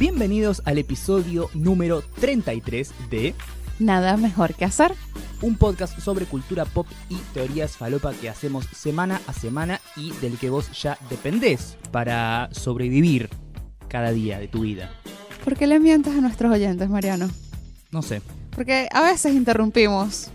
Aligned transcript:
Bienvenidos 0.00 0.62
al 0.64 0.78
episodio 0.78 1.48
número 1.54 2.02
33 2.20 2.92
de 3.10 3.34
Nada 3.78 4.16
mejor 4.16 4.54
que 4.54 4.64
hacer. 4.64 4.94
un 5.42 5.56
podcast 5.56 5.98
sobre 6.00 6.26
cultura 6.26 6.64
pop 6.66 6.86
y 7.08 7.16
teorías 7.32 7.76
falopa 7.76 8.12
que 8.12 8.28
hacemos 8.28 8.66
semana 8.74 9.20
a 9.26 9.32
semana 9.32 9.80
y 9.96 10.10
del 10.22 10.36
que 10.38 10.50
vos 10.50 10.70
ya 10.82 10.98
dependés 11.08 11.76
para 11.92 12.48
sobrevivir 12.52 13.28
cada 13.88 14.10
día 14.12 14.38
de 14.38 14.48
tu 14.48 14.60
vida. 14.62 14.90
¿Por 15.44 15.56
qué 15.56 15.66
le 15.66 15.78
mientes 15.80 16.14
a 16.14 16.20
nuestros 16.20 16.52
oyentes, 16.52 16.88
Mariano? 16.90 17.30
No 17.90 18.02
sé. 18.02 18.20
Porque 18.54 18.88
a 18.92 19.02
veces 19.02 19.34
interrumpimos 19.34 20.28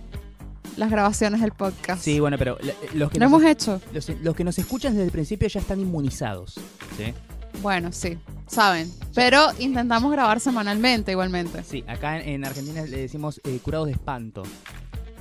las 0.78 0.90
grabaciones 0.90 1.42
del 1.42 1.52
podcast. 1.52 2.04
Sí, 2.04 2.20
bueno, 2.20 2.38
pero 2.40 2.58
la- 2.62 2.74
los 2.96 3.12
que, 3.12 3.20
Lo 3.20 3.30
nos, 3.30 3.40
hemos 3.42 3.44
hecho. 3.52 3.80
los, 3.94 4.10
los 4.24 4.36
que 4.36 4.44
nos 4.44 4.58
escuchan 4.58 4.94
desde 4.94 5.06
el 5.06 5.12
principio 5.12 5.48
ya 5.48 5.60
están 5.60 5.80
inmunizados. 5.80 6.56
¿sí? 6.98 7.14
Bueno, 7.62 7.92
sí, 7.92 8.18
saben. 8.48 8.92
Pero 9.14 9.48
intentamos 9.60 10.12
grabar 10.12 10.40
semanalmente 10.40 11.12
igualmente. 11.12 11.64
Sí, 11.64 11.84
acá 11.88 12.20
en, 12.22 12.30
en 12.30 12.46
Argentina 12.46 12.82
le 12.84 12.98
decimos 12.98 13.40
eh, 13.44 13.60
curados 13.64 13.88
de 13.88 13.94
espanto. 13.94 14.44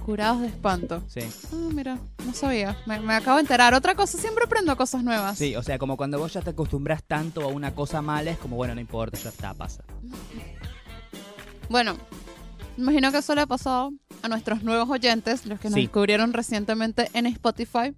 Curados 0.05 0.43
de 0.43 0.49
espanto. 0.49 1.03
Sí. 1.09 1.21
Ah, 1.53 1.69
mira, 1.73 1.99
no 2.27 2.35
sabía. 2.35 2.77
Me, 2.87 3.01
me 3.01 3.15
acabo 3.15 3.37
de 3.37 3.43
enterar. 3.43 3.73
Otra 3.73 3.95
cosa, 3.95 4.19
siempre 4.19 4.45
aprendo 4.45 4.77
cosas 4.77 5.03
nuevas. 5.03 5.39
Sí, 5.39 5.57
o 5.57 5.63
sea, 5.63 5.79
como 5.79 5.97
cuando 5.97 6.19
vos 6.19 6.33
ya 6.33 6.43
te 6.43 6.51
acostumbras 6.51 7.03
tanto 7.05 7.41
a 7.43 7.47
una 7.47 7.75
cosa 7.75 8.03
mala, 8.03 8.31
es 8.33 8.39
como, 8.39 8.57
bueno, 8.57 8.75
no 8.75 8.81
importa, 8.83 9.17
ya 9.19 9.31
está, 9.31 9.55
pasa. 9.55 9.83
Bueno, 11.71 11.97
imagino 12.77 13.11
que 13.13 13.19
eso 13.19 13.35
le 13.35 13.41
ha 13.43 13.47
pasado 13.47 13.93
a 14.23 14.29
nuestros 14.29 14.63
nuevos 14.63 14.91
oyentes, 14.91 15.47
los 15.47 15.59
que 15.59 15.69
nos 15.69 15.77
Sí. 15.77 15.83
descubrieron 15.83 16.33
recientemente 16.33 17.09
en 17.15 17.27
Spotify, 17.27 17.95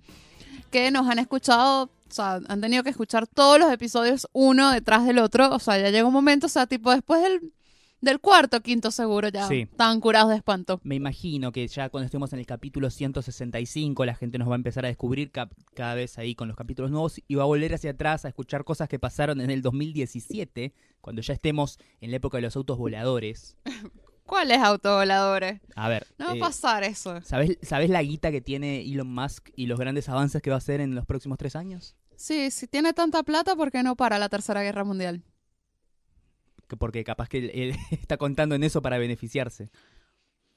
que 0.70 0.90
nos 0.92 1.08
han 1.08 1.18
escuchado, 1.18 1.90
o 2.08 2.14
sea, 2.14 2.40
han 2.48 2.60
tenido 2.60 2.82
que 2.82 2.90
escuchar 2.90 3.26
todos 3.26 3.58
los 3.58 3.72
episodios 3.72 4.28
uno 4.32 4.70
detrás 4.70 5.06
del 5.06 5.18
otro. 5.18 5.54
O 5.54 5.58
sea, 5.58 5.78
ya 5.78 5.90
llega 5.90 6.06
un 6.06 6.12
momento, 6.12 6.46
o 6.46 6.48
sea, 6.48 6.66
tipo 6.66 6.90
después 6.92 7.22
del, 7.22 7.52
del 8.00 8.20
cuarto, 8.20 8.60
quinto 8.60 8.90
seguro, 8.90 9.28
ya 9.28 9.48
Sí. 9.48 9.62
estaban 9.70 10.00
curados 10.00 10.30
de 10.30 10.36
espanto. 10.36 10.80
Me 10.84 10.94
imagino 10.94 11.50
que 11.52 11.66
ya 11.66 11.88
cuando 11.88 12.04
estemos 12.06 12.32
en 12.32 12.38
el 12.38 12.46
capítulo 12.46 12.90
165, 12.90 14.04
la 14.04 14.14
gente 14.14 14.38
nos 14.38 14.48
va 14.48 14.52
a 14.52 14.56
empezar 14.56 14.84
a 14.84 14.88
descubrir 14.88 15.30
cada 15.32 15.94
vez 15.94 16.18
ahí 16.18 16.34
con 16.34 16.46
los 16.48 16.56
capítulos 16.56 16.90
nuevos 16.90 17.20
y 17.26 17.34
va 17.34 17.42
a 17.42 17.46
volver 17.46 17.74
hacia 17.74 17.90
atrás 17.92 18.24
a 18.24 18.28
escuchar 18.28 18.64
cosas 18.64 18.88
que 18.88 18.98
pasaron 18.98 19.40
en 19.40 19.50
el 19.50 19.62
2017, 19.62 20.72
cuando 21.00 21.22
ya 21.22 21.34
estemos 21.34 21.78
en 22.00 22.10
la 22.10 22.18
época 22.18 22.38
de 22.38 22.42
los 22.42 22.56
autos 22.56 22.78
voladores. 22.78 23.56
¿Cuáles 24.26 24.58
autovoladores? 24.58 25.60
A 25.76 25.88
ver, 25.88 26.06
No 26.18 26.26
va 26.26 26.34
eh, 26.34 26.38
a 26.38 26.40
pasar 26.40 26.82
eso. 26.84 27.20
¿sabes, 27.22 27.58
¿sabes 27.62 27.88
la 27.90 28.02
guita 28.02 28.30
que 28.30 28.40
tiene 28.40 28.80
Elon 28.82 29.08
Musk 29.12 29.50
y 29.56 29.66
los 29.66 29.78
grandes 29.78 30.08
avances 30.08 30.42
que 30.42 30.50
va 30.50 30.56
a 30.56 30.58
hacer 30.58 30.80
en 30.80 30.94
los 30.94 31.06
próximos 31.06 31.38
tres 31.38 31.54
años? 31.56 31.94
Sí, 32.16 32.50
si 32.50 32.66
tiene 32.66 32.92
tanta 32.92 33.22
plata, 33.22 33.54
¿por 33.56 33.70
qué 33.70 33.82
no 33.82 33.94
para 33.94 34.18
la 34.18 34.28
Tercera 34.28 34.62
Guerra 34.62 34.84
Mundial? 34.84 35.22
Que- 36.68 36.76
Porque 36.76 37.04
capaz 37.04 37.28
que 37.28 37.38
él, 37.38 37.50
él 37.54 37.76
está 37.92 38.16
contando 38.16 38.54
en 38.54 38.64
eso 38.64 38.82
para 38.82 38.98
beneficiarse. 38.98 39.70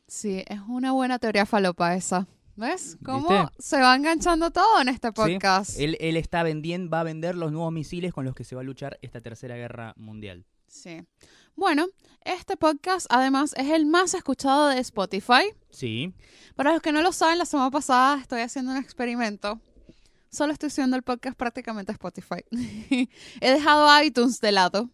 Sí, 0.08 0.44
es 0.47 0.59
una 0.67 0.92
buena 0.92 1.20
teoría 1.20 1.45
falopa 1.45 1.95
esa. 1.95 2.28
¿Ves? 2.56 2.97
¿Cómo 3.06 3.30
¿Viste? 3.30 3.53
se 3.59 3.80
va 3.80 3.95
enganchando 3.95 4.52
todo 4.52 4.81
en 4.81 4.90
este 4.90 5.08
Sí, 5.09 5.14
podcast? 5.14 5.80
Él, 5.80 5.95
él 6.02 6.17
está 6.17 6.44
vendiendo, 6.44 6.90
va 6.90 7.02
a 7.02 7.03
vender 7.03 7.36
los 7.36 7.53
nuevos 7.53 7.72
misiles 7.72 8.12
con 8.14 8.25
los 8.25 8.36
que 8.36 8.44
se 8.44 8.53
va 8.56 8.62
a 8.62 8.66
luchar 8.66 9.00
esta 9.02 9.22
tercera 9.22 9.56
guerra 9.56 9.94
mundial. 9.95 10.45
Sí. 10.67 11.02
Bueno, 11.55 11.88
este 12.23 12.58
podcast 12.58 13.08
además 13.09 13.53
es 13.58 13.69
el 13.69 13.86
más 13.86 14.14
escuchado 14.14 14.67
de 14.67 14.80
Spotify. 14.80 15.53
Sí, 15.69 16.14
Para 16.56 16.73
los 16.73 16.81
que 16.81 16.91
no 16.91 17.02
lo 17.02 17.11
saben, 17.11 17.38
la 17.38 17.45
semana 17.45 17.72
pasada 17.72 18.19
estoy 18.22 18.41
haciendo 18.41 18.72
un 18.72 18.78
experimento. 18.78 19.59
Solo 20.31 20.53
estoy 20.53 20.69
subiendo 20.69 20.95
el 20.97 21.03
podcast 21.03 21.38
prácticamente 21.38 21.91
a 21.91 21.94
Spotify. 21.94 22.44
He 23.41 23.52
dejado 23.52 24.03
iTunes 24.03 24.39
de 24.41 24.52
lado 24.52 24.89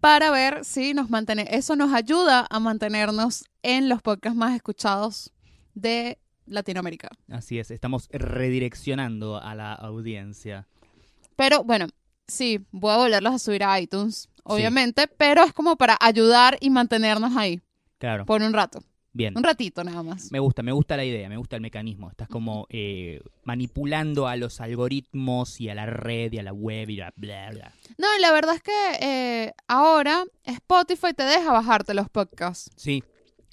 para 0.00 0.30
ver 0.30 0.64
si 0.64 0.94
nos 0.94 1.10
mantiene. 1.10 1.46
Eso 1.50 1.76
nos 1.76 1.92
ayuda 1.92 2.46
a 2.50 2.58
mantenernos 2.60 3.44
en 3.62 3.88
los 3.88 4.02
podcasts 4.02 4.36
más 4.36 4.54
escuchados 4.54 5.32
de 5.74 6.18
Latinoamérica. 6.46 7.10
así 7.30 7.58
es. 7.58 7.70
Estamos 7.70 8.08
redireccionando 8.10 9.40
a 9.40 9.54
la 9.54 9.72
audiencia. 9.74 10.66
Pero 11.36 11.64
bueno, 11.64 11.86
sí, 12.26 12.66
voy 12.72 12.92
a 12.92 12.96
volverlos 12.96 13.34
a 13.34 13.38
subir 13.38 13.62
a 13.62 13.78
iTunes, 13.80 14.28
obviamente, 14.44 15.06
pero 15.16 15.42
es 15.44 15.52
como 15.52 15.76
para 15.76 15.96
ayudar 16.00 16.56
y 16.60 16.70
mantenernos 16.70 17.36
ahí 17.36 17.60
Claro. 17.98 18.24
por 18.26 18.42
un 18.42 18.52
rato. 18.52 18.80
Bien. 19.12 19.36
Un 19.36 19.42
ratito 19.42 19.82
nada 19.82 20.04
más. 20.04 20.30
Me 20.30 20.38
gusta, 20.38 20.62
me 20.62 20.70
gusta 20.70 20.96
la 20.96 21.04
idea, 21.04 21.28
me 21.28 21.36
gusta 21.36 21.56
el 21.56 21.62
mecanismo. 21.62 22.08
Estás 22.10 22.28
como 22.28 22.66
eh, 22.70 23.20
manipulando 23.42 24.28
a 24.28 24.36
los 24.36 24.60
algoritmos 24.60 25.60
y 25.60 25.68
a 25.68 25.74
la 25.74 25.86
red 25.86 26.32
y 26.32 26.38
a 26.38 26.44
la 26.44 26.52
web 26.52 26.88
y 26.90 27.00
a 27.00 27.12
bla 27.16 27.50
bla. 27.50 27.72
No, 27.98 28.06
y 28.16 28.20
la 28.20 28.30
verdad 28.32 28.54
es 28.54 28.62
que 28.62 28.70
eh, 29.00 29.52
ahora 29.66 30.24
Spotify 30.44 31.12
te 31.12 31.24
deja 31.24 31.50
bajarte 31.52 31.92
los 31.92 32.08
podcasts. 32.08 32.70
Sí, 32.76 33.02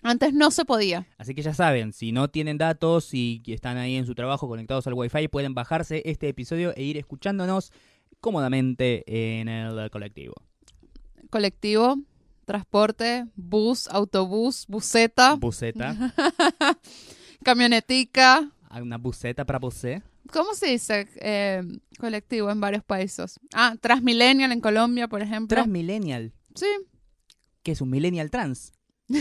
Antes 0.04 0.32
no 0.32 0.52
se 0.52 0.64
podía. 0.64 1.08
así 1.18 1.34
que 1.34 1.42
ya 1.42 1.56
saben, 1.56 1.92
si 1.92 2.12
no 2.12 2.28
tienen 2.30 2.60
datos 2.60 3.16
y 3.16 3.42
están 3.48 3.78
ahí 3.78 3.96
en 3.96 4.06
su 4.06 4.14
trabajo 4.14 4.48
conectados 4.48 4.86
al 4.86 4.94
wifi, 4.94 5.28
pueden 5.28 5.56
bajarse 5.56 6.04
este 6.06 6.30
episodio 6.30 6.72
e 6.76 6.84
ir 6.84 6.98
escuchándonos 6.98 7.72
cómodamente 8.22 9.04
en 9.40 9.48
el 9.48 9.90
colectivo. 9.90 10.36
Colectivo, 11.30 11.98
transporte, 12.46 13.26
bus, 13.36 13.88
autobús, 13.90 14.66
buseta, 14.68 15.36
Buseta, 15.36 15.96
camionetica. 17.44 18.50
una 18.82 18.98
buseta 18.98 19.46
para 19.46 19.60
você. 19.60 20.02
¿Cómo 20.32 20.54
se 20.54 20.68
dice 20.68 21.08
eh, 21.22 21.64
colectivo 22.00 22.50
en 22.52 22.60
varios 22.60 22.84
países? 22.84 23.40
Ah, 23.54 23.76
Transmillennial 23.80 24.52
en 24.52 24.60
Colombia, 24.62 25.08
por 25.08 25.22
ejemplo. 25.22 25.56
Transmillennial, 25.56 26.34
sí, 26.56 26.68
que 27.64 27.72
es 27.72 27.82
un 27.82 27.90
millennial 27.90 28.30
trans. 28.30 28.74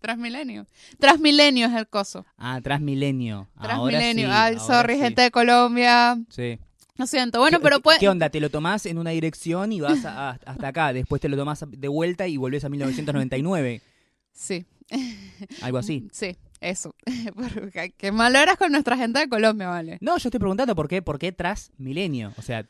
Transmilenio. 0.00 0.66
Transmilenio 0.98 1.66
es 1.66 1.72
el 1.74 1.88
coso. 1.88 2.26
Ah, 2.36 2.60
Transmilenio. 2.62 3.48
Ahora 3.56 3.74
Transmilenio. 3.76 4.26
sí, 4.26 4.32
Ay, 4.34 4.54
ahora 4.56 4.64
sorry, 4.66 4.94
sí. 4.96 5.00
gente 5.00 5.22
de 5.22 5.30
Colombia. 5.30 6.18
Sí. 6.28 6.58
Lo 6.96 7.06
siento. 7.06 7.40
Bueno, 7.40 7.58
¿Qué- 7.58 7.62
pero 7.64 7.80
puede. 7.80 7.98
¿Qué 7.98 8.08
onda? 8.08 8.30
¿Te 8.30 8.40
lo 8.40 8.50
tomás 8.50 8.86
en 8.86 8.98
una 8.98 9.10
dirección 9.10 9.72
y 9.72 9.80
vas 9.80 10.04
a- 10.04 10.30
a- 10.30 10.38
hasta 10.46 10.68
acá? 10.68 10.92
Después 10.92 11.20
te 11.20 11.28
lo 11.28 11.36
tomás 11.36 11.64
de 11.68 11.88
vuelta 11.88 12.28
y 12.28 12.36
volvés 12.36 12.64
a 12.64 12.68
1999. 12.68 13.80
Sí. 14.32 14.64
Algo 15.62 15.78
así. 15.78 16.08
Sí, 16.12 16.36
eso. 16.60 16.94
Qué 17.96 18.12
malo 18.12 18.38
eras 18.38 18.56
con 18.56 18.70
nuestra 18.72 18.96
gente 18.96 19.18
de 19.18 19.28
Colombia, 19.28 19.68
vale. 19.68 19.98
No, 20.00 20.16
yo 20.18 20.28
estoy 20.28 20.38
preguntando 20.38 20.74
por 20.76 20.88
qué, 20.88 21.02
por 21.02 21.18
qué 21.18 21.32
tras 21.32 21.72
milenio. 21.78 22.32
O 22.36 22.42
sea, 22.42 22.66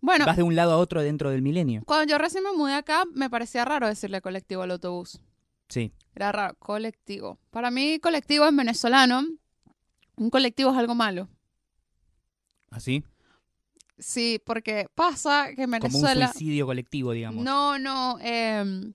Bueno, 0.00 0.24
vas 0.24 0.36
de 0.38 0.42
un 0.42 0.56
lado 0.56 0.72
a 0.72 0.76
otro 0.78 1.02
dentro 1.02 1.30
del 1.30 1.42
milenio. 1.42 1.82
cuando 1.84 2.10
yo 2.10 2.16
recién 2.18 2.42
me 2.44 2.52
mudé 2.52 2.74
acá, 2.74 3.04
me 3.14 3.28
parecía 3.28 3.64
raro 3.66 3.86
decirle 3.88 4.22
colectivo 4.22 4.62
al 4.62 4.70
autobús. 4.70 5.20
Sí. 5.68 5.92
Era 6.14 6.32
raro, 6.32 6.54
colectivo. 6.58 7.38
Para 7.50 7.70
mí, 7.70 7.98
colectivo 8.00 8.46
en 8.48 8.56
venezolano, 8.56 9.22
un 10.16 10.30
colectivo 10.30 10.70
es 10.72 10.78
algo 10.78 10.94
malo. 10.94 11.28
¿Así? 12.70 13.04
Sí, 14.00 14.40
porque 14.44 14.86
pasa 14.94 15.48
que 15.54 15.62
en 15.62 15.70
Como 15.70 15.98
un 15.98 16.02
Venezuela... 16.02 16.32
suicidio 16.32 16.66
colectivo, 16.66 17.12
digamos. 17.12 17.44
No, 17.44 17.78
no. 17.78 18.18
em, 18.22 18.92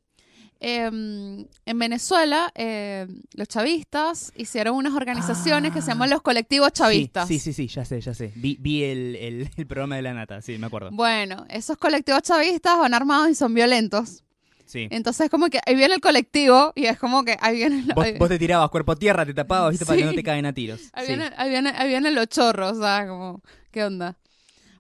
en 1.66 1.80
Venezuela, 1.80 2.52
em, 2.56 3.22
los 3.34 3.48
chavistas 3.48 4.32
hicieron 4.36 4.76
unas 4.76 4.94
organizaciones 4.94 5.72
que 5.74 5.82
se 5.82 5.90
llaman 5.90 6.10
los 6.10 6.22
colectivos 6.22 6.72
chavistas. 6.72 7.26
Ah. 7.26 7.28
Sí, 7.28 7.40
sí, 7.40 7.54
sí, 7.54 7.68
ya 7.68 7.86
sé, 7.86 8.02
ya 8.02 8.14
sé. 8.14 8.32
Vi, 8.36 8.58
vi 8.60 8.84
el, 8.84 9.16
el- 9.18 9.50
el 9.58 9.68
programa 9.68 9.98
de 9.98 10.02
la 10.02 10.14
nata, 10.14 10.42
sí, 10.42 10.58
me 10.58 10.68
acuerdo. 10.68 10.90
Bueno, 10.92 11.46
esos 11.50 11.78
colectivos 11.78 12.22
chavistas 12.24 12.80
van 12.80 12.94
armados 12.94 13.30
y 13.30 13.36
son 13.36 13.54
violentos. 13.54 14.24
Sí. 14.66 14.88
Entonces, 14.90 15.30
como 15.30 15.48
que 15.50 15.60
ahí 15.68 15.76
viene 15.76 15.94
el 15.94 16.02
colectivo 16.02 16.72
y 16.74 16.86
es 16.86 16.98
como 16.98 17.24
que 17.24 17.38
ahí 17.40 17.58
vienen, 17.58 17.88
Vos, 17.94 18.08
vos 18.18 18.30
te 18.30 18.40
tirabas 18.40 18.72
cuerpo 18.72 18.94
a 18.94 18.96
tierra, 18.96 19.24
te 19.24 19.34
tapabas, 19.36 19.70
¿viste? 19.72 19.86
Para 19.86 20.00
que 20.00 20.06
no 20.06 20.14
te 20.14 20.24
caen 20.24 20.48
a 20.48 20.54
tiros. 20.54 20.82
ahí 20.94 21.06
Sí. 21.06 21.12
vienen, 21.14 21.34
ahí, 21.38 21.50
vienen, 21.52 21.76
ahí 21.76 21.88
vienen 21.90 22.16
los 22.16 22.28
chorros, 22.28 22.78
o 22.78 22.82
sea, 22.82 23.06
como, 23.08 23.44
¿qué 23.70 23.84
onda? 23.84 24.18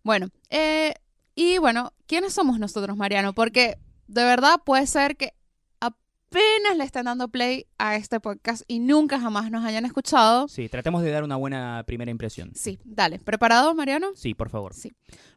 Bueno, 0.05 0.27
eh, 0.51 0.93
y 1.33 1.57
bueno, 1.57 1.91
¿quiénes 2.05 2.31
somos 2.31 2.59
nosotros, 2.59 2.95
Mariano? 2.95 3.33
Porque 3.33 3.79
de 4.05 4.23
verdad 4.23 4.61
puede 4.63 4.85
ser 4.85 5.17
que 5.17 5.33
apenas 5.79 6.77
le 6.77 6.83
estén 6.83 7.05
dando 7.05 7.27
play 7.29 7.65
a 7.79 7.95
este 7.95 8.19
podcast 8.19 8.61
y 8.67 8.77
nunca 8.77 9.19
jamás 9.19 9.49
nos 9.49 9.65
hayan 9.65 9.83
escuchado. 9.83 10.47
Sí, 10.47 10.69
tratemos 10.69 11.01
de 11.01 11.09
dar 11.09 11.23
una 11.23 11.37
buena 11.37 11.83
primera 11.87 12.11
impresión. 12.11 12.51
Sí, 12.53 12.77
dale, 12.83 13.17
¿preparado, 13.17 13.73
Mariano? 13.73 14.11
Sí, 14.15 14.35
por 14.35 14.49
favor. 14.49 14.75
Sí. 14.75 14.91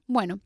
Bueno, 0.06 0.38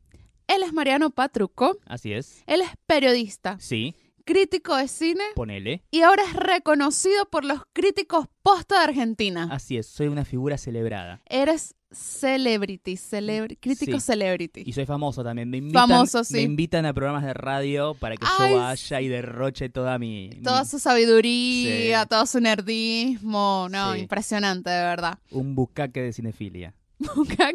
él 0.47 0.63
es 0.63 0.71
Mariano 0.71 1.09
Patruco, 1.09 1.75
Así 1.85 2.13
es. 2.13 2.43
él 2.47 2.61
es 2.61 2.69
periodista, 2.87 3.57
Sí, 3.59 3.93
crítico 4.23 4.73
de 4.77 4.87
cine 4.87 5.23
ponele. 5.35 5.83
y 5.91 5.99
ahora 6.01 6.23
es 6.23 6.33
reconocido 6.33 7.25
por 7.29 7.43
los 7.43 7.61
críticos 7.73 8.27
posta 8.41 8.77
de 8.77 8.83
Argentina. 8.85 9.49
Así 9.51 9.77
es, 9.77 9.85
soy 9.87 10.07
una 10.07 10.23
figura 10.23 10.57
celebrada. 10.57 11.21
Eres 11.25 11.75
celebrity, 11.93 12.93
celebri- 12.95 13.57
crítico 13.59 13.99
Sí. 13.99 14.05
celebrity. 14.05 14.63
Y 14.65 14.73
soy 14.73 14.85
famoso 14.85 15.23
también. 15.23 15.49
Me 15.49 15.57
invitan, 15.57 15.87
Famoso, 15.89 16.23
sí. 16.23 16.33
Me 16.35 16.41
invitan 16.41 16.85
a 16.85 16.93
programas 16.93 17.23
de 17.23 17.33
radio 17.33 17.93
para 17.95 18.15
que 18.17 18.25
Ay, 18.39 18.51
yo 18.51 18.57
vaya 18.59 19.01
y 19.01 19.07
derroche 19.07 19.69
toda 19.69 19.97
mi... 19.99 20.29
Toda 20.43 20.61
mi- 20.63 20.67
su 20.69 20.79
sabiduría, 20.79 22.01
Sí. 22.03 22.07
todo 22.09 22.25
su 22.25 22.39
nerdismo, 22.39 23.67
no, 23.71 23.95
impresionante, 23.95 24.69
de 24.69 24.83
verdad. 24.83 25.19
Un 25.31 25.55
bucaque 25.55 26.01
de 26.01 26.13
cinefilia. 26.13 26.73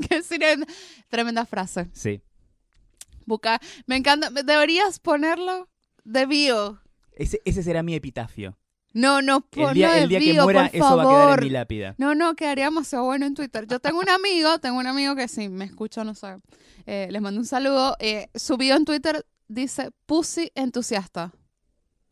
que 0.09 0.17
decir 0.17 0.43
en- 0.43 0.67
Tremenda 1.09 1.45
frase. 1.47 1.89
Sí. 1.93 2.21
Busca, 3.27 3.61
me 3.87 3.97
encanta, 3.97 4.31
deberías 4.31 4.99
ponerlo 5.01 5.69
de 6.05 6.27
bio. 6.27 6.81
Ese, 7.15 7.41
ese 7.45 7.63
será 7.63 7.83
mi 7.83 7.95
epitafio. 7.95 8.57
No, 8.95 9.23
no, 9.23 9.37
El 9.37 9.43
ponlo 9.43 9.75
día, 9.75 9.93
de 9.93 10.03
el 10.03 10.09
día 10.09 10.19
que 10.19 10.43
muera, 10.43 10.67
por 10.67 10.77
eso 10.77 10.97
va 10.97 11.03
a 11.03 11.07
quedar 11.07 11.21
favor. 11.23 11.39
en 11.39 11.45
mi 11.45 11.51
lápida. 11.51 11.95
No, 11.99 12.15
no, 12.15 12.35
quedaría 12.35 12.65
demasiado 12.65 13.05
bueno 13.05 13.27
en 13.27 13.35
Twitter. 13.35 13.67
Yo 13.67 13.81
tengo 13.81 14.01
un 14.01 14.09
amigo, 14.09 14.59
tengo 14.59 14.79
un 14.79 14.87
amigo 14.87 15.15
que 15.15 15.29
si 15.29 15.49
me 15.49 15.65
escucha, 15.67 16.05
no 16.05 16.15
sé, 16.15 16.37
eh, 16.87 17.09
les 17.11 17.21
mando 17.23 17.39
un 17.41 17.47
saludo. 17.47 17.97
Eh, 18.01 18.29
su 18.35 18.57
bio 18.57 18.77
en 18.77 18.85
Twitter 18.85 19.25
dice 19.47 19.91
Pussy 20.07 20.51
entusiasta. 20.55 21.33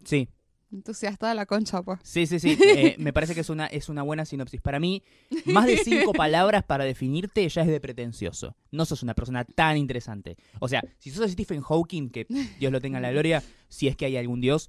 Sí, 0.05 0.29
Entusiasta 0.73 1.29
de 1.29 1.35
la 1.37 1.47
concha, 1.47 1.81
pues. 1.83 2.01
sí, 2.03 2.27
sí, 2.27 2.39
sí. 2.41 2.59
Eh, 2.77 2.97
me 2.99 3.13
parece 3.13 3.35
que 3.35 3.41
es 3.41 3.49
una, 3.51 3.67
es 3.67 3.89
una 3.89 4.03
buena 4.03 4.25
sinopsis. 4.25 4.61
Para 4.61 4.81
mí, 4.81 5.03
más 5.47 5.67
de 5.67 5.79
cinco 5.79 6.13
palabras 6.13 6.65
para 6.65 6.85
definirte 6.85 7.49
ya 7.49 7.63
es 7.63 7.69
de 7.69 7.81
pretencioso. 7.81 8.57
No 8.73 8.85
sos 8.85 9.03
una 9.03 9.15
persona 9.15 9.45
tan 9.45 9.77
interesante. 9.77 10.37
O 10.61 10.69
sea, 10.69 10.83
si 10.99 11.11
sos 11.11 11.31
Stephen 11.31 11.63
Hawking, 11.63 12.11
que 12.11 12.27
Dios 12.59 12.73
lo 12.73 12.81
tenga 12.81 12.99
en 12.99 13.03
la 13.03 13.13
gloria, 13.13 13.43
si 13.69 13.89
es 13.89 13.97
que 13.97 14.07
hay 14.07 14.17
algún 14.17 14.41
Dios. 14.41 14.69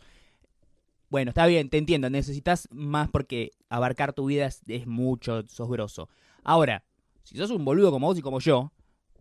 Bueno, 1.09 1.29
está 1.29 1.45
bien, 1.45 1.69
te 1.69 1.77
entiendo. 1.77 2.09
Necesitas 2.09 2.67
más 2.71 3.09
porque 3.09 3.51
abarcar 3.69 4.13
tu 4.13 4.25
vida 4.25 4.45
es, 4.45 4.61
es 4.67 4.87
mucho, 4.87 5.43
sos 5.47 5.69
grosso. 5.69 6.09
Ahora, 6.43 6.83
si 7.23 7.37
sos 7.37 7.51
un 7.51 7.65
boludo 7.65 7.91
como 7.91 8.07
vos 8.07 8.17
y 8.17 8.21
como 8.21 8.39
yo, 8.39 8.71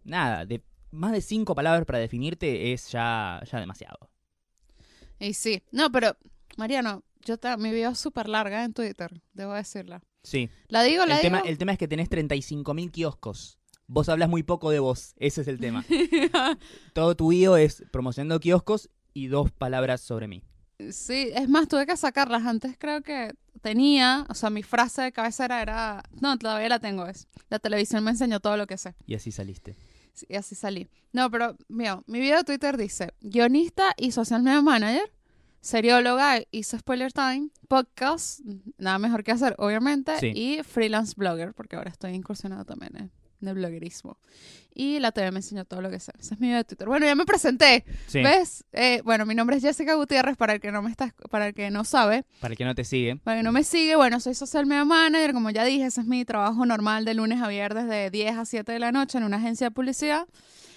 nada, 0.05 0.45
de 0.47 0.63
más 0.91 1.13
de 1.13 1.21
cinco 1.21 1.55
palabras 1.55 1.85
para 1.85 1.99
definirte 1.99 2.73
es 2.73 2.91
ya, 2.91 3.41
ya 3.51 3.61
demasiado. 3.61 4.11
Y 5.19 5.35
sí, 5.35 5.63
no, 5.73 5.91
pero 5.91 6.17
Mariano, 6.57 7.03
yo 7.25 7.37
bio 7.59 7.91
es 7.91 7.99
súper 7.99 8.29
larga 8.29 8.65
en 8.65 8.73
Twitter, 8.73 9.23
debo 9.33 9.55
decirla. 9.55 10.03
Sí. 10.23 10.51
La 10.69 10.83
digo, 10.83 11.07
la 11.07 11.17
El 11.17 11.23
tema, 11.23 11.39
digo. 11.39 11.49
el 11.49 11.59
tema 11.59 11.73
es 11.73 11.79
que 11.79 11.89
tenés 11.89 12.11
35.000 12.11 12.91
kioscos. 12.91 13.59
Vos 13.87 14.09
hablas 14.09 14.29
muy 14.29 14.43
poco 14.43 14.71
de 14.71 14.81
vos. 14.81 15.15
Ese 15.19 15.43
es 15.43 15.49
el 15.49 15.61
tema. 15.61 15.85
Todo 16.93 17.15
tu 17.15 17.29
bio 17.29 17.57
es 17.57 17.85
promocionando 17.93 18.41
kioscos 18.41 18.91
y 19.15 19.29
dos 19.29 19.53
palabras 19.53 20.01
sobre 20.01 20.27
mí. 20.27 20.43
Sí, 20.91 21.31
es 21.35 21.49
más, 21.49 21.69
tuve 21.69 21.87
que 21.87 21.97
sacarlas. 21.97 22.45
Antes 22.45 22.77
creo 22.79 23.03
que 23.03 23.35
tenía, 23.63 24.27
o 24.29 24.35
sea, 24.35 24.51
mi 24.51 24.63
frase 24.63 25.03
de 25.03 25.13
cabecera 25.13 25.63
era, 25.63 26.03
no, 26.21 26.37
todavía 26.39 26.69
la 26.69 26.79
tengo, 26.81 27.07
es, 27.07 27.29
la 27.49 27.59
televisión 27.59 28.05
me 28.05 28.11
enseñó 28.11 28.41
todo 28.41 28.57
lo 28.57 28.67
que 28.67 28.77
sé. 28.77 28.95
Y 29.07 29.15
así 29.15 29.33
saliste. 29.33 29.75
Sí, 30.13 30.27
y 30.29 30.37
así 30.37 30.55
salí. 30.55 30.89
No, 31.13 31.31
pero, 31.31 31.57
mira, 31.69 32.03
mi 32.07 32.21
video 32.21 32.39
de 32.39 32.45
Twitter 32.45 32.77
dice, 32.77 33.13
guionista 33.21 33.95
y 33.97 34.13
social 34.13 34.43
media 34.43 34.61
manager, 34.63 35.11
serióloga, 35.61 36.41
hizo 36.51 36.79
Spoiler 36.79 37.13
Time, 37.13 37.49
podcast, 37.69 38.41
nada 38.79 38.99
mejor 38.99 39.25
que 39.25 39.33
hacer, 39.33 39.55
obviamente, 39.59 40.19
Sí. 40.21 40.33
y 40.35 40.63
freelance 40.63 41.15
blogger, 41.17 41.55
porque 41.55 41.77
ahora 41.77 41.91
estoy 41.91 42.13
incursionado 42.13 42.65
también 42.65 42.97
en 42.97 43.13
el 43.41 43.55
bloguerismo. 43.55 44.19
Y 44.75 44.99
la 44.99 45.11
TV 45.13 45.31
me 45.31 45.39
enseñó 45.39 45.65
todo 45.65 45.81
lo 45.81 45.91
que 45.91 45.99
sé. 45.99 46.13
Ese 46.19 46.35
es 46.35 46.41
mi 46.41 46.49
video 46.49 46.59
de 46.59 46.65
Twitter. 46.65 46.87
Bueno, 46.87 47.07
ya 47.07 47.15
me 47.15 47.25
presenté. 47.25 47.85
Sí. 48.07 48.23
¿Ves? 48.23 48.65
Eh, 48.73 49.01
bueno, 49.05 49.25
mi 49.25 49.35
nombre 49.35 49.57
es 49.57 49.63
Jessica 49.63 49.95
Gutiérrez, 49.95 50.37
para 50.37 50.55
el 50.55 50.61
que 50.61 50.71
no 50.71 50.83
me 50.83 50.91
está, 50.91 51.15
para 51.31 51.49
el 51.49 51.55
que 51.55 51.71
no 51.71 51.85
sabe. 51.85 52.25
Para 52.41 52.53
el 52.53 52.59
que 52.59 52.65
no 52.65 52.75
te 52.75 52.85
sigue. 52.85 53.17
Para 53.17 53.37
el 53.37 53.41
que 53.41 53.45
no 53.45 53.53
me 53.53 53.65
sigue, 53.65 53.97
bueno, 53.97 54.21
soy 54.21 54.35
social 54.35 54.67
media 54.67 54.85
manager, 54.85 55.33
como 55.33 55.51
ya 55.51 55.65
dije, 55.65 55.87
ese 55.87 56.03
es 56.03 56.07
mi 56.07 56.25
trabajo 56.25 56.67
normal 56.67 57.05
de 57.05 57.15
lunes 57.15 57.41
a 57.41 57.49
viernes 57.49 57.89
de 57.89 58.11
10 58.11 58.37
a 58.37 58.45
7 58.45 58.71
de 58.71 58.79
la 58.79 58.93
noche 58.93 59.17
en 59.17 59.25
una 59.25 59.39
agencia 59.39 59.69
de 59.69 59.71
publicidad. 59.71 60.27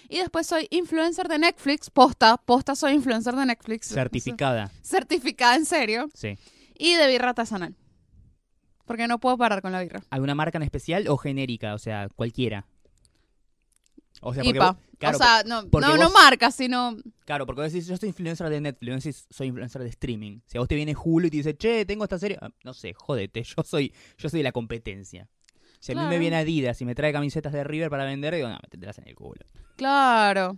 Y 0.08 0.18
después 0.18 0.48
soy 0.48 0.68
influencer 0.72 1.28
de 1.28 1.38
Netflix, 1.38 1.90
posta, 1.90 2.38
posta 2.38 2.76
soy 2.76 2.94
influencer 2.94 3.36
de 3.36 3.46
Netflix. 3.46 3.88
Certificada. 3.88 4.72
Certificada 4.82 5.56
en 5.56 5.66
serio. 5.66 6.10
Sí. 6.16 6.38
Y 6.78 6.96
de 6.96 7.08
birra 7.08 7.30
artesanal. 7.30 7.76
Porque 8.90 9.08
no 9.08 9.20
puedo 9.20 9.38
parar 9.38 9.62
con 9.62 9.72
la 9.72 9.82
birra. 9.84 10.02
¿Alguna 10.10 10.34
marca 10.34 10.58
en 10.58 10.64
especial 10.64 11.08
o 11.10 11.16
genérica? 11.18 11.76
O 11.76 11.78
sea, 11.78 12.10
cualquiera. 12.16 12.66
O 14.22 14.34
sea, 14.34 14.42
porque 14.44 14.58
IPA. 14.58 14.72
vos- 14.72 14.82
claro, 14.98 15.16
o 15.18 15.20
sea, 15.20 15.44
no, 15.46 15.70
porque 15.70 15.88
no, 15.88 15.96
no 15.98 16.04
vos- 16.06 16.14
marca, 16.14 16.50
sino... 16.50 16.98
claro, 17.24 17.46
porque 17.46 17.62
vos 17.62 17.72
decís, 17.72 17.88
yo 17.88 17.96
soy 17.98 18.10
influencer 18.10 18.50
de 18.50 18.60
Netflix, 18.62 18.90
no 18.90 18.96
decís, 18.96 19.28
soy 19.30 19.48
influencer 19.48 19.84
de 19.84 19.90
streaming. 19.90 20.40
Si 20.48 20.58
a 20.58 20.62
vos 20.62 20.68
te 20.68 20.74
viene 20.74 20.96
Hulu 21.02 21.28
y 21.28 21.30
te 21.30 21.38
dice, 21.38 21.56
che, 21.56 21.86
tengo 21.86 22.04
esta 22.04 22.18
serie, 22.18 22.40
ah, 22.42 22.50
no 22.64 22.74
sé, 22.74 22.96
jódete, 22.96 23.44
yo 23.58 23.64
soy, 23.64 23.94
yo 24.18 24.28
soy 24.28 24.40
de 24.40 24.44
la 24.46 24.52
competencia. 24.52 25.28
Si 25.80 25.92
a 25.92 25.96
mí 25.96 26.02
me 26.02 26.08
Claro. 26.08 26.20
viene 26.20 26.36
Adidas 26.38 26.82
y 26.82 26.86
me 26.86 26.96
trae 26.96 27.14
camisetas 27.14 27.54
de 27.54 27.64
River 27.64 27.92
para 27.92 28.06
vender, 28.06 28.34
digo, 28.34 28.50
no, 28.50 28.58
metetelas 28.64 28.98
en 28.98 29.08
el 29.08 29.16
culo. 29.16 29.46
Claro. 29.78 30.58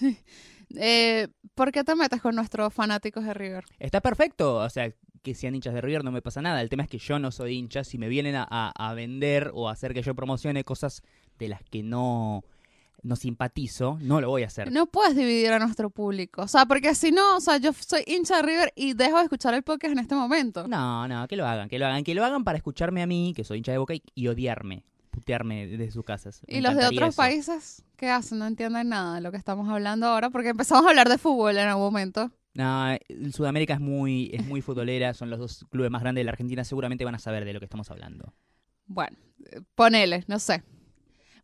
eh, 0.76 1.28
¿Por 1.54 1.72
qué 1.72 1.82
te 1.84 1.94
metes 1.96 2.22
con 2.22 2.34
nuestros 2.36 2.72
fanáticos 2.72 3.24
de 3.24 3.34
River? 3.34 3.64
Está 3.80 4.00
perfecto, 4.00 4.56
o 4.58 4.70
sea, 4.70 4.90
que 5.24 5.34
sean 5.34 5.56
hinchas 5.56 5.74
de 5.74 5.80
River 5.80 6.04
no 6.04 6.12
me 6.12 6.22
pasa 6.22 6.40
nada. 6.40 6.60
El 6.60 6.68
tema 6.68 6.84
es 6.84 6.88
que 6.88 6.98
yo 6.98 7.18
no 7.18 7.32
soy 7.32 7.56
hincha. 7.56 7.82
Si 7.82 7.98
me 7.98 8.08
vienen 8.08 8.36
a, 8.36 8.46
a- 8.48 8.70
a 8.90 8.94
vender 8.94 9.50
o 9.54 9.68
a 9.68 9.72
hacer 9.72 9.92
que 9.94 10.02
yo 10.02 10.14
promocione 10.14 10.62
cosas 10.62 11.02
de 11.40 11.48
las 11.48 11.62
que 11.64 11.82
no, 11.82 12.44
no 13.02 13.16
simpatizo, 13.16 13.98
no 14.00 14.20
lo 14.20 14.28
voy 14.28 14.44
a 14.44 14.46
hacer. 14.46 14.70
No 14.70 14.86
puedes 14.86 15.16
dividir 15.16 15.50
a 15.52 15.58
nuestro 15.58 15.90
público. 15.90 16.42
O 16.42 16.48
sea, 16.48 16.66
porque 16.66 16.94
si 16.94 17.10
no, 17.10 17.36
o 17.38 17.40
sea, 17.40 17.56
yo 17.56 17.72
soy 17.72 18.04
hincha 18.06 18.36
de 18.36 18.42
River 18.42 18.72
y 18.76 18.92
dejo 18.94 19.16
de 19.18 19.24
escuchar 19.24 19.54
el 19.54 19.62
podcast 19.64 19.92
en 19.92 19.98
este 19.98 20.14
momento. 20.14 20.68
No, 20.68 21.08
no, 21.08 21.26
que 21.26 21.36
lo 21.36 21.46
hagan, 21.46 21.68
que 21.68 21.78
lo 21.78 21.86
hagan. 21.86 22.04
Que 22.04 22.14
lo 22.14 22.24
hagan 22.24 22.44
para 22.44 22.56
escucharme 22.58 23.02
a 23.02 23.06
mí, 23.06 23.32
que 23.34 23.42
soy 23.44 23.58
hincha 23.58 23.72
de 23.72 23.78
Boca, 23.78 23.94
y, 23.94 24.02
y 24.14 24.28
odiarme, 24.28 24.84
putearme 25.10 25.66
desde 25.66 25.90
sus 25.90 26.04
casas. 26.04 26.42
Me 26.46 26.58
y 26.58 26.60
los 26.60 26.74
de 26.76 26.86
otros 26.86 27.08
eso. 27.10 27.16
países, 27.16 27.82
¿qué 27.96 28.10
hacen? 28.10 28.38
No 28.38 28.46
entienden 28.46 28.90
nada 28.90 29.14
de 29.16 29.20
lo 29.22 29.30
que 29.30 29.38
estamos 29.38 29.68
hablando 29.68 30.06
ahora, 30.06 30.30
porque 30.30 30.50
empezamos 30.50 30.84
a 30.86 30.90
hablar 30.90 31.08
de 31.08 31.18
fútbol 31.18 31.56
en 31.56 31.66
algún 31.68 31.84
momento. 31.84 32.30
El 32.54 33.34
Sudamérica 33.34 33.74
es 33.74 33.80
muy, 33.80 34.30
es 34.32 34.46
muy 34.46 34.62
futbolera, 34.62 35.12
son 35.12 35.28
los 35.30 35.38
dos 35.38 35.66
clubes 35.70 35.90
más 35.90 36.02
grandes 36.02 36.20
de 36.20 36.24
la 36.24 36.30
Argentina, 36.30 36.64
seguramente 36.64 37.04
van 37.04 37.16
a 37.16 37.18
saber 37.18 37.44
de 37.44 37.52
lo 37.52 37.58
que 37.58 37.66
estamos 37.66 37.90
hablando. 37.90 38.32
Bueno, 38.86 39.16
eh, 39.50 39.60
ponele, 39.74 40.24
no 40.28 40.38
sé. 40.38 40.62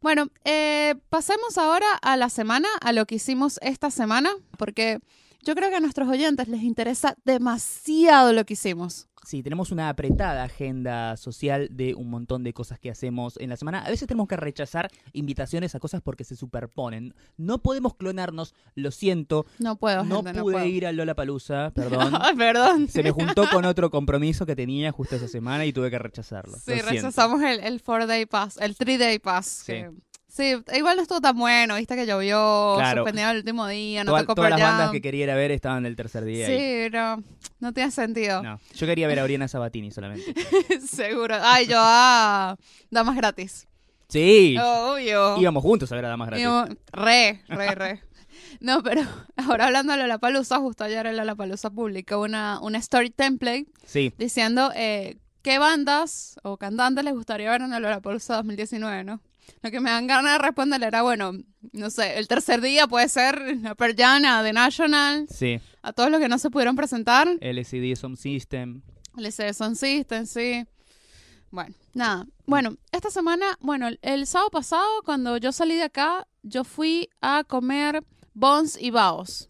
Bueno, 0.00 0.28
eh, 0.44 0.94
pasemos 1.08 1.58
ahora 1.58 1.94
a 2.00 2.16
la 2.16 2.30
semana, 2.30 2.68
a 2.80 2.92
lo 2.92 3.06
que 3.06 3.16
hicimos 3.16 3.58
esta 3.60 3.90
semana, 3.90 4.30
porque 4.56 5.00
yo 5.42 5.54
creo 5.54 5.70
que 5.70 5.76
a 5.76 5.80
nuestros 5.80 6.08
oyentes 6.08 6.48
les 6.48 6.62
interesa 6.62 7.16
demasiado 7.24 8.32
lo 8.32 8.44
que 8.44 8.54
hicimos. 8.54 9.06
Sí, 9.26 9.42
tenemos 9.42 9.70
una 9.70 9.90
apretada 9.90 10.42
agenda 10.44 11.14
social 11.18 11.68
de 11.70 11.94
un 11.94 12.08
montón 12.08 12.42
de 12.42 12.54
cosas 12.54 12.78
que 12.80 12.90
hacemos 12.90 13.36
en 13.38 13.50
la 13.50 13.56
semana. 13.58 13.80
A 13.84 13.90
veces 13.90 14.08
tenemos 14.08 14.26
que 14.28 14.36
rechazar 14.36 14.90
invitaciones 15.12 15.74
a 15.74 15.78
cosas 15.78 16.00
porque 16.00 16.24
se 16.24 16.36
superponen. 16.36 17.14
No 17.36 17.58
podemos 17.62 17.94
clonarnos, 17.96 18.54
lo 18.74 18.90
siento. 18.90 19.44
No 19.58 19.76
puedo, 19.76 20.04
No 20.04 20.16
gente, 20.16 20.32
no 20.32 20.42
pude 20.42 20.54
puedo. 20.54 20.66
ir 20.66 20.86
a 20.86 20.92
Lola 20.92 21.14
Palusa, 21.14 21.70
perdón. 21.74 22.14
Ay, 22.18 22.34
perdón. 22.34 22.88
Se 22.88 23.02
me 23.02 23.10
juntó 23.10 23.44
con 23.52 23.66
otro 23.66 23.90
compromiso 23.90 24.46
que 24.46 24.56
tenía 24.56 24.90
justo 24.90 25.16
esa 25.16 25.28
semana 25.28 25.66
y 25.66 25.72
tuve 25.74 25.90
que 25.90 25.98
rechazarlo. 25.98 26.54
Sí, 26.56 26.62
Lo 26.70 26.74
siento. 26.76 26.90
rechazamos 26.90 27.42
el, 27.42 27.60
el 27.60 27.78
four 27.80 28.06
day 28.06 28.24
pass, 28.24 28.56
el 28.56 28.74
three 28.74 28.96
day 28.96 29.18
pass. 29.18 29.46
Sí. 29.66 29.72
que- 29.72 29.90
sí, 30.30 30.54
igual 30.74 30.96
no 30.96 31.02
estuvo 31.02 31.20
tan 31.20 31.36
bueno, 31.36 31.76
viste 31.76 31.94
que 31.96 32.06
llovió, 32.06 32.74
Claro. 32.78 33.02
suspendieron 33.02 33.32
el 33.32 33.38
último 33.38 33.66
día, 33.66 34.04
no 34.04 34.12
Toda- 34.12 34.20
tocó 34.22 34.34
todas 34.36 34.50
las 34.50 34.60
bandas 34.60 34.90
que 34.90 35.00
quería 35.02 35.24
ir 35.24 35.30
a 35.30 35.34
ver 35.34 35.50
estaban 35.50 35.84
el 35.86 35.96
tercer 35.96 36.24
día. 36.24 36.46
ahí. 36.46 36.58
Sí, 36.86 36.90
no, 36.92 37.22
no 37.58 37.72
tiene 37.72 37.90
sentido. 37.90 38.42
No, 38.42 38.58
yo 38.74 38.86
quería 38.86 39.06
ver 39.08 39.18
a 39.20 39.24
Oriana 39.24 39.48
Sabatini 39.48 39.90
solamente. 39.90 40.32
Seguro. 40.86 41.36
Ay, 41.42 41.66
yo 41.66 41.76
a 41.78 42.56
Damas 42.90 43.16
Gratis. 43.16 43.66
Sí, 44.08 44.56
Obvio. 44.60 45.36
íbamos 45.38 45.62
juntos 45.62 45.92
a 45.92 45.94
ver 45.96 46.04
a 46.06 46.08
Damas 46.08 46.28
Gratis. 46.28 46.44
Íbamos- 46.46 46.76
Re, 46.92 47.42
re, 47.48 47.74
re. 47.74 48.02
No, 48.60 48.82
pero 48.82 49.02
ahora 49.36 49.66
hablando 49.66 49.92
de 49.92 49.98
Lollapalooza, 50.00 50.58
justo 50.58 50.84
ayer 50.84 51.06
en 51.06 51.16
Lollapalooza 51.16 51.70
publicó 51.70 52.20
una, 52.20 52.58
una 52.60 52.78
story 52.78 53.10
template 53.10 53.66
Sí, 53.86 54.12
diciendo 54.18 54.72
eh, 54.74 55.18
qué 55.42 55.58
bandas 55.58 56.38
o 56.42 56.56
cantantes 56.56 57.04
les 57.04 57.14
gustaría 57.14 57.50
ver 57.50 57.62
en 57.62 57.72
el 57.72 57.82
Lollapalooza 57.82 58.36
2019, 58.36 59.04
¿no? 59.04 59.20
Lo 59.62 59.70
que 59.70 59.80
me 59.80 59.90
dan 59.90 60.06
ganas 60.06 60.32
de 60.32 60.38
responder 60.46 60.82
era, 60.82 61.02
bueno, 61.02 61.32
no 61.72 61.90
sé, 61.90 62.18
el 62.18 62.28
tercer 62.28 62.60
día 62.60 62.86
puede 62.86 63.08
ser 63.08 63.58
la 63.58 63.74
Perjana, 63.74 64.42
The 64.42 64.52
National, 64.52 65.26
sí. 65.28 65.60
a 65.82 65.92
todos 65.92 66.10
los 66.10 66.20
que 66.20 66.28
no 66.28 66.38
se 66.38 66.50
pudieron 66.50 66.76
presentar, 66.76 67.28
LCD 67.40 67.94
Some 67.96 68.16
System. 68.16 68.82
el 69.16 69.32
Son 69.54 69.76
System, 69.76 70.26
sí. 70.26 70.64
Bueno, 71.50 71.74
nada. 71.94 72.26
Bueno, 72.46 72.76
esta 72.92 73.10
semana, 73.10 73.58
bueno, 73.60 73.88
el- 73.88 73.98
el 74.02 74.26
sábado 74.26 74.50
pasado, 74.50 74.86
cuando 75.04 75.36
yo 75.36 75.50
salí 75.52 75.74
de 75.74 75.82
acá, 75.84 76.26
yo 76.42 76.62
fui 76.64 77.08
a 77.20 77.44
comer 77.44 78.04
bons 78.34 78.80
y 78.80 78.90
baos. 78.90 79.48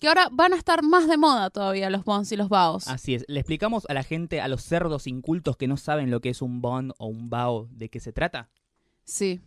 Que 0.00 0.08
ahora 0.08 0.28
van 0.32 0.54
a 0.54 0.56
estar 0.56 0.82
más 0.82 1.06
de 1.08 1.18
moda 1.18 1.50
todavía 1.50 1.90
los 1.90 2.04
bons 2.04 2.32
y 2.32 2.36
los 2.36 2.48
baos. 2.48 2.88
Así 2.88 3.14
es. 3.14 3.24
Le 3.28 3.40
explicamos 3.40 3.84
a 3.90 3.94
la 3.94 4.02
gente, 4.02 4.40
a 4.40 4.48
los 4.48 4.62
cerdos 4.62 5.06
incultos 5.06 5.56
que 5.58 5.66
no 5.68 5.76
saben 5.76 6.10
lo 6.10 6.20
que 6.20 6.30
es 6.30 6.40
un 6.40 6.62
bon 6.62 6.92
o 6.96 7.06
un 7.06 7.28
bao, 7.28 7.68
de 7.72 7.90
qué 7.90 8.00
se 8.00 8.12
trata. 8.12 8.48
Sí. 9.10 9.40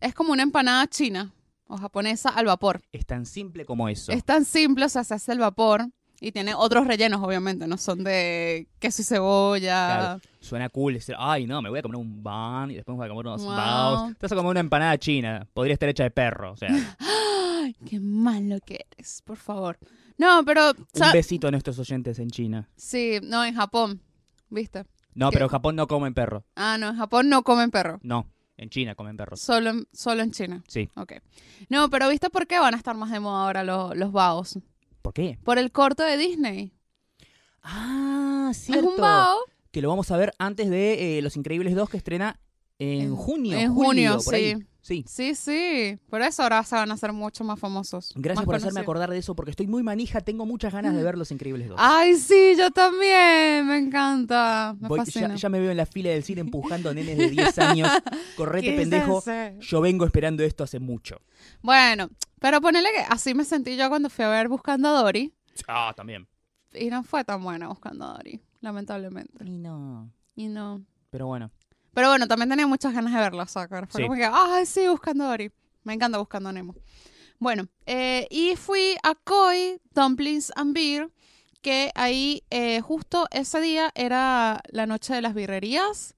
Es 0.00 0.14
como 0.14 0.32
una 0.32 0.42
empanada 0.42 0.86
china 0.86 1.32
o 1.66 1.76
japonesa 1.76 2.30
al 2.30 2.46
vapor. 2.46 2.80
Es 2.92 3.04
tan 3.06 3.26
simple 3.26 3.64
como 3.64 3.88
eso. 3.88 4.12
Es 4.12 4.24
tan 4.24 4.44
simple, 4.44 4.84
o 4.84 4.88
sea, 4.88 5.04
se 5.04 5.14
hace 5.14 5.32
el 5.32 5.38
vapor 5.38 5.86
y 6.20 6.32
tiene 6.32 6.54
otros 6.54 6.86
rellenos, 6.86 7.22
obviamente, 7.22 7.66
no 7.66 7.76
son 7.76 8.02
de 8.04 8.68
queso 8.78 9.02
y 9.02 9.04
cebolla. 9.04 9.96
Claro. 9.98 10.20
Suena 10.40 10.68
cool 10.70 10.94
decir, 10.94 11.14
ay, 11.18 11.46
no, 11.46 11.60
me 11.60 11.68
voy 11.68 11.78
a 11.80 11.82
comer 11.82 11.96
un 11.96 12.22
ban 12.22 12.70
y 12.70 12.74
después 12.76 12.94
me 12.94 12.98
voy 13.00 13.06
a 13.06 13.08
comer 13.10 13.26
unos 13.26 13.42
Wow. 13.44 13.50
baos. 13.54 14.12
Te 14.18 14.24
vas 14.26 14.32
a 14.32 14.36
comer 14.36 14.50
una 14.52 14.60
empanada 14.60 14.96
china. 14.98 15.46
Podría 15.52 15.74
estar 15.74 15.88
hecha 15.88 16.04
de 16.04 16.10
perro. 16.10 16.52
O 16.52 16.56
sea, 16.56 16.70
un 16.70 16.86
Ay, 17.64 17.74
qué 17.84 17.98
malo 18.00 18.58
que 18.64 18.86
eres, 18.92 19.20
por 19.22 19.36
favor. 19.36 19.78
No, 20.18 20.42
pero 20.46 20.72
sa- 20.94 21.12
besito 21.12 21.48
a 21.48 21.50
nuestros 21.50 21.78
oyentes 21.78 22.18
en 22.18 22.30
China. 22.30 22.68
sí, 22.76 23.18
no, 23.22 23.44
en 23.44 23.54
Japón, 23.54 24.00
¿viste? 24.48 24.84
No, 25.14 25.30
¿Qué? 25.30 25.34
pero 25.34 25.46
en 25.46 25.50
Japón 25.50 25.76
no 25.76 25.86
comen 25.86 26.14
perro. 26.14 26.44
Ah, 26.54 26.76
no, 26.78 26.88
en 26.90 26.96
Japón 26.96 27.28
no 27.28 27.42
comen 27.42 27.70
perro. 27.70 27.98
No. 28.02 28.26
En 28.58 28.70
China 28.70 28.94
comen 28.94 29.16
perros. 29.16 29.40
Solo 29.40 29.70
en, 29.70 29.88
solo 29.92 30.22
en 30.22 30.30
China. 30.32 30.64
Sí. 30.66 30.88
Ok. 30.96 31.14
No, 31.68 31.90
pero 31.90 32.08
¿viste 32.08 32.30
por 32.30 32.46
qué 32.46 32.58
van 32.58 32.74
a 32.74 32.76
estar 32.78 32.96
más 32.96 33.10
de 33.10 33.20
moda 33.20 33.44
ahora 33.44 33.64
los, 33.64 33.96
los 33.96 34.12
baos? 34.12 34.58
¿Por 35.02 35.12
qué? 35.12 35.38
Por 35.44 35.58
el 35.58 35.70
corto 35.72 36.02
de 36.02 36.16
Disney. 36.16 36.72
Ah, 37.62 38.50
cierto. 38.54 38.88
Es 38.88 38.94
un 38.94 39.00
bao. 39.00 39.38
Que 39.70 39.82
lo 39.82 39.88
vamos 39.88 40.10
a 40.10 40.16
ver 40.16 40.32
antes 40.38 40.70
de 40.70 41.18
eh, 41.18 41.22
Los 41.22 41.36
Increíbles 41.36 41.74
2 41.74 41.90
que 41.90 41.96
estrena 41.96 42.40
en, 42.78 43.14
junio. 43.14 43.58
en 43.58 43.74
julio, 43.74 44.12
junio, 44.12 44.18
por 44.24 44.34
ahí. 44.34 44.56
Sí. 44.86 45.04
Sí. 45.08 45.34
Sí. 45.34 45.98
Por 46.08 46.22
eso 46.22 46.42
ahora 46.42 46.62
se 46.62 46.74
van 46.76 46.90
a 46.90 46.94
hacer 46.94 47.12
mucho 47.12 47.42
más 47.44 47.58
famosos. 47.58 48.12
Gracias 48.16 48.36
más 48.36 48.44
por 48.46 48.54
hacerme 48.54 48.80
acordar 48.80 49.10
de 49.10 49.18
eso 49.18 49.34
porque 49.34 49.50
estoy 49.50 49.66
muy 49.66 49.82
manija. 49.82 50.20
Tengo 50.20 50.46
muchas 50.46 50.72
ganas 50.72 50.94
de 50.94 51.02
ver 51.02 51.18
Los 51.18 51.30
Increíbles 51.30 51.68
2. 51.68 51.76
Ay, 51.80 52.14
sí, 52.16 52.54
yo 52.56 52.70
también. 52.70 53.66
Me 53.66 53.78
encanta. 53.78 54.76
Me 54.80 54.88
Voy- 54.88 54.98
fascina. 55.00 55.28
ya, 55.28 55.34
ya 55.34 55.48
me 55.48 55.60
veo 55.60 55.70
en 55.70 55.76
la 55.76 55.86
fila 55.86 56.10
del 56.10 56.22
cine 56.22 56.40
empujando 56.42 56.90
a 56.90 56.94
nenes 56.94 57.18
de 57.18 57.30
10 57.30 57.58
años. 57.58 57.88
Correte, 58.36 58.66
¿Qué 58.66 58.74
es 58.74 58.80
pendejo. 58.80 59.22
Yo 59.60 59.80
vengo 59.80 60.04
esperando 60.04 60.42
esto 60.44 60.64
hace 60.64 60.78
mucho. 60.78 61.20
Bueno, 61.62 62.08
pero 62.40 62.60
ponele 62.60 62.88
que 62.92 63.00
así 63.08 63.34
me 63.34 63.44
sentí 63.44 63.76
yo 63.76 63.88
cuando 63.88 64.08
fui 64.10 64.24
a 64.24 64.28
ver 64.28 64.48
Buscando 64.48 64.88
a 64.88 65.02
Dory. 65.02 65.32
Ah, 65.66 65.92
también. 65.96 66.26
Y 66.74 66.90
no 66.90 67.02
fue 67.02 67.24
tan 67.24 67.42
buena 67.42 67.68
Buscando 67.68 68.04
a 68.04 68.12
Dory, 68.14 68.40
lamentablemente. 68.60 69.44
Y 69.44 69.58
no. 69.58 70.10
Y 70.34 70.48
no. 70.48 70.84
Pero 71.10 71.26
bueno. 71.26 71.50
Pero 71.96 72.08
bueno, 72.10 72.28
también 72.28 72.50
tenía 72.50 72.66
muchas 72.66 72.92
ganas 72.92 73.14
de 73.14 73.18
verla, 73.18 73.44
o 73.44 73.48
sea, 73.48 73.66
que 73.66 73.86
fue 73.86 74.02
Sí. 74.02 74.06
como 74.06 74.16
que, 74.16 74.28
ay, 74.30 74.66
sí, 74.66 74.86
Buscando 74.86 75.24
a 75.24 75.28
Dory. 75.28 75.50
Me 75.82 75.94
encanta 75.94 76.18
Buscando 76.18 76.50
a 76.50 76.52
Nemo. 76.52 76.74
Bueno, 77.38 77.68
eh, 77.86 78.26
y 78.30 78.54
fui 78.56 78.96
a 79.02 79.14
Koi 79.14 79.80
Dumplings 79.94 80.52
and 80.56 80.74
Beer, 80.74 81.08
que 81.62 81.90
ahí 81.94 82.42
eh, 82.50 82.82
justo 82.82 83.26
ese 83.30 83.62
día 83.62 83.92
era 83.94 84.60
la 84.68 84.84
noche 84.84 85.14
de 85.14 85.22
las 85.22 85.32
birrerías 85.34 86.14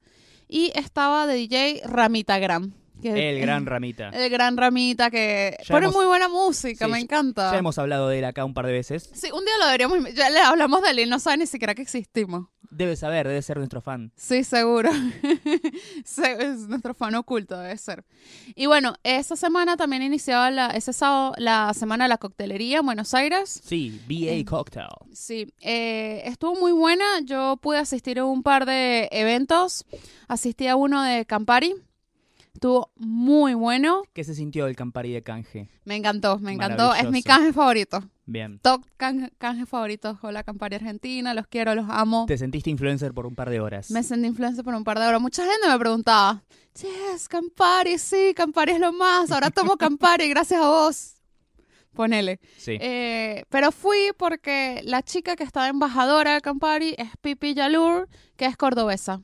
y 0.49 0.73
estaba 0.75 1.28
de 1.28 1.35
DJ 1.37 1.82
Ramita 1.85 2.40
Gram. 2.40 2.73
que- 3.00 3.30
El 3.30 3.40
gran 3.40 3.64
Ramita. 3.64 4.08
El 4.12 4.28
gran 4.30 4.56
Ramita 4.56 5.08
que 5.12 5.56
Ya 5.64 5.73
pone 5.73 5.87
hemos- 5.87 5.94
muy 5.94 6.06
buena 6.06 6.28
música, 6.28 6.87
Sí, 6.87 6.90
me 6.90 6.99
encanta. 6.99 7.52
Ya 7.52 7.58
hemos 7.58 7.78
hablado 7.78 8.08
de 8.08 8.18
él 8.18 8.25
acá 8.25 8.44
un 8.44 8.52
par 8.54 8.66
de 8.66 8.73
veces. 8.73 9.08
Sí, 9.14 9.30
un 9.30 9.44
día 9.44 9.54
lo 9.61 9.66
deberíamos. 9.66 10.12
Ya 10.14 10.28
le 10.30 10.40
hablamos 10.40 10.82
de 10.82 10.90
él 10.90 10.99
y 10.99 11.06
no 11.06 11.20
sabe 11.20 11.37
ni 11.37 11.47
siquiera 11.47 11.76
que 11.76 11.82
existimos. 11.82 12.49
Debe 12.70 12.96
saber, 12.96 13.26
debe 13.26 13.40
ser 13.40 13.56
nuestro 13.56 13.80
fan. 13.80 14.12
Sí, 14.16 14.44
seguro. 14.44 14.90
Es 16.04 16.68
nuestro 16.68 16.94
fan 16.94 17.14
oculto, 17.14 17.58
debe 17.58 17.76
ser. 17.78 18.04
Y 18.54 18.66
bueno, 18.66 18.94
esa 19.04 19.37
semana 19.37 19.76
también 19.76 20.02
iniciaba 20.02 20.50
la, 20.50 20.68
ese 20.68 20.92
sábado 20.92 21.34
la 21.38 21.72
semana 21.75 22.04
de 22.04 22.08
la 22.08 22.18
coctelería 22.18 22.78
en 22.78 22.87
Buenos 22.87 23.14
Aires. 23.14 23.60
Sí, 23.64 24.00
BA 24.08 24.48
Cocktail. 24.48 24.88
Sí, 25.12 25.52
eh, 25.60 26.22
estuvo 26.25 26.54
muy 26.56 26.72
buena. 26.72 27.04
Yo 27.25 27.56
pude 27.60 27.78
asistir 27.78 28.18
a 28.18 28.25
un 28.25 28.42
par 28.42 28.66
de 28.66 29.08
eventos. 29.12 29.84
Asistí 30.26 30.66
a 30.66 30.76
uno 30.76 31.02
de 31.02 31.25
Campari. 31.25 31.75
Estuvo 32.59 32.91
muy 32.97 33.55
bueno. 33.55 34.03
¿Qué 34.12 34.25
se 34.25 34.35
sintió 34.35 34.67
el 34.67 34.75
Campari 34.75 35.12
de 35.12 35.23
canje? 35.23 35.69
Me 35.85 35.95
encantó, 35.95 36.41
me 36.41 36.50
encantó. 36.50 36.93
Es 36.93 37.09
mi 37.09 37.23
canje 37.23 37.53
favorito. 37.53 38.03
Bien. 38.27 38.59
Top 38.59 38.85
canje, 38.97 39.31
canje 39.38 39.65
favorito. 39.65 40.19
Hola 40.23 40.43
Campari 40.43 40.75
Argentina. 40.75 41.35
Los 41.35 41.47
quiero, 41.47 41.77
los 41.77 41.87
amo. 41.88 42.27
Te 42.27 42.37
sentiste 42.37 42.69
influencer 42.69 43.15
por 43.15 43.27
un 43.27 43.37
par 43.37 43.49
de 43.49 43.61
horas. 43.61 43.93
Me 43.93 44.03
sentí 44.03 44.27
influencer 44.27 44.65
por 44.65 44.75
un 44.75 44.83
par 44.83 44.99
de 44.99 45.07
horas. 45.07 45.21
Mucha 45.21 45.45
gente 45.45 45.69
me 45.69 45.79
preguntaba, 45.79 46.43
Yes, 46.83 47.29
Campari, 47.29 47.97
sí, 47.97 48.33
Campari 48.35 48.73
es 48.73 48.81
lo 48.81 48.93
más. 48.93 49.31
Ahora 49.31 49.50
tomo 49.50 49.77
Campari 49.79 50.29
gracias 50.29 50.61
a 50.61 50.69
vos. 50.69 51.15
Ponele. 51.95 52.41
Sí. 52.57 52.77
Eh, 52.81 53.45
pero 53.50 53.71
fui 53.71 54.11
porque 54.19 54.81
la 54.83 55.05
chica 55.05 55.37
que 55.37 55.45
estaba 55.45 55.69
embajadora 55.69 56.35
de 56.35 56.41
Campari 56.41 56.97
es 56.99 57.11
Pipi 57.21 57.55
Yalur, 57.55 58.09
que 58.37 58.47
es 58.47 58.57
cordobesa. 58.57 59.23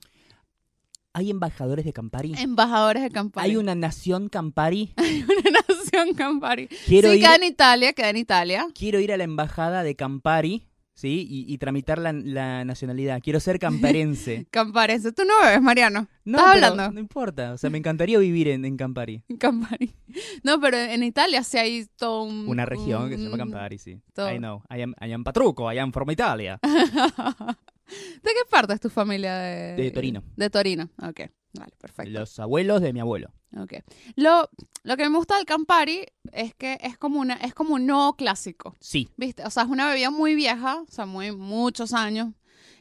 ¿Hay 1.16 1.30
embajadores 1.30 1.84
de 1.84 1.92
Campari? 1.92 2.34
Embajadores 2.36 3.02
de 3.04 3.10
Campari. 3.10 3.48
¿Hay 3.50 3.56
una 3.56 3.76
nación 3.76 4.28
Campari? 4.28 4.92
una 4.98 5.60
nación 5.68 6.12
Campari. 6.14 6.66
Quiero, 6.86 7.08
sí, 7.10 7.16
ir, 7.16 7.20
queda 7.22 7.36
en 7.36 7.44
Italia, 7.44 7.92
queda 7.92 8.10
en 8.10 8.16
Italia. 8.16 8.66
quiero 8.74 8.98
ir 8.98 9.12
a 9.12 9.16
la 9.16 9.22
embajada 9.22 9.84
de 9.84 9.94
Campari, 9.94 10.66
¿sí? 10.94 11.24
Y, 11.30 11.52
y 11.52 11.58
tramitar 11.58 11.98
la, 12.00 12.12
la 12.12 12.64
nacionalidad. 12.64 13.20
Quiero 13.22 13.38
ser 13.38 13.60
camparense. 13.60 14.46
Campari. 14.50 15.00
Tú 15.00 15.22
no 15.24 15.34
bebes, 15.44 15.62
Mariano. 15.62 16.08
No, 16.24 16.38
¿Estás 16.38 16.54
pero 16.54 16.66
hablando? 16.66 16.94
no 16.94 16.98
importa. 17.00 17.52
O 17.52 17.58
sea, 17.58 17.70
me 17.70 17.78
encantaría 17.78 18.18
vivir 18.18 18.48
en, 18.48 18.64
en 18.64 18.76
Campari. 18.76 19.22
Campari. 19.38 19.94
No, 20.42 20.60
pero 20.60 20.76
en 20.78 21.04
Italia 21.04 21.44
sí 21.44 21.58
hay 21.58 21.86
todo 21.96 22.24
un... 22.24 22.48
Una 22.48 22.66
región 22.66 23.08
que 23.08 23.16
se 23.18 23.22
llama 23.22 23.36
Campari, 23.36 23.78
sí. 23.78 24.00
todo. 24.14 24.32
I 24.32 24.38
know. 24.38 24.64
I 24.68 24.82
am, 24.82 24.94
I 25.00 25.12
am 25.12 25.22
Patruco, 25.22 25.72
I 25.72 25.78
am 25.78 25.92
from 25.92 26.10
Italia. 26.10 26.58
¿De 27.86 28.30
qué 28.30 28.44
parte 28.50 28.72
es 28.74 28.80
tu 28.80 28.90
familia? 28.90 29.34
De, 29.36 29.74
De 29.76 29.90
Torino. 29.90 30.22
De 30.36 30.50
Torino, 30.50 30.90
ok. 31.02 31.20
Vale, 31.56 31.72
perfecto. 31.78 32.10
Los 32.10 32.38
abuelos 32.40 32.80
de 32.80 32.92
mi 32.92 33.00
abuelo. 33.00 33.30
Ok. 33.56 33.74
Lo, 34.16 34.48
lo 34.82 34.96
que 34.96 35.08
me 35.08 35.16
gusta 35.16 35.36
del 35.36 35.44
Campari 35.46 36.04
es 36.32 36.52
que 36.54 36.78
es 36.82 36.98
como, 36.98 37.20
una, 37.20 37.34
es 37.34 37.54
como 37.54 37.74
un 37.74 37.86
no 37.86 38.14
clásico, 38.16 38.74
Sí. 38.80 39.08
¿viste? 39.16 39.44
O 39.44 39.50
sea, 39.50 39.62
es 39.62 39.68
una 39.68 39.88
bebida 39.88 40.10
muy 40.10 40.34
vieja, 40.34 40.80
o 40.82 40.86
sea, 40.90 41.06
muy 41.06 41.30
muchos 41.30 41.92
años. 41.92 42.32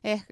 Es, 0.02 0.24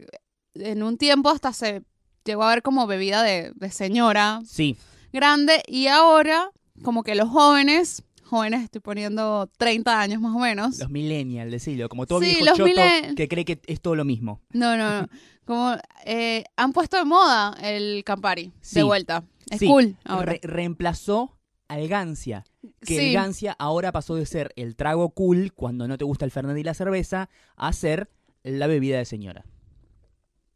en 0.55 0.81
un 0.81 0.97
tiempo 0.97 1.29
hasta 1.29 1.53
se 1.53 1.83
llegó 2.25 2.43
a 2.43 2.49
ver 2.49 2.63
como 2.63 2.87
bebida 2.87 3.21
de, 3.23 3.51
de 3.55 3.69
señora 3.71 4.41
Sí. 4.45 4.75
grande 5.13 5.61
y 5.67 5.87
ahora 5.87 6.49
como 6.83 7.03
que 7.03 7.13
los 7.13 7.29
jóvenes, 7.29 8.01
jóvenes 8.31 8.63
estoy 8.63 8.81
poniendo 8.81 9.47
30 9.57 9.99
años 10.01 10.19
más 10.21 10.35
o 10.35 10.39
menos. 10.39 10.79
Los 10.79 10.89
millennials, 10.89 11.51
decilo. 11.51 11.87
Como 11.89 12.07
todo 12.07 12.21
Sí, 12.21 12.27
viejo 12.27 12.45
los 12.45 12.57
choto 12.57 12.71
que 13.15 13.27
cree 13.27 13.45
que 13.45 13.61
es 13.67 13.79
todo 13.81 13.95
lo 13.95 14.03
mismo. 14.05 14.41
No, 14.53 14.75
no, 14.77 15.01
no. 15.01 15.07
Como 15.45 15.75
eh, 16.05 16.43
han 16.55 16.71
puesto 16.73 16.97
de 16.97 17.05
moda 17.05 17.55
el 17.61 18.03
Campari 18.03 18.51
Sí. 18.61 18.75
de 18.75 18.83
vuelta. 18.83 19.23
Es 19.49 19.59
Sí. 19.59 19.67
cool 19.67 19.97
ahora. 20.05 20.31
Re- 20.33 20.39
reemplazó 20.43 21.37
al 21.67 21.87
Gancia. 21.87 22.43
Que 22.79 23.07
el 23.09 23.13
Gancia 23.13 23.55
ahora 23.59 23.91
pasó 23.91 24.15
de 24.15 24.25
ser 24.25 24.51
el 24.55 24.75
trago 24.75 25.09
cool 25.11 25.51
cuando 25.53 25.87
no 25.87 25.97
te 25.97 26.05
gusta 26.05 26.25
el 26.25 26.31
Fernet 26.31 26.57
y 26.57 26.63
la 26.63 26.73
cerveza 26.73 27.29
a 27.55 27.73
ser 27.73 28.09
la 28.43 28.67
bebida 28.67 28.97
de 28.97 29.05
señora. 29.05 29.45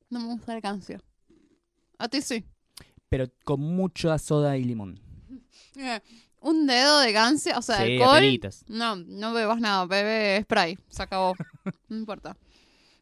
No 0.10 0.20
me 0.22 0.28
gusta 0.34 0.56
el 0.56 0.62
cancio. 0.62 1.00
A 1.98 2.08
ti 2.08 2.22
sí. 2.22 2.46
Pero 3.10 3.28
con 3.44 3.60
mucha 3.62 4.18
soda 4.18 4.56
y 4.58 4.64
limón. 4.64 5.00
Un 6.46 6.68
dedo 6.68 7.00
de 7.00 7.12
gancia, 7.12 7.58
o 7.58 7.64
sea, 7.64 7.78
sí, 7.78 7.94
alcohol. 7.94 8.18
apenitas. 8.18 8.64
No, 8.68 8.96
no 8.98 9.34
bebas 9.34 9.60
nada, 9.60 9.88
bebe 9.88 10.40
spray. 10.44 10.78
Se 10.90 11.02
acabó. 11.02 11.34
no 11.90 11.98
importa. 11.98 12.38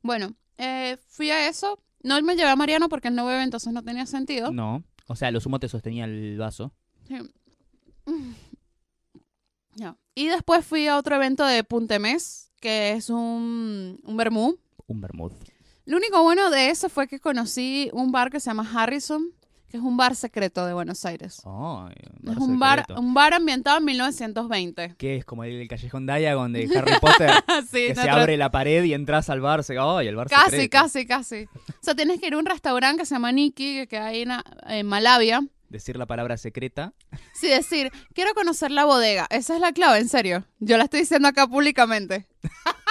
Bueno, 0.02 0.34
eh, 0.58 0.98
fui 1.10 1.30
a 1.30 1.50
eso. 1.50 1.78
No 2.04 2.22
me 2.22 2.38
llevé 2.38 2.48
a 2.48 2.56
Mariano 2.56 2.88
porque 2.88 3.10
él 3.10 3.16
no 3.16 3.26
bebe, 3.26 3.44
entonces 3.44 3.74
no 3.74 3.84
tenía 3.84 4.06
sentido. 4.06 4.54
No. 4.54 4.82
O 5.08 5.18
sea, 5.18 5.30
lo 5.30 5.42
sumo 5.42 5.60
te 5.60 5.68
sostenía 5.68 6.06
el 6.06 6.38
vaso. 6.38 6.74
Sí. 7.08 7.18
Ya. 9.76 9.98
Y 10.14 10.28
después 10.28 10.64
fui 10.64 10.86
a 10.86 10.98
otro 10.98 11.16
evento 11.16 11.44
de 11.44 11.64
Puntemés, 11.64 12.52
que 12.62 12.92
es 12.92 13.10
un, 13.10 14.00
un 14.04 14.18
vermú. 14.18 14.56
Un 14.86 15.02
vermouth. 15.02 15.34
Lo 15.86 15.98
único 15.98 16.22
bueno 16.22 16.52
de 16.52 16.70
eso 16.70 16.90
fue 16.90 17.08
que 17.08 17.20
conocí 17.20 17.90
un 17.92 18.12
bar 18.12 18.30
que 18.30 18.40
se 18.40 18.52
llama 18.52 18.70
Harrison, 18.72 19.34
que 19.74 19.78
es 19.78 19.84
un 19.84 19.98
bar 19.98 20.16
secreto 20.16 20.68
de 20.68 20.74
Buenos 20.76 21.04
Aires. 21.04 21.42
Ay, 21.46 21.96
es 22.32 22.38
un 22.38 22.60
bar, 22.60 22.82
secreto. 22.82 23.02
un 23.02 23.16
bar 23.16 23.34
ambientado 23.34 23.80
en 23.80 23.86
1920. 23.86 24.94
¿Qué 25.00 25.16
es? 25.16 25.26
Como 25.26 25.46
el 25.46 25.68
callejón 25.68 26.06
Diagon 26.06 26.54
de 26.54 26.70
Harry 26.78 26.94
Potter. 27.02 27.32
sí, 27.72 27.88
que 27.88 27.96
se 27.96 28.08
abre 28.08 28.38
la 28.38 28.52
pared 28.52 28.84
y 28.84 28.94
entras 28.94 29.32
al 29.32 29.42
bar. 29.42 29.64
Se... 29.64 29.76
¡Ay, 29.80 30.10
el 30.10 30.16
bar 30.16 30.30
Casi, 30.30 30.52
secreto! 30.52 30.70
casi, 30.70 31.08
casi. 31.08 31.44
O 31.46 31.74
sea, 31.82 31.96
tienes 31.96 32.20
que 32.20 32.28
ir 32.28 32.36
a 32.36 32.38
un 32.38 32.46
restaurante 32.46 33.02
que 33.02 33.08
se 33.08 33.16
llama 33.16 33.32
Nikki, 33.32 33.74
que 33.78 33.88
queda 33.88 34.06
ahí 34.06 34.22
en, 34.22 34.34
en 34.68 34.86
Malavia. 34.86 35.42
Decir 35.70 35.98
la 35.98 36.06
palabra 36.06 36.38
secreta. 36.38 36.94
Sí, 37.34 37.48
decir, 37.48 37.92
quiero 38.14 38.36
conocer 38.36 38.70
la 38.70 38.86
bodega. 38.86 39.26
Esa 39.32 39.56
es 39.56 39.60
la 39.60 39.72
clave, 39.72 39.98
en 39.98 40.08
serio. 40.08 40.46
Yo 40.60 40.78
la 40.78 40.84
estoy 40.84 41.00
diciendo 41.00 41.28
acá 41.30 41.48
públicamente. 41.48 42.28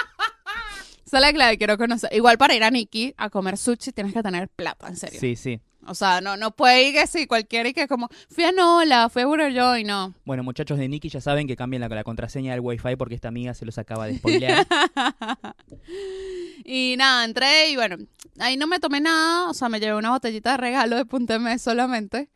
Esa 1.05 1.17
es 1.17 1.21
la 1.21 1.33
clave, 1.33 1.57
quiero 1.57 1.77
conocer. 1.77 2.09
Igual 2.13 2.37
para 2.37 2.55
ir 2.55 2.63
a 2.63 2.71
Nikki 2.71 3.13
a 3.17 3.29
comer 3.29 3.57
sushi 3.57 3.91
tienes 3.91 4.13
que 4.13 4.23
tener 4.23 4.49
plata, 4.49 4.87
en 4.87 4.95
serio. 4.95 5.19
Sí, 5.19 5.35
sí. 5.35 5.59
O 5.85 5.95
sea, 5.95 6.21
no, 6.21 6.37
no 6.37 6.51
puede 6.51 6.87
ir 6.87 6.93
que 6.93 7.07
sí, 7.07 7.27
cualquiera 7.27 7.67
y 7.67 7.73
que 7.73 7.87
como, 7.87 8.07
fui 8.29 8.43
a 8.45 8.51
Nola, 8.51 9.09
fui 9.09 9.21
a 9.21 9.25
Burger 9.25 9.53
Joy, 9.53 9.83
no. 9.83 10.13
Bueno, 10.23 10.43
muchachos 10.43 10.77
de 10.77 10.87
Nicky 10.87 11.09
ya 11.09 11.19
saben 11.19 11.45
que 11.45 11.57
cambien 11.57 11.81
la, 11.81 11.89
la 11.89 12.03
contraseña 12.03 12.51
del 12.53 12.61
Wi-Fi 12.61 12.95
porque 12.95 13.15
esta 13.15 13.27
amiga 13.27 13.53
se 13.53 13.65
los 13.65 13.77
acaba 13.77 14.07
de 14.07 14.17
spoilear. 14.17 14.65
y 16.63 16.95
nada, 16.97 17.25
entré 17.25 17.69
y 17.69 17.75
bueno, 17.75 17.97
ahí 18.39 18.55
no 18.55 18.67
me 18.67 18.79
tomé 18.79 19.01
nada, 19.01 19.49
o 19.49 19.53
sea, 19.53 19.67
me 19.67 19.79
llevé 19.79 19.95
una 19.95 20.11
botellita 20.11 20.51
de 20.51 20.57
regalo 20.57 20.95
de 20.95 21.05
Punta 21.05 21.57
solamente. 21.57 22.29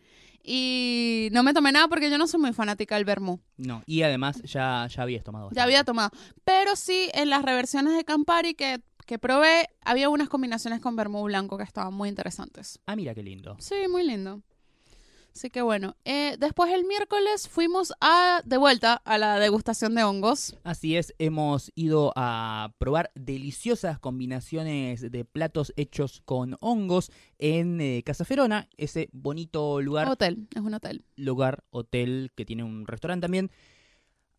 Y 0.50 1.28
no 1.34 1.44
me 1.44 1.54
tomé 1.54 1.74
nada 1.74 1.90
porque 1.90 2.10
yo 2.10 2.18
no 2.18 2.26
soy 2.26 2.40
muy 2.40 2.54
fanática 2.54 2.96
del 2.96 3.04
vermú. 3.04 3.42
no, 3.58 3.84
y 3.86 4.04
además 4.04 4.42
ya, 4.44 4.88
ya 4.90 5.02
habías 5.04 5.24
tomado. 5.26 5.50
Ya 5.52 5.64
había 5.64 5.84
tomado. 5.84 6.10
Pero 6.46 6.78
sí, 6.78 7.10
en 7.14 7.30
las 7.30 7.44
reversiones 7.44 7.98
de 7.98 8.06
Campari 8.06 8.54
que, 8.54 8.80
que 9.06 9.20
probé, 9.20 9.68
había 9.84 10.08
unas 10.08 10.30
combinaciones 10.30 10.80
con 10.80 10.96
vermú 10.96 11.22
blanco 11.26 11.58
que 11.58 11.64
estaban 11.66 11.94
muy 11.94 12.08
interesantes. 12.08 12.80
Ah, 12.86 12.96
mira 12.96 13.14
qué 13.14 13.24
lindo. 13.24 13.58
Sí, 13.60 13.76
muy 13.92 14.04
lindo. 14.08 14.42
Así 15.38 15.52
que 15.52 15.62
bueno, 15.62 15.96
eh, 16.04 16.36
después 16.40 16.74
el 16.74 16.84
miércoles 16.86 17.48
fuimos 17.48 17.94
a, 18.02 18.42
de 18.44 18.58
vuelta 18.58 18.96
a 19.06 19.20
la 19.20 19.38
degustación 19.38 19.94
de 19.94 20.04
hongos. 20.04 20.56
Así 20.64 20.96
es, 20.98 21.14
hemos 21.20 21.72
ido 21.76 22.12
a 22.16 22.74
probar 22.80 23.12
deliciosas 23.14 24.00
combinaciones 24.00 25.12
de 25.12 25.26
platos 25.26 25.74
hechos 25.78 26.24
con 26.26 26.58
hongos 26.60 27.12
en 27.38 27.80
eh, 27.82 28.02
Casa 28.04 28.26
Ferona, 28.26 28.68
ese 28.78 29.10
bonito 29.14 29.80
lugar, 29.80 30.08
Hotel, 30.10 30.48
es 30.56 30.62
un 30.64 30.74
hotel. 30.74 31.06
lugar, 31.18 31.64
hotel 31.70 32.32
que 32.34 32.44
tiene 32.44 32.64
un 32.64 32.88
restaurante 32.88 33.26
también. 33.26 33.52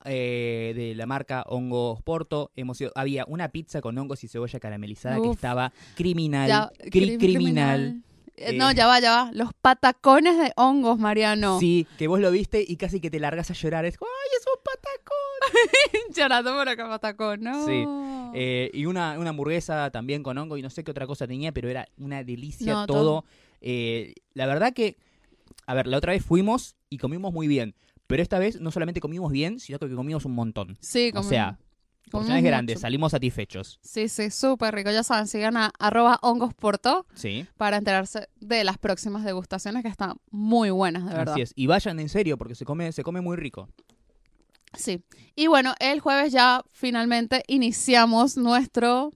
eh, 0.04 0.72
de 0.74 0.94
la 0.96 1.06
marca 1.06 1.44
Hongos 1.46 2.02
Porto, 2.02 2.50
hemos 2.56 2.80
ido- 2.80 2.90
había 2.96 3.24
una 3.28 3.50
pizza 3.50 3.80
con 3.80 3.96
hongos 3.98 4.24
y 4.24 4.28
cebolla 4.28 4.58
caramelizada 4.58 5.20
que 5.20 5.30
estaba 5.30 5.72
criminal, 5.96 6.48
Ya, 6.48 6.70
cri- 6.90 6.90
cri- 6.90 7.18
criminal. 7.18 8.02
Eh, 8.40 8.52
no, 8.54 8.70
ya 8.72 8.86
va, 8.86 9.00
ya 9.00 9.10
va. 9.24 9.30
Los 9.32 9.50
patacones 9.60 10.38
de 10.38 10.52
hongos, 10.56 10.98
Mariano. 10.98 11.58
Sí, 11.58 11.86
que 11.98 12.06
vos 12.08 12.20
lo 12.20 12.30
viste 12.30 12.64
y 12.66 12.76
casi 12.76 13.00
que 13.00 13.10
te 13.10 13.18
largas 13.20 13.50
a 13.50 13.54
llorar. 13.54 13.84
Es 13.84 13.96
como, 13.98 14.10
¡ay, 14.10 14.30
es 14.38 14.46
un 14.46 14.62
patacón! 14.62 16.14
Llorando 16.16 16.54
por 16.54 16.68
acá, 16.68 16.88
patacón, 16.88 17.40
¿no? 17.42 17.66
Sí. 17.66 17.84
Eh, 18.34 18.70
y 18.74 18.86
una, 18.86 19.18
una 19.18 19.30
hamburguesa 19.30 19.90
también 19.90 20.22
con 20.22 20.36
hongo 20.38 20.56
y 20.56 20.62
no 20.62 20.70
sé 20.70 20.84
qué 20.84 20.90
otra 20.90 21.06
cosa 21.06 21.26
tenía, 21.26 21.52
pero 21.52 21.68
era 21.68 21.86
una 21.96 22.22
delicia 22.24 22.72
No, 22.72 22.86
todo. 22.86 22.98
todo. 22.98 23.24
Eh, 23.60 24.14
la 24.34 24.46
verdad 24.46 24.72
que, 24.72 24.96
a 25.66 25.74
ver, 25.74 25.86
la 25.86 25.96
otra 25.98 26.12
vez 26.12 26.24
fuimos 26.24 26.76
y 26.90 26.98
comimos 26.98 27.32
muy 27.32 27.48
bien. 27.48 27.74
Pero 28.06 28.22
esta 28.22 28.38
vez 28.38 28.60
no 28.60 28.70
solamente 28.70 29.00
comimos 29.00 29.30
bien, 29.32 29.60
sino 29.60 29.78
que 29.78 29.88
comimos 29.94 30.24
un 30.24 30.32
montón. 30.34 30.76
sí, 30.80 31.08
o 31.10 31.16
como. 31.16 31.28
sea, 31.28 31.44
comimos 31.52 31.67
porciones 32.08 32.42
grandes, 32.44 32.76
mucho. 32.76 32.82
salimos 32.82 33.12
satisfechos. 33.12 33.78
Sí, 33.82 34.08
sí, 34.08 34.30
súper 34.30 34.74
rico. 34.74 34.90
Ya 34.90 35.02
saben, 35.02 35.26
sigan 35.26 35.56
a 35.56 35.70
arroba 35.78 36.18
hongosporto 36.22 37.06
Sí, 37.14 37.46
para 37.56 37.76
enterarse 37.78 38.28
de 38.40 38.64
las 38.64 38.78
próximas 38.78 39.24
degustaciones 39.24 39.82
que 39.82 39.88
están 39.88 40.14
muy 40.30 40.70
buenas, 40.70 41.04
de 41.06 41.14
verdad. 41.14 41.34
así 41.34 41.42
es. 41.42 41.52
Y 41.56 41.66
vayan 41.66 41.98
en 42.00 42.08
serio 42.08 42.36
porque 42.38 42.54
se 42.54 42.64
come, 42.64 42.90
se 42.92 43.02
come 43.02 43.20
muy 43.20 43.36
rico. 43.36 43.68
Sí. 44.74 45.02
Y 45.34 45.46
bueno, 45.46 45.74
el 45.80 46.00
jueves 46.00 46.32
ya 46.32 46.62
finalmente 46.72 47.42
iniciamos 47.46 48.36
nuestro 48.36 49.10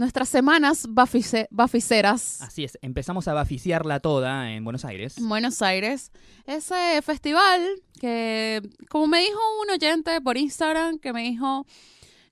nuestras 0.00 0.28
semanas 0.28 0.88
bafice- 0.88 1.46
baficeras 1.50 2.40
Así 2.42 2.64
es, 2.64 2.78
empezamos 2.82 3.28
a 3.28 3.34
baficiarla 3.34 4.00
toda 4.00 4.50
en 4.50 4.64
Buenos 4.64 4.84
Aires. 4.84 5.16
en 5.18 5.28
Buenos 5.28 5.62
Aires. 5.62 6.10
Ese 6.46 7.00
festival 7.02 7.60
que, 8.00 8.62
como 8.88 9.06
me 9.06 9.20
dijo 9.20 9.38
un 9.62 9.70
oyente 9.70 10.20
por 10.20 10.36
Instagram, 10.36 10.98
que 10.98 11.12
me 11.12 11.22
dijo, 11.22 11.66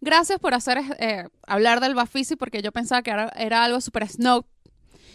gracias 0.01 0.39
por 0.41 0.55
hacer 0.55 0.79
eh, 0.99 1.29
hablar 1.47 1.81
del 1.81 1.95
Bafisi 1.95 2.37
porque 2.37 2.63
yo 2.63 2.73
pensaba 2.73 3.03
que 3.03 3.11
era, 3.11 3.29
era 3.37 3.63
algo 3.65 3.81
super 3.81 4.09
snob. 4.09 4.45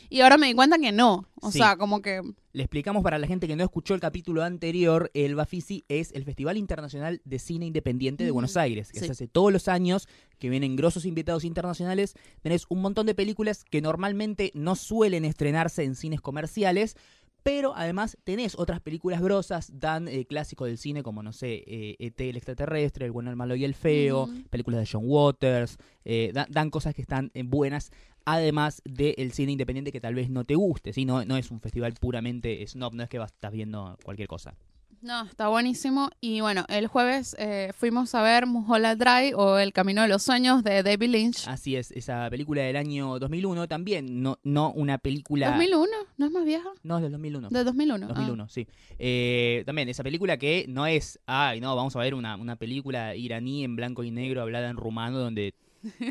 Y 0.09 0.21
ahora 0.21 0.37
me 0.37 0.47
di 0.47 0.53
cuenta 0.53 0.77
que 0.77 0.91
no. 0.91 1.27
O 1.41 1.51
Sí. 1.51 1.57
sea, 1.57 1.75
como 1.75 2.01
que... 2.01 2.21
Le 2.55 2.61
explicamos 2.61 3.01
para 3.01 3.17
la 3.17 3.25
gente 3.25 3.47
que 3.47 3.55
no 3.55 3.63
escuchó 3.63 3.95
el 3.95 3.99
capítulo 3.99 4.43
anterior, 4.43 5.09
el 5.15 5.33
Bafisi 5.33 5.85
es 5.87 6.11
el 6.11 6.23
Festival 6.23 6.55
Internacional 6.57 7.19
de 7.25 7.39
Cine 7.39 7.65
Independiente 7.65 8.23
de 8.23 8.29
Buenos 8.29 8.57
Aires, 8.57 8.91
que 8.91 8.99
sí. 8.99 9.05
se 9.07 9.11
hace 9.11 9.27
todos 9.27 9.51
los 9.51 9.67
años, 9.67 10.07
que 10.37 10.51
vienen 10.51 10.75
grosos 10.75 11.05
invitados 11.05 11.45
internacionales. 11.45 12.13
Tenés 12.43 12.65
un 12.69 12.81
montón 12.81 13.07
de 13.07 13.15
películas 13.15 13.63
que 13.65 13.81
normalmente 13.81 14.51
no 14.53 14.75
suelen 14.75 15.25
estrenarse 15.25 15.83
en 15.83 15.95
cines 15.95 16.21
comerciales, 16.21 16.95
pero 17.41 17.75
además 17.75 18.17
tenés 18.23 18.53
otras 18.57 18.79
películas 18.81 19.19
grosas, 19.21 19.71
dan 19.79 20.07
eh, 20.07 20.25
clásicos 20.25 20.67
del 20.67 20.77
cine 20.77 21.01
como, 21.01 21.23
no 21.23 21.33
sé, 21.33 21.63
eh, 21.65 21.95
ET 21.99 22.21
el 22.21 22.37
extraterrestre, 22.37 23.05
El 23.07 23.11
bueno, 23.11 23.31
el 23.31 23.35
malo 23.35 23.55
y 23.55 23.65
el 23.65 23.73
feo, 23.73 24.29
películas 24.51 24.79
de 24.79 24.87
John 24.89 25.03
Waters, 25.05 25.77
eh, 26.05 26.29
da- 26.33 26.47
dan 26.49 26.69
cosas 26.69 26.93
que 26.93 27.01
están 27.01 27.31
eh, 27.33 27.41
buenas, 27.43 27.91
además 28.25 28.81
del 28.85 29.31
cine 29.33 29.51
independiente 29.53 29.91
que 29.91 30.01
tal 30.01 30.15
vez 30.15 30.29
no 30.29 30.43
te 30.43 30.55
guste, 30.55 30.93
¿sí? 30.93 31.05
no, 31.05 31.25
no 31.25 31.37
es 31.37 31.51
un 31.51 31.59
festival 31.59 31.93
puramente 31.93 32.65
snob, 32.67 32.93
no 32.93 33.03
es 33.03 33.09
que 33.09 33.19
vas, 33.19 33.31
estás 33.31 33.51
viendo 33.51 33.97
cualquier 34.03 34.27
cosa. 34.27 34.55
No, 35.03 35.23
está 35.25 35.49
buenísimo. 35.49 36.09
Y 36.21 36.39
bueno, 36.39 36.63
el 36.69 36.87
jueves 36.87 37.35
eh, 37.37 37.71
fuimos 37.75 38.15
a 38.15 38.21
ver 38.21 38.45
Mulholland 38.45 39.03
Drive 39.03 39.35
o 39.35 39.57
El 39.57 39.73
Camino 39.73 40.01
de 40.01 40.07
los 40.07 40.23
Sueños 40.23 40.63
de 40.63 40.81
David 40.81 41.09
Lynch. 41.09 41.45
Así 41.45 41.75
es, 41.75 41.91
esa 41.91 42.29
película 42.29 42.61
del 42.61 42.77
año 42.77 43.19
2001 43.19 43.67
también, 43.67 44.23
no, 44.23 44.39
no 44.43 44.71
una 44.71 44.97
película... 44.99 45.57
¿2001? 45.57 45.87
¿No 46.17 46.25
es 46.25 46.31
más 46.31 46.45
vieja? 46.45 46.69
No, 46.83 46.97
es 46.97 47.03
del 47.03 47.11
2001. 47.11 47.49
De 47.49 47.63
2001. 47.65 48.05
ah. 48.05 48.13
2001, 48.13 48.47
sí. 48.47 48.65
Eh, 48.97 49.63
también 49.65 49.89
esa 49.89 50.03
película 50.03 50.37
que 50.37 50.65
no 50.69 50.87
es, 50.87 51.19
ay, 51.25 51.59
no, 51.59 51.75
vamos 51.75 51.97
a 51.97 51.99
ver 51.99 52.15
una, 52.15 52.37
una 52.37 52.55
película 52.55 53.13
iraní 53.13 53.65
en 53.65 53.75
blanco 53.75 54.05
y 54.05 54.11
negro 54.11 54.41
hablada 54.41 54.69
en 54.69 54.77
rumano 54.77 55.19
donde 55.19 55.53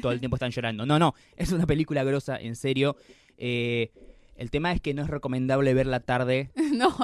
todo 0.00 0.12
el 0.12 0.20
tiempo 0.20 0.36
están 0.36 0.50
llorando. 0.50 0.86
No, 0.86 0.98
no, 0.98 1.14
es 1.36 1.52
una 1.52 1.66
película 1.66 2.04
grosa, 2.04 2.36
en 2.36 2.56
serio. 2.56 2.96
Eh, 3.38 3.90
el 4.36 4.50
tema 4.50 4.72
es 4.72 4.80
que 4.80 4.94
no 4.94 5.02
es 5.02 5.08
recomendable 5.08 5.74
verla 5.74 6.00
tarde, 6.00 6.50
No, 6.74 6.94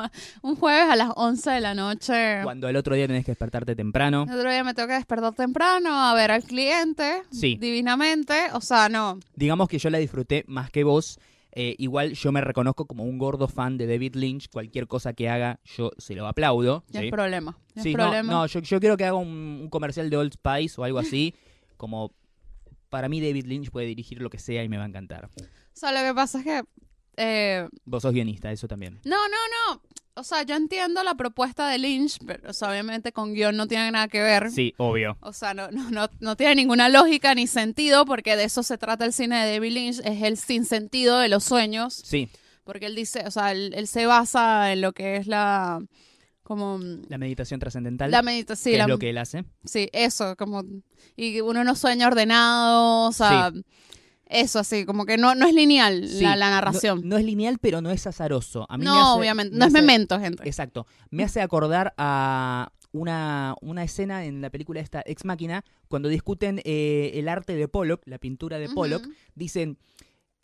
un 0.42 0.56
jueves 0.56 0.90
a 0.90 0.96
las 0.96 1.10
11 1.14 1.50
de 1.50 1.60
la 1.60 1.74
noche. 1.74 2.40
cuando 2.42 2.66
al 2.66 2.76
otro 2.76 2.94
día 2.94 3.06
tenés 3.06 3.24
que 3.24 3.32
despertarte 3.32 3.76
temprano. 3.76 4.24
El 4.28 4.38
otro 4.38 4.50
día 4.50 4.64
me 4.64 4.74
tengo 4.74 4.88
que 4.88 4.94
despertar 4.94 5.34
temprano 5.34 5.90
a 5.94 6.14
ver 6.14 6.30
al 6.30 6.42
cliente. 6.42 7.22
Sí. 7.30 7.56
Divinamente. 7.60 8.34
O 8.54 8.60
sea, 8.60 8.88
no. 8.88 9.20
Digamos 9.34 9.68
que 9.68 9.78
yo 9.78 9.90
la 9.90 9.98
disfruté 9.98 10.44
más 10.48 10.70
que 10.70 10.84
vos. 10.84 11.18
Eh, 11.52 11.74
igual 11.78 12.12
yo 12.12 12.30
me 12.32 12.40
reconozco 12.40 12.86
como 12.86 13.04
un 13.04 13.18
gordo 13.18 13.46
fan 13.48 13.76
de 13.78 13.86
David 13.86 14.14
Lynch. 14.16 14.48
Cualquier 14.50 14.86
cosa 14.86 15.12
que 15.12 15.28
haga, 15.28 15.60
yo 15.76 15.90
se 15.98 16.14
lo 16.14 16.26
aplaudo. 16.26 16.84
No 16.92 17.00
¿sí? 17.00 17.06
es 17.06 17.12
problema. 17.12 17.58
Sí, 17.74 17.90
es 17.90 17.96
no, 17.96 18.04
problema. 18.04 18.32
no, 18.32 18.46
yo, 18.46 18.60
yo 18.60 18.80
quiero 18.80 18.96
que 18.96 19.04
haga 19.04 19.16
un, 19.16 19.60
un 19.62 19.68
comercial 19.70 20.08
de 20.08 20.16
Old 20.16 20.32
Spice 20.34 20.80
o 20.80 20.84
algo 20.84 20.98
así. 20.98 21.34
Como 21.76 22.12
para 22.88 23.08
mí 23.08 23.20
David 23.20 23.46
Lynch 23.46 23.70
puede 23.70 23.86
dirigir 23.86 24.20
lo 24.20 24.30
que 24.30 24.38
sea 24.38 24.62
y 24.64 24.68
me 24.68 24.76
va 24.78 24.84
a 24.84 24.88
encantar. 24.88 25.26
O 25.26 25.30
sea, 25.72 25.92
lo 25.92 26.00
que 26.06 26.14
pasa 26.14 26.38
es 26.38 26.44
que. 26.44 26.62
eh, 27.16 27.68
Vos 27.84 28.02
sos 28.02 28.12
guionista, 28.12 28.50
eso 28.52 28.66
también. 28.68 29.00
no, 29.04 29.16
no, 29.28 29.36
no. 29.72 29.82
O 30.14 30.24
sea, 30.24 30.42
yo 30.42 30.56
entiendo 30.56 31.04
la 31.04 31.14
propuesta 31.14 31.68
de 31.68 31.78
Lynch, 31.78 32.18
pero 32.26 32.50
o 32.50 32.52
sea, 32.52 32.70
obviamente 32.70 33.12
con 33.12 33.34
guion 33.34 33.56
no 33.56 33.68
tiene 33.68 33.88
nada 33.92 34.08
que 34.08 34.20
ver. 34.20 34.50
Sí, 34.50 34.74
obvio. 34.76 35.16
O 35.20 35.32
sea, 35.32 35.54
no, 35.54 35.70
no, 35.70 35.92
no, 35.92 36.08
no 36.18 36.34
tiene 36.36 36.56
ninguna 36.56 36.88
lógica 36.88 37.36
ni 37.36 37.46
sentido, 37.46 38.04
porque 38.04 38.34
de 38.34 38.42
eso 38.42 38.64
se 38.64 38.78
trata 38.78 39.04
el 39.04 39.12
cine 39.12 39.44
de 39.46 39.52
David 39.52 39.72
Lynch, 39.72 40.00
es 40.04 40.22
el 40.24 40.36
sinsentido 40.36 41.20
de 41.20 41.28
los 41.28 41.44
sueños, 41.44 41.94
Sí, 41.94 42.28
porque 42.64 42.86
él 42.86 42.96
dice, 42.96 43.22
o 43.28 43.30
sea, 43.30 43.52
él, 43.52 43.72
él 43.76 43.86
se 43.86 44.06
basa 44.06 44.72
en 44.72 44.80
lo 44.80 44.92
que 44.92 45.14
es 45.18 45.28
la, 45.28 45.78
como, 46.48 46.80
la 47.08 47.18
meditación 47.18 47.60
trascendental. 47.60 48.10
la 48.10 48.22
meditación, 48.22 48.74
que 48.74 48.80
es 48.80 48.88
lo 48.88 48.98
que 48.98 49.10
él 49.10 49.18
hace. 49.18 49.44
sí, 49.64 49.88
eso, 49.92 50.34
como, 50.36 50.64
y 51.14 51.40
uno 51.42 51.62
no 51.62 51.76
sueña 51.76 52.06
ordenado, 52.08 53.08
o 53.08 53.12
sea, 53.12 53.52
eso 54.26 54.58
así, 54.58 54.84
como 54.84 55.04
que 55.06 55.16
no, 55.18 55.34
no 55.34 55.46
es 55.46 55.54
lineal 55.54 56.08
Sí, 56.08 56.22
la, 56.24 56.36
la 56.36 56.50
narración. 56.50 57.02
No, 57.04 57.16
es 57.18 57.24
lineal, 57.24 57.58
pero 57.60 57.80
no 57.80 57.90
es 57.90 58.06
azaroso. 58.06 58.66
A 58.68 58.76
mí 58.78 58.84
No, 58.84 58.94
me 58.94 59.00
hace- 59.00 59.20
obviamente, 59.20 59.52
me 59.52 59.58
no 59.58 59.64
es 59.66 59.72
memento, 59.72 60.18
gente. 60.18 60.42
Exacto. 60.46 60.86
Me 61.10 61.22
hace 61.22 61.40
acordar 61.40 61.94
a 61.98 62.72
una, 62.92 63.54
una 63.60 63.84
escena 63.84 64.24
en 64.24 64.40
la 64.40 64.50
película 64.50 64.80
esta 64.80 65.02
Ex 65.06 65.24
Máquina, 65.24 65.64
cuando 65.88 66.08
discuten 66.08 66.60
eh, 66.64 67.12
el 67.14 67.28
arte 67.28 67.54
de 67.56 67.68
Pollock, 67.68 68.02
la 68.06 68.18
pintura 68.18 68.58
de 68.58 68.68
Pollock, 68.70 69.06
dicen, 69.34 69.78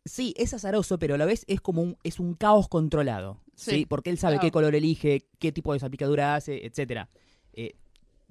sí, 0.04 0.34
es 0.36 0.52
azaroso, 0.54 0.98
pero 0.98 1.14
a 1.14 1.18
la 1.18 1.24
vez 1.24 1.44
es 1.48 1.60
como 1.62 1.80
un, 1.82 1.96
es 2.04 2.20
un 2.20 2.34
caos 2.34 2.68
controlado. 2.68 3.40
Sí. 3.56 3.70
Sí, 3.70 3.86
Porque 3.86 4.10
él 4.10 4.18
sabe 4.18 4.34
claro. 4.34 4.46
qué 4.46 4.50
color 4.50 4.74
elige, 4.74 5.26
qué 5.38 5.52
tipo 5.52 5.72
de 5.72 5.78
salpicadura 5.80 6.34
hace, 6.34 6.66
etcétera. 6.66 7.08
Eh, 7.52 7.74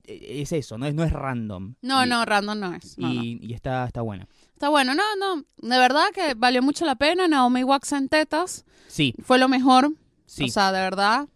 eh, 0.06 0.42
es 0.42 0.52
eso, 0.52 0.78
no 0.78 0.86
es, 0.86 0.94
no 0.94 1.04
es 1.04 1.12
random. 1.14 1.76
No, 1.82 2.06
Y- 2.06 2.10
no, 2.10 2.26
random 2.26 2.60
no 2.60 2.74
es. 2.76 2.98
no, 2.98 3.08
no. 3.14 3.24
Y, 3.24 3.54
está, 3.54 3.86
está 3.86 4.02
bueno. 4.02 4.28
Está 4.54 4.70
bueno, 4.70 4.94
no, 4.96 5.04
no, 5.18 5.44
de 5.58 5.78
verdad 5.78 6.06
que 6.14 6.34
valió 6.36 6.62
mucho 6.62 6.86
la 6.86 6.96
pena, 6.96 7.28
Naomi 7.28 7.64
Watts 7.64 7.92
en 7.94 8.10
tetas, 8.10 8.66
Sí, 8.88 9.14
fue 9.24 9.40
lo 9.40 9.48
mejor, 9.50 9.92
sí, 10.26 10.46
O 10.46 10.48
sea, 10.50 10.72
de 10.72 10.80
verdad. 10.80 11.28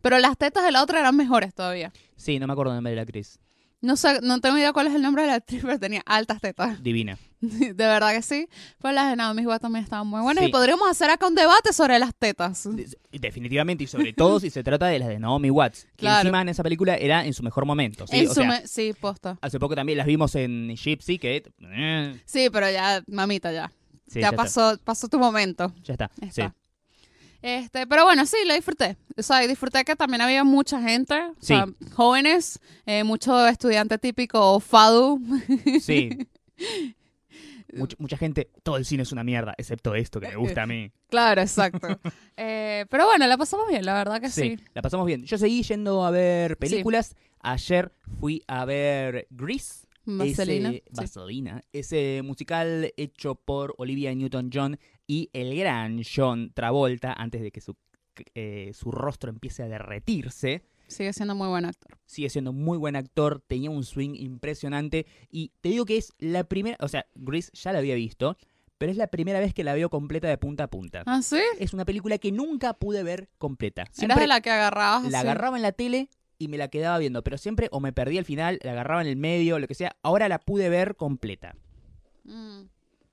Pero 0.00 0.18
las 0.18 0.36
tetas 0.38 0.64
de 0.64 0.72
la 0.72 0.82
otra 0.82 1.00
eran 1.00 1.16
mejores 1.16 1.54
todavía. 1.54 1.92
sí, 2.16 2.38
no 2.38 2.46
me 2.46 2.52
acuerdo 2.52 2.74
nombre 2.74 2.90
de 2.90 2.96
la 2.96 3.02
actriz. 3.02 3.38
No 3.80 3.96
sé, 3.96 4.18
no 4.22 4.40
tengo 4.40 4.58
idea 4.58 4.72
cuál 4.72 4.88
es 4.88 4.94
el 4.96 5.02
nombre 5.02 5.22
de 5.22 5.28
la 5.28 5.34
actriz, 5.34 5.62
pero 5.64 5.78
tenía 5.78 6.02
altas 6.04 6.40
tetas. 6.40 6.82
Divina. 6.82 7.16
de 7.40 7.72
verdad 7.74 8.12
que 8.12 8.22
sí. 8.22 8.48
Pero 8.82 8.92
las 8.94 9.08
de 9.10 9.14
Naomi 9.16 9.46
Watts 9.46 9.62
también 9.62 9.84
estaban 9.84 10.06
muy 10.08 10.20
buenas. 10.20 10.42
Sí. 10.42 10.48
Y 10.48 10.52
podríamos 10.52 10.88
hacer 10.90 11.10
acá 11.10 11.28
un 11.28 11.36
debate 11.36 11.72
sobre 11.72 11.96
las 12.00 12.12
tetas. 12.12 12.64
De- 12.74 12.88
Definitivamente, 13.12 13.84
y 13.84 13.86
sobre 13.86 14.12
todo 14.12 14.40
si 14.40 14.50
se 14.50 14.64
trata 14.64 14.86
de 14.88 14.98
las 14.98 15.08
de 15.08 15.20
Naomi 15.20 15.50
Watts, 15.50 15.84
que 15.96 15.98
Claro. 15.98 16.22
encima 16.22 16.42
en 16.42 16.48
esa 16.48 16.64
película 16.64 16.96
era 16.96 17.24
en 17.24 17.32
su 17.32 17.44
mejor 17.44 17.66
momento. 17.66 18.04
¿sí? 18.08 18.26
O 18.26 18.34
sea, 18.34 18.66
sí, 18.66 18.92
posta. 19.00 19.38
hace 19.40 19.60
poco 19.60 19.76
también 19.76 19.96
las 19.98 20.08
vimos 20.08 20.34
en 20.34 20.74
Gypsy, 20.76 21.18
que... 21.20 21.44
eh, 21.60 22.20
Sí, 22.24 22.48
pero 22.52 22.68
ya, 22.70 23.00
mamita, 23.06 23.52
ya. 23.52 23.70
sí, 24.08 24.20
ya 24.20 24.30
está, 24.30 24.36
pasó, 24.36 24.76
pasó 24.82 25.06
tu 25.06 25.20
momento. 25.20 25.72
ya 25.84 25.92
está. 25.94 26.10
Ya 26.20 26.32
sí. 26.32 26.42
Este, 27.40 27.86
pero 27.86 28.04
bueno, 28.04 28.26
sí, 28.26 28.36
lo 28.46 28.54
disfruté. 28.54 28.96
O 29.16 29.22
sea, 29.22 29.40
disfruté 29.46 29.84
que 29.84 29.94
también 29.96 30.20
había 30.22 30.42
mucha 30.44 30.80
gente, 30.82 31.14
o 31.14 31.34
Sí. 31.40 31.46
sea, 31.48 31.66
jóvenes, 31.94 32.58
eh, 32.86 33.04
mucho 33.04 33.46
estudiante 33.46 33.96
típico 33.98 34.58
FADU. 34.60 35.20
Sí. 35.80 36.10
Much- 37.72 37.96
mucha 37.98 38.16
gente, 38.16 38.50
todo 38.62 38.78
el 38.78 38.86
cine 38.86 39.02
es 39.02 39.12
una 39.12 39.22
mierda, 39.24 39.54
excepto 39.58 39.94
esto 39.94 40.20
que 40.20 40.28
me 40.28 40.36
gusta 40.36 40.62
a 40.62 40.66
mí. 40.66 40.90
Claro, 41.10 41.40
exacto. 41.42 41.86
Eh, 42.40 42.86
pero 42.88 43.04
bueno, 43.06 43.26
la 43.26 43.36
pasamos 43.36 43.66
bien, 43.68 43.84
la 43.84 43.94
verdad 43.94 44.20
que 44.20 44.30
sí. 44.30 44.56
Sí, 44.56 44.64
la 44.72 44.80
pasamos 44.80 45.04
bien. 45.06 45.24
Yo 45.24 45.36
seguí 45.38 45.62
yendo 45.64 46.04
a 46.06 46.10
ver 46.12 46.56
películas. 46.56 47.16
Ayer 47.40 47.92
fui 48.20 48.44
a 48.46 48.64
ver 48.64 49.26
Grease. 49.30 49.86
Vaselina. 50.04 50.68
Ese, 50.70 50.82
sí. 50.86 50.92
Vaselina. 50.94 51.62
Ese 51.72 52.20
musical 52.24 52.92
hecho 52.96 53.34
por 53.34 53.74
Olivia 53.78 54.14
Newton-John 54.14 54.78
y 55.08 55.30
el 55.32 55.56
gran 55.56 56.02
John 56.04 56.52
Travolta 56.54 57.12
antes 57.12 57.42
de 57.42 57.50
que 57.50 57.60
su 57.60 57.74
eh, 58.34 58.72
su 58.74 58.90
rostro 58.90 59.30
empiece 59.30 59.62
a 59.62 59.68
derretirse. 59.68 60.64
Sigue 60.86 61.12
siendo 61.12 61.34
muy 61.34 61.48
buen 61.48 61.64
actor. 61.64 61.98
Sigue 62.06 62.30
siendo 62.30 62.52
muy 62.52 62.78
buen 62.78 62.96
actor, 62.96 63.42
tenía 63.46 63.70
un 63.70 63.84
swing 63.84 64.14
impresionante. 64.14 65.06
Y 65.30 65.52
te 65.60 65.68
digo 65.68 65.84
que 65.84 65.98
es 65.98 66.12
la 66.18 66.44
primera, 66.44 66.76
o 66.80 66.88
sea, 66.88 67.06
Grease 67.14 67.50
ya 67.52 67.72
la 67.72 67.78
había 67.78 67.94
visto, 67.94 68.38
pero 68.78 68.90
es 68.90 68.96
la 68.96 69.08
primera 69.08 69.40
vez 69.40 69.52
que 69.52 69.64
la 69.64 69.74
veo 69.74 69.90
completa 69.90 70.28
de 70.28 70.38
punta 70.38 70.64
a 70.64 70.70
punta. 70.70 71.02
¿Ah, 71.04 71.20
sí? 71.22 71.40
Es 71.58 71.74
una 71.74 71.84
película 71.84 72.18
que 72.18 72.32
nunca 72.32 72.72
pude 72.74 73.02
ver 73.02 73.28
completa. 73.38 73.82
Eras 73.82 73.96
Siempre 73.96 74.20
de 74.22 74.28
la 74.28 74.40
que 74.40 74.50
agarrabas 74.50 75.10
la 75.10 75.20
agarraba 75.20 75.56
en 75.56 75.62
la 75.62 75.72
tele 75.72 76.08
y 76.38 76.48
me 76.48 76.56
la 76.56 76.68
quedaba 76.68 76.98
viendo, 76.98 77.22
pero 77.22 77.36
siempre 77.36 77.68
o 77.70 77.80
me 77.80 77.92
perdí 77.92 78.16
al 78.16 78.24
final, 78.24 78.58
la 78.62 78.72
agarraba 78.72 79.02
en 79.02 79.08
el 79.08 79.16
medio, 79.16 79.58
lo 79.58 79.66
que 79.66 79.74
sea. 79.74 79.96
Ahora 80.02 80.28
la 80.28 80.38
pude 80.38 80.68
ver 80.70 80.96
completa. 80.96 81.54
Mm. 82.24 82.62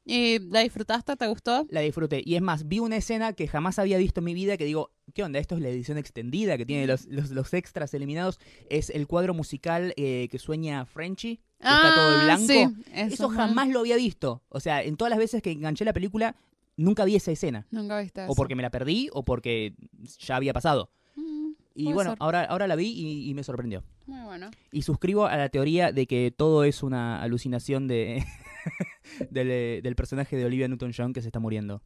¿Y 0.08 0.38
la 0.52 0.60
disfrutaste? 0.62 1.15
¿Te 1.15 1.28
gustó? 1.28 1.65
La 1.70 1.82
disfruté. 1.82 2.22
Y 2.24 2.36
es 2.36 2.41
más, 2.41 2.68
vi 2.68 2.78
una 2.80 2.96
escena 2.98 3.34
que 3.34 3.48
jamás 3.48 3.80
había 3.80 3.98
visto 3.98 4.20
en 4.22 4.26
mi 4.26 4.34
vida 4.36 4.56
que 4.56 4.65
digo, 4.65 4.91
¿qué 5.15 5.24
onda? 5.24 5.39
Esto 5.39 5.56
es 5.56 5.62
la 5.62 5.70
edición 5.70 5.98
extendida 5.98 6.58
que 6.58 6.65
tiene 6.65 6.86
los, 6.86 7.06
los, 7.08 7.32
los 7.32 7.54
extras 7.56 7.91
eliminados. 7.96 8.39
Es 8.70 8.91
el 8.91 9.08
cuadro 9.08 9.34
musical 9.34 9.94
eh, 9.98 10.28
que 10.30 10.38
sueña 10.38 10.86
Frenchy. 10.86 11.38
que 11.38 11.41
está 11.68 11.96
todo 11.96 12.20
Ah, 12.20 12.24
blanco. 12.26 12.46
sí, 12.48 12.68
Eso 12.94 13.30
jamás 13.30 13.68
lo 13.70 13.80
había 13.80 13.96
visto. 13.96 14.44
O 14.50 14.60
sea, 14.60 14.84
en 14.84 14.96
todas 14.96 15.10
las 15.10 15.18
veces 15.18 15.41
que 15.41 15.52
enganché 15.52 15.86
la 15.86 15.94
película, 15.94 16.36
nunca 16.78 17.04
vi 17.04 17.15
esa 17.15 17.32
escena. 17.32 17.65
Nunca 17.72 18.00
viste 18.00 18.22
eso. 18.24 18.32
O 18.32 18.36
porque 18.36 18.54
me 18.56 18.62
la 18.62 18.70
perdí 18.70 19.10
o 19.12 19.24
porque 19.26 19.74
ya 20.20 20.36
había 20.36 20.54
pasado. 20.54 20.91
Mm, 21.15 21.52
Y 21.74 21.94
bueno, 21.94 22.12
ser. 22.12 22.18
ahora, 22.22 22.44
ahora 22.44 22.68
la 22.68 22.76
vi 22.76 22.89
y, 22.89 23.28
y 23.28 23.34
me 23.34 23.44
sorprendió. 23.44 23.84
muy 24.06 24.22
bueno. 24.24 24.52
Y 24.72 24.84
suscribo 24.84 25.26
a 25.26 25.36
la 25.36 25.50
teoría 25.50 25.91
de 25.91 26.06
que 26.06 26.32
todo 26.36 26.63
es 26.63 26.84
una 26.84 27.24
alucinación 27.24 27.88
de 27.88 28.24
del, 29.30 29.52
eh, 29.52 29.80
del 29.84 29.96
personaje 29.96 30.36
de 30.38 30.46
Olivia 30.46 30.68
Newton-John 30.68 31.13
que 31.13 31.22
se 31.22 31.28
está 31.30 31.39
muriendo. 31.39 31.82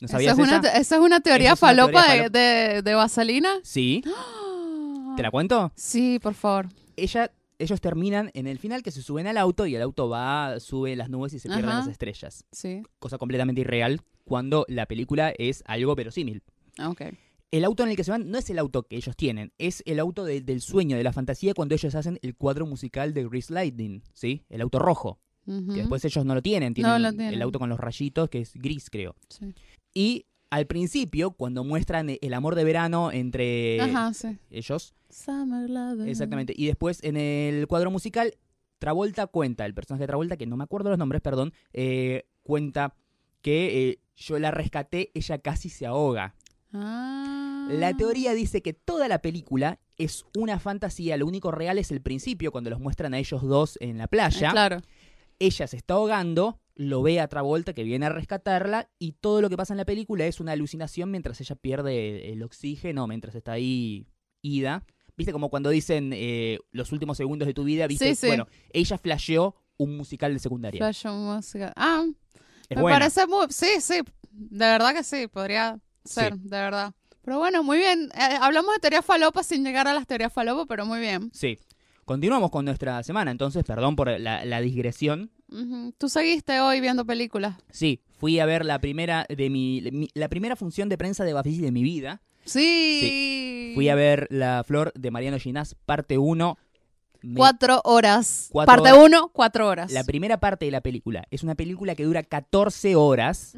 ¿No 0.00 0.06
¿Esa 0.06 0.18
es, 0.20 0.38
una, 0.38 0.58
esa? 0.58 0.96
es 0.96 1.00
una 1.00 1.20
teoría 1.20 1.52
Esa 1.52 1.54
es 1.54 1.62
una 1.62 1.68
falopa 1.86 2.04
teoría 2.04 2.28
de, 2.28 2.38
de, 2.74 2.82
de 2.82 2.94
vaselina? 2.94 3.50
Sí. 3.62 4.02
¿Te 5.16 5.22
la 5.22 5.30
cuento? 5.30 5.72
Sí, 5.76 6.18
por 6.20 6.34
favor. 6.34 6.68
Ella, 6.96 7.30
ellos 7.58 7.80
terminan 7.80 8.30
en 8.34 8.46
el 8.48 8.58
final 8.58 8.82
que 8.82 8.90
se 8.90 9.02
suben 9.02 9.26
al 9.28 9.36
auto 9.38 9.66
y 9.66 9.76
el 9.76 9.82
auto 9.82 10.08
va, 10.08 10.58
sube 10.58 10.96
las 10.96 11.08
nubes 11.10 11.32
y 11.34 11.38
se 11.38 11.48
pierden 11.48 11.68
Ajá. 11.68 11.78
las 11.80 11.88
estrellas. 11.88 12.44
Sí. 12.50 12.82
Cosa 12.98 13.18
completamente 13.18 13.60
irreal 13.60 14.00
cuando 14.24 14.64
la 14.68 14.86
película 14.86 15.32
es 15.38 15.62
algo 15.66 15.94
verosímil. 15.94 16.42
Ah, 16.78 16.90
Ok. 16.90 17.02
El 17.52 17.64
auto 17.64 17.84
en 17.84 17.90
el 17.90 17.96
que 17.96 18.02
se 18.02 18.10
van 18.10 18.28
no 18.32 18.38
es 18.38 18.50
el 18.50 18.58
auto 18.58 18.82
que 18.82 18.96
ellos 18.96 19.14
tienen, 19.16 19.52
es 19.58 19.84
el 19.86 20.00
auto 20.00 20.24
de- 20.24 20.40
del 20.40 20.60
sueño, 20.60 20.96
de 20.96 21.04
la 21.04 21.12
fantasía 21.12 21.54
cuando 21.54 21.76
ellos 21.76 21.94
hacen 21.94 22.18
el 22.22 22.34
cuadro 22.34 22.66
musical 22.66 23.14
de 23.14 23.28
Grease 23.28 23.52
Lightning, 23.54 24.02
¿sí? 24.12 24.44
El 24.48 24.60
auto 24.60 24.80
rojo, 24.80 25.20
Que 25.46 25.80
después 25.80 26.04
ellos 26.04 26.24
no 26.24 26.34
lo 26.34 26.42
tienen, 26.42 26.72
tienen 26.74 26.92
No 26.92 26.98
lo 26.98 27.10
tienen. 27.12 27.34
el 27.34 27.42
auto 27.42 27.58
con 27.58 27.68
los 27.68 27.78
rayitos 27.78 28.28
que 28.30 28.40
es 28.40 28.54
gris, 28.54 28.88
creo. 28.90 29.14
Sí. 29.28 29.54
Y 29.92 30.26
al 30.50 30.66
principio, 30.66 31.32
cuando 31.32 31.64
muestran 31.64 32.08
el 32.20 32.34
amor 32.34 32.54
de 32.54 32.64
verano 32.64 33.10
entre 33.12 33.80
Ajá, 33.80 34.12
sí. 34.14 34.38
ellos, 34.50 34.94
Summer 35.10 35.68
exactamente, 36.08 36.54
y 36.56 36.66
después 36.66 37.02
en 37.02 37.16
el 37.16 37.66
cuadro 37.66 37.90
musical, 37.90 38.34
Travolta 38.78 39.26
cuenta, 39.26 39.64
el 39.66 39.74
personaje 39.74 40.02
de 40.02 40.06
Travolta, 40.08 40.36
que 40.36 40.46
no 40.46 40.56
me 40.56 40.64
acuerdo 40.64 40.90
los 40.90 40.98
nombres, 40.98 41.22
perdón, 41.22 41.52
eh, 41.72 42.24
cuenta 42.42 42.94
que 43.42 43.88
eh, 43.90 43.98
yo 44.16 44.38
la 44.38 44.50
rescaté, 44.50 45.10
ella 45.14 45.38
casi 45.38 45.68
se 45.70 45.86
ahoga. 45.86 46.34
Ah. 46.72 47.68
La 47.70 47.96
teoría 47.96 48.34
dice 48.34 48.60
que 48.62 48.72
toda 48.74 49.08
la 49.08 49.20
película 49.20 49.78
es 49.96 50.24
una 50.36 50.58
fantasía, 50.58 51.16
lo 51.16 51.26
único 51.26 51.50
real 51.52 51.78
es 51.78 51.90
el 51.92 52.00
principio, 52.02 52.50
cuando 52.52 52.68
los 52.70 52.80
muestran 52.80 53.14
a 53.14 53.18
ellos 53.18 53.42
dos 53.42 53.78
en 53.80 53.96
la 53.98 54.04
Eh, 54.04 54.08
playa. 54.08 54.50
Claro. 54.50 54.80
Ella 55.38 55.66
se 55.66 55.76
está 55.76 55.94
ahogando, 55.94 56.60
lo 56.74 57.02
ve 57.02 57.20
a 57.20 57.28
Travolta 57.28 57.72
que 57.72 57.84
viene 57.84 58.06
a 58.06 58.08
rescatarla 58.08 58.90
y 58.98 59.12
todo 59.12 59.40
lo 59.40 59.50
que 59.50 59.56
pasa 59.56 59.72
en 59.72 59.78
la 59.78 59.84
película 59.84 60.26
es 60.26 60.40
una 60.40 60.52
alucinación 60.52 61.10
mientras 61.10 61.40
ella 61.40 61.56
pierde 61.56 62.32
el 62.32 62.42
oxígeno, 62.42 63.06
mientras 63.06 63.34
está 63.34 63.52
ahí 63.52 64.06
ida. 64.42 64.84
¿Viste 65.16 65.32
como 65.32 65.48
cuando 65.48 65.70
dicen 65.70 66.10
eh, 66.12 66.58
los 66.72 66.90
últimos 66.90 67.16
segundos 67.16 67.46
de 67.46 67.54
tu 67.54 67.64
vida? 67.64 67.86
¿Viste? 67.86 68.14
Sí, 68.14 68.14
sí. 68.16 68.26
Bueno, 68.26 68.48
ella 68.72 68.98
flasheó 68.98 69.54
un 69.76 69.96
musical 69.96 70.32
de 70.32 70.40
secundaria. 70.40 70.78
Flash 70.78 71.06
música. 71.06 71.72
Ah, 71.76 72.04
es 72.68 72.76
me 72.76 72.82
buena. 72.82 72.98
parece 72.98 73.26
muy... 73.26 73.46
Sí, 73.50 73.80
sí. 73.80 74.00
De 74.30 74.64
verdad 74.64 74.92
que 74.92 75.04
sí. 75.04 75.28
Podría 75.28 75.78
ser, 76.04 76.34
de 76.36 76.56
verdad. 76.58 76.94
Pero 77.22 77.38
bueno, 77.38 77.62
muy 77.62 77.78
bien. 77.78 78.10
Eh, 78.14 78.38
hablamos 78.40 78.74
de 78.74 78.80
teoría 78.80 79.02
falopa 79.02 79.42
sin 79.42 79.64
llegar 79.64 79.86
a 79.86 79.94
las 79.94 80.06
teorías 80.06 80.32
falopa, 80.32 80.66
pero 80.66 80.84
muy 80.84 80.98
bien. 80.98 81.30
Sí. 81.32 81.58
Continuamos 82.04 82.50
con 82.50 82.64
nuestra 82.64 83.02
semana, 83.02 83.30
entonces, 83.30 83.64
perdón 83.64 83.96
por 83.96 84.18
la, 84.20 84.44
la 84.44 84.60
digresión. 84.60 85.30
¿Tú 85.98 86.08
seguiste 86.08 86.60
hoy 86.60 86.80
viendo 86.80 87.04
películas? 87.06 87.56
Sí, 87.70 88.00
fui 88.18 88.40
a 88.40 88.46
ver 88.46 88.64
la 88.64 88.80
primera 88.80 89.26
de 89.28 89.48
mi, 89.50 89.80
mi- 89.92 90.08
la 90.14 90.28
primera 90.28 90.56
función 90.56 90.88
de 90.88 90.98
prensa 90.98 91.24
de 91.24 91.32
Bafisi 91.32 91.60
de 91.62 91.70
mi 91.72 91.82
vida. 91.82 92.20
Sí. 92.44 93.72
Fui 93.74 93.88
a 93.88 93.94
ver 93.94 94.26
La 94.30 94.62
Flor 94.66 94.92
de 94.94 95.10
Mariano 95.10 95.38
Ginás, 95.38 95.76
parte 95.86 96.18
1. 96.18 96.58
Me- 97.22 97.36
Cuatro 97.36 97.80
horas. 97.84 98.48
Cuatro 98.52 98.74
Parte 98.82 98.92
horas. 98.92 99.06
uno, 99.06 99.30
cuatro 99.32 99.66
horas. 99.68 99.90
La 99.92 100.04
primera 100.04 100.38
parte 100.40 100.66
de 100.66 100.70
la 100.70 100.80
película 100.82 101.24
es 101.30 101.42
una 101.42 101.54
película 101.54 101.94
que 101.94 102.04
dura 102.04 102.22
14 102.22 102.96
horas. 102.96 103.56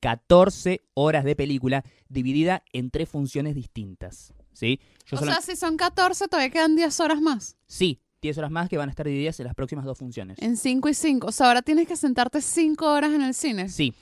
14 0.00 0.82
horas 0.94 1.24
de 1.24 1.34
película 1.34 1.82
dividida 2.08 2.62
en 2.72 2.90
tres 2.90 3.08
funciones 3.08 3.56
distintas. 3.56 4.32
¿Sí? 4.58 4.80
Yo 5.06 5.18
o 5.18 5.24
sea, 5.24 5.40
si 5.40 5.54
son 5.54 5.76
14, 5.76 6.26
todavía 6.26 6.50
quedan 6.50 6.74
10 6.74 6.98
horas 6.98 7.20
más. 7.20 7.56
Sí, 7.68 8.00
10 8.22 8.38
horas 8.38 8.50
más 8.50 8.68
que 8.68 8.76
van 8.76 8.88
a 8.88 8.90
estar 8.90 9.06
divididas 9.06 9.38
en 9.38 9.46
las 9.46 9.54
próximas 9.54 9.84
dos 9.84 9.96
funciones. 9.96 10.36
En 10.40 10.56
5 10.56 10.88
y 10.88 10.94
5. 10.94 11.28
O 11.28 11.32
sea, 11.32 11.46
ahora 11.46 11.62
tienes 11.62 11.86
que 11.86 11.94
sentarte 11.94 12.40
5 12.42 12.84
horas 12.92 13.12
en 13.12 13.22
el 13.22 13.34
cine. 13.34 13.68
Sí, 13.68 13.94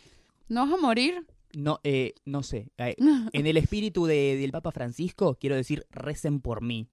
¿No 0.48 0.64
vas 0.64 0.72
a 0.78 0.80
morir? 0.80 1.26
no, 1.52 1.78
eh, 1.84 2.14
no 2.24 2.42
sé. 2.42 2.70
En 2.78 3.46
el 3.46 3.56
espíritu 3.58 4.06
de- 4.06 4.36
del 4.38 4.50
Papa 4.50 4.72
Francisco, 4.72 5.36
quiero 5.38 5.56
decir, 5.56 5.84
recen 5.90 6.40
por 6.40 6.62
mí. 6.62 6.88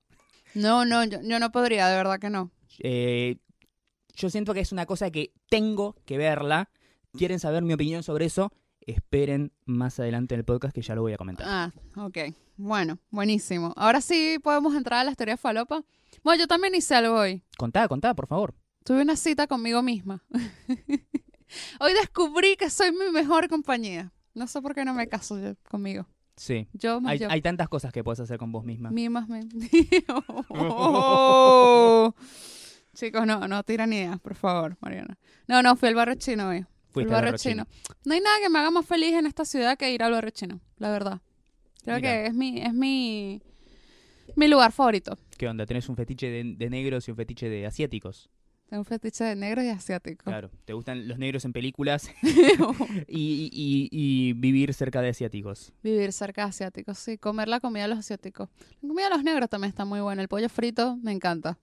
No, 0.56 0.84
no, 0.84 1.06
yo, 1.06 1.20
yo 1.24 1.40
no 1.40 1.52
podría, 1.54 1.88
de 1.88 1.96
verdad 1.96 2.20
que 2.20 2.30
no. 2.30 2.52
Eh, 2.80 3.38
yo 4.16 4.30
siento 4.30 4.54
que 4.54 4.60
es 4.60 4.74
una 4.74 4.86
cosa 4.86 5.10
que 5.10 5.32
tengo 5.50 5.96
que 6.06 6.18
verla. 6.18 6.70
¿Quieren 7.14 7.40
saber 7.40 7.64
mi 7.64 7.74
opinión 7.74 8.04
sobre 8.04 8.26
eso? 8.26 8.52
Esperen 8.86 9.54
más 9.66 10.00
adelante 10.02 10.36
en 10.36 10.40
el 10.40 10.46
podcast 10.46 10.76
que 10.76 10.82
ya 10.82 10.96
lo 10.96 11.02
voy 11.04 11.14
a 11.14 11.18
comentar. 11.18 11.48
Ah, 11.50 11.72
ok. 11.96 12.18
Bueno, 12.56 13.00
buenísimo. 13.10 13.74
Ahora 13.76 14.02
sí 14.02 14.38
podemos 14.44 14.76
entrar 14.76 15.00
a 15.02 15.04
las 15.04 15.18
teorías 15.18 15.40
falopa. 15.40 15.84
Bueno, 16.24 16.42
yo 16.42 16.48
también 16.48 16.76
hice 16.76 16.96
algo 16.96 17.16
hoy. 17.16 17.44
Contá, 17.58 17.88
contá, 17.88 18.14
por 18.14 18.28
favor. 18.28 18.54
Tuve 18.84 19.02
una 19.02 19.16
cita 19.16 19.48
conmigo 19.48 19.82
misma. 19.82 20.24
hoy 21.80 21.94
descubrí 21.94 22.56
que 22.56 22.70
soy 22.70 22.92
mi 22.92 23.12
mejor 23.12 23.48
compañía. 23.50 24.12
No 24.34 24.48
sé 24.48 24.62
por 24.62 24.76
qué 24.76 24.86
no 24.86 24.94
me 24.94 25.08
caso 25.08 25.40
yo- 25.40 25.56
conmigo. 25.70 26.06
Sí. 26.36 26.68
Yo 26.74 27.00
más 27.00 27.12
Hay, 27.12 27.20
yo. 27.20 27.28
hay 27.30 27.42
tantas 27.42 27.70
cosas 27.70 27.94
que 27.94 28.04
puedes 28.04 28.20
hacer 28.20 28.38
con 28.40 28.52
vos 28.52 28.64
misma. 28.66 28.90
Mi 28.90 29.08
más 29.10 29.28
mi. 29.30 29.42
Oh. 30.50 32.14
Chicos, 32.96 33.26
no, 33.26 33.48
no 33.48 33.64
tiran 33.64 33.92
ideas, 33.94 34.20
por 34.20 34.36
favor, 34.36 34.78
Mariana. 34.80 35.18
No, 35.48 35.62
no, 35.64 35.76
fui 35.76 35.90
al 35.90 35.96
barrio 35.96 36.16
chino 36.16 36.50
hoy. 36.50 36.66
Fui 36.92 37.04
al 37.04 37.10
barrio 37.10 37.38
chino. 37.38 37.66
No 38.06 38.14
hay 38.14 38.22
nada 38.22 38.40
que 38.40 38.50
me 38.50 38.60
haga 38.60 38.70
más 38.72 38.86
feliz 38.86 39.14
en 39.14 39.26
esta 39.26 39.46
ciudad 39.46 39.78
que 39.78 39.92
ir 39.92 40.04
al 40.04 40.12
barrio 40.12 40.30
chino, 40.32 40.60
la 40.78 40.92
verdad. 40.92 41.22
Creo 41.84 41.98
Mira. 41.98 42.10
que 42.10 42.26
es 42.28 42.34
mi, 42.34 42.62
es 42.62 42.74
mi, 42.74 43.42
mi 44.36 44.48
lugar 44.48 44.72
favorito. 44.72 45.18
¿Qué 45.38 45.48
onda? 45.48 45.66
¿Tenés 45.66 45.90
un 45.90 45.96
fetiche 45.96 46.28
de, 46.30 46.56
de 46.56 46.70
negros 46.70 47.08
y 47.08 47.12
un 47.12 47.18
fetiche 47.18 47.50
de 47.50 47.66
asiáticos? 47.66 48.30
Tengo 48.70 48.82
un 48.82 48.86
fetiche 48.86 49.24
de 49.26 49.36
negros 49.36 49.66
y 49.66 49.70
asiáticos. 49.70 50.24
Claro. 50.24 50.50
¿Te 50.66 50.74
gustan 50.74 51.08
los 51.08 51.20
negros 51.20 51.46
en 51.46 51.54
películas 51.54 52.10
y, 53.08 53.50
y- 53.52 53.90
y 53.92 54.34
vivir 54.34 54.74
cerca 54.74 55.02
de 55.02 55.10
asiáticos? 55.10 55.74
Vivir 55.84 56.12
cerca 56.14 56.44
de 56.44 56.50
asiáticos, 56.50 56.98
sí. 56.98 57.18
Comer 57.18 57.48
la 57.50 57.60
comida 57.60 57.84
de 57.84 57.90
los 57.90 58.00
asiáticos. 58.00 58.50
La 58.82 58.88
comida 58.88 59.04
de 59.10 59.16
los 59.16 59.24
negros 59.24 59.50
también 59.50 59.70
está 59.70 59.86
muy 59.86 60.00
buena. 60.00 60.22
El 60.22 60.28
pollo 60.30 60.50
frito 60.50 60.98
me 61.04 61.12
encanta. 61.12 61.60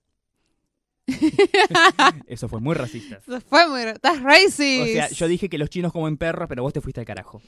Eso 2.27 2.49
fue 2.49 2.61
muy 2.61 2.75
racista. 2.75 3.17
Eso 3.17 3.41
fue 3.41 3.69
muy... 3.69 3.83
¡Estás 3.83 4.23
racist! 4.23 4.83
O 4.83 4.87
sea, 4.87 5.09
yo 5.11 5.29
dije 5.29 5.49
que 5.49 5.59
los 5.59 5.71
chinos 5.71 5.93
comen 5.93 6.17
perros, 6.17 6.49
pero 6.49 6.63
vos 6.63 6.73
te 6.73 6.81
fuiste 6.81 7.01
al 7.01 7.07
carajo. 7.07 7.43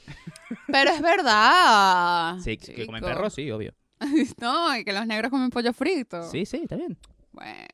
Pero 0.67 0.91
es 0.91 1.01
verdad. 1.01 2.39
Sí, 2.39 2.57
que 2.57 2.85
comen 2.85 3.03
perros, 3.03 3.33
sí, 3.33 3.49
obvio. 3.51 3.73
No, 4.39 4.75
y 4.77 4.83
que 4.83 4.93
los 4.93 5.05
negros 5.05 5.31
comen 5.31 5.49
pollo 5.49 5.73
frito. 5.73 6.29
Sí, 6.29 6.45
sí, 6.45 6.61
está 6.63 6.75
bien. 6.75 6.97
Bueno. 7.31 7.67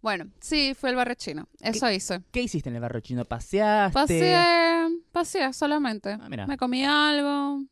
Bueno, 0.00 0.30
sí, 0.40 0.74
fue 0.74 0.90
el 0.90 0.96
barrio 0.96 1.14
chino. 1.14 1.48
Eso 1.60 1.88
hice. 1.88 2.22
¿Qué 2.32 2.42
hiciste 2.42 2.68
en 2.68 2.74
el 2.74 2.80
barrio 2.80 3.00
chino? 3.00 3.24
¿Paseaste? 3.24 3.94
Paseé, 3.94 4.88
paseé 5.12 5.52
solamente. 5.52 6.10
Ah, 6.20 6.26
mira. 6.28 6.46
Me 6.48 6.56
comí 6.56 6.84
algo, 6.84 7.62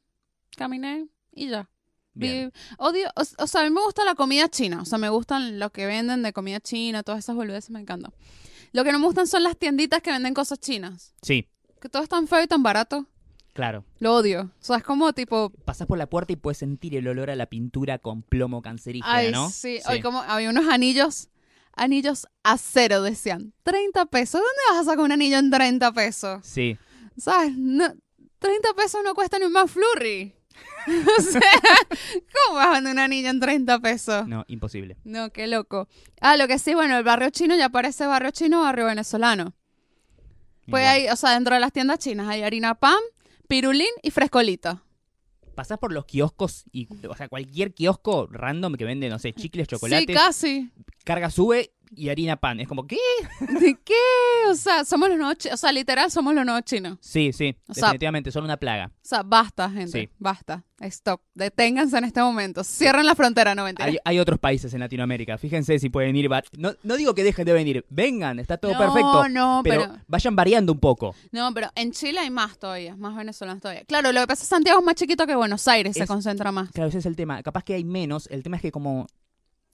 caminé 0.56 1.08
y 1.32 1.48
ya. 1.48 1.68
Bien. 2.20 2.52
Odio, 2.78 3.08
o, 3.16 3.22
o 3.42 3.46
sea, 3.46 3.60
a 3.62 3.64
mí 3.64 3.70
me 3.70 3.80
gusta 3.82 4.04
la 4.04 4.14
comida 4.14 4.48
china. 4.48 4.80
O 4.82 4.84
sea, 4.84 4.98
me 4.98 5.08
gustan 5.08 5.58
lo 5.58 5.70
que 5.70 5.86
venden 5.86 6.22
de 6.22 6.32
comida 6.32 6.60
china, 6.60 7.02
todas 7.02 7.20
esas 7.24 7.34
boludeces 7.36 7.70
me 7.70 7.80
encantan. 7.80 8.12
Lo 8.72 8.84
que 8.84 8.92
no 8.92 8.98
me 8.98 9.06
gustan 9.06 9.26
son 9.26 9.42
las 9.42 9.56
tienditas 9.56 10.00
que 10.02 10.10
venden 10.12 10.32
cosas 10.34 10.60
chinas. 10.60 11.14
Sí, 11.22 11.48
Que 11.80 11.88
todo 11.88 12.02
es 12.02 12.08
tan 12.08 12.28
feo 12.28 12.42
y 12.42 12.46
tan 12.46 12.62
barato. 12.62 13.06
claro. 13.52 13.84
Lo 13.98 14.14
odio. 14.14 14.42
O 14.42 14.64
sea, 14.64 14.76
es 14.76 14.84
como 14.84 15.12
tipo. 15.12 15.50
Pasás 15.64 15.86
por 15.86 15.98
la 15.98 16.06
puerta 16.08 16.32
y 16.32 16.36
puedes 16.36 16.58
sentir 16.58 16.94
el 16.94 17.08
olor 17.08 17.30
a 17.30 17.36
la 17.36 17.46
pintura 17.46 17.98
con 17.98 18.22
plomo 18.22 18.62
cancerígena, 18.62 19.12
Ay, 19.14 19.32
¿no? 19.32 19.50
sí. 19.50 19.80
Hoy 19.88 20.00
como 20.00 20.20
había 20.20 20.50
unos 20.50 20.68
anillos. 20.68 21.28
Anillos 21.76 22.26
a 22.42 22.58
cero, 22.58 23.00
decían. 23.02 23.52
30 23.62 24.06
pesos. 24.06 24.40
¿Dónde 24.40 24.60
vas 24.70 24.80
a 24.80 24.90
sacar 24.90 25.04
un 25.04 25.12
anillo 25.12 25.38
en 25.38 25.50
30 25.50 25.92
pesos? 25.92 26.40
Sí. 26.44 26.76
¿Sabes? 27.16 27.56
No, 27.56 27.86
30 28.38 28.74
pesos 28.74 29.00
no 29.04 29.14
cuesta 29.14 29.38
ni 29.38 29.44
un 29.46 29.52
McFlurry. 29.52 30.34
o 31.18 31.22
sea, 31.22 31.40
¿cómo 32.46 32.56
vas 32.56 32.68
a 32.68 32.72
vender 32.72 32.92
una 32.92 33.08
niña 33.08 33.30
en 33.30 33.40
30 33.40 33.78
pesos? 33.80 34.26
No, 34.26 34.44
imposible. 34.48 34.96
No, 35.04 35.30
qué 35.30 35.46
loco. 35.46 35.88
Ah, 36.20 36.36
lo 36.36 36.48
que 36.48 36.58
sí, 36.58 36.74
bueno, 36.74 36.96
el 36.98 37.04
barrio 37.04 37.30
chino 37.30 37.54
ya 37.56 37.68
parece 37.68 38.06
barrio 38.06 38.30
chino 38.30 38.60
o 38.60 38.62
barrio 38.64 38.86
venezolano. 38.86 39.54
Pues 40.68 40.86
hay, 40.86 41.08
o 41.08 41.16
sea, 41.16 41.30
dentro 41.34 41.54
de 41.54 41.60
las 41.60 41.72
tiendas 41.72 41.98
chinas 41.98 42.28
hay 42.28 42.42
harina 42.42 42.74
pan, 42.76 42.98
pirulín 43.48 43.88
y 44.02 44.10
frescolito. 44.10 44.80
Pasás 45.54 45.78
por 45.78 45.92
los 45.92 46.06
kioscos 46.06 46.64
y, 46.72 46.88
o 47.08 47.16
sea, 47.16 47.28
cualquier 47.28 47.74
kiosco 47.74 48.28
random 48.30 48.74
que 48.74 48.84
vende, 48.84 49.08
no 49.08 49.18
sé, 49.18 49.32
chicles, 49.32 49.66
chocolates, 49.68 50.06
Sí, 50.06 50.14
casi. 50.14 50.70
carga 51.04 51.28
sube 51.28 51.72
y 51.90 52.08
harina 52.08 52.36
pan. 52.36 52.60
Es 52.60 52.68
como, 52.68 52.86
¿qué? 52.86 52.98
¿De 53.40 53.76
qué? 53.84 53.94
O 54.48 54.54
sea, 54.54 54.84
somos 54.84 55.08
los 55.08 55.18
nuevos 55.18 55.38
chinos. 55.38 55.54
O 55.54 55.60
sea, 55.60 55.72
literal, 55.72 56.10
somos 56.10 56.34
los 56.34 56.44
nuevos 56.44 56.64
chinos. 56.64 56.98
Sí, 57.00 57.32
sí, 57.32 57.56
O 57.68 57.72
definitivamente, 57.72 58.30
son 58.30 58.44
una 58.44 58.56
plaga. 58.56 58.90
O 58.94 58.98
sea, 59.02 59.22
basta, 59.22 59.68
gente. 59.70 60.00
Sí. 60.00 60.08
Basta. 60.18 60.64
Stop. 60.80 61.20
Deténganse 61.34 61.98
en 61.98 62.04
este 62.04 62.22
momento. 62.22 62.64
Cierren 62.64 63.04
la 63.04 63.14
frontera, 63.14 63.54
no 63.54 63.64
mentira. 63.64 63.86
Hay, 63.86 63.98
hay 64.02 64.18
otros 64.18 64.38
países 64.38 64.72
en 64.72 64.80
Latinoamérica, 64.80 65.36
fíjense 65.36 65.78
si 65.78 65.90
pueden 65.90 66.16
ir. 66.16 66.30
No, 66.56 66.72
no 66.82 66.96
digo 66.96 67.14
que 67.14 67.22
dejen 67.22 67.44
de 67.44 67.52
venir, 67.52 67.84
vengan, 67.90 68.38
está 68.38 68.56
todo 68.56 68.72
no, 68.72 68.78
perfecto. 68.78 69.28
No, 69.28 69.60
pero, 69.62 69.82
pero, 69.82 69.98
vayan 70.06 70.36
variando 70.36 70.72
un 70.72 70.78
poco. 70.78 71.14
no, 71.32 71.52
pero 71.52 71.68
en 71.74 71.92
Chile 71.92 72.20
hay 72.20 72.30
más 72.30 72.58
todavía, 72.58 72.96
más 72.96 73.14
venezolanos 73.14 73.60
todavía. 73.60 73.84
Claro, 73.84 74.12
lo 74.12 74.20
que 74.20 74.26
pasa 74.28 74.42
es 74.42 74.48
que 74.48 74.54
Santiago 74.54 74.80
es 74.80 74.86
más 74.86 74.94
chiquito 74.94 75.26
que 75.26 75.34
Buenos 75.34 75.66
Aires, 75.68 75.96
se 75.96 76.06
concentra 76.06 76.50
más. 76.50 76.70
Claro, 76.70 76.88
ese 76.88 76.98
es 76.98 77.06
el 77.06 77.16
tema. 77.16 77.42
Capaz 77.42 77.64
que 77.64 77.74
hay 77.74 77.84
menos, 77.84 78.26
el 78.30 78.42
tema 78.42 78.56
es 78.56 78.62
que 78.62 78.72
como 78.72 79.06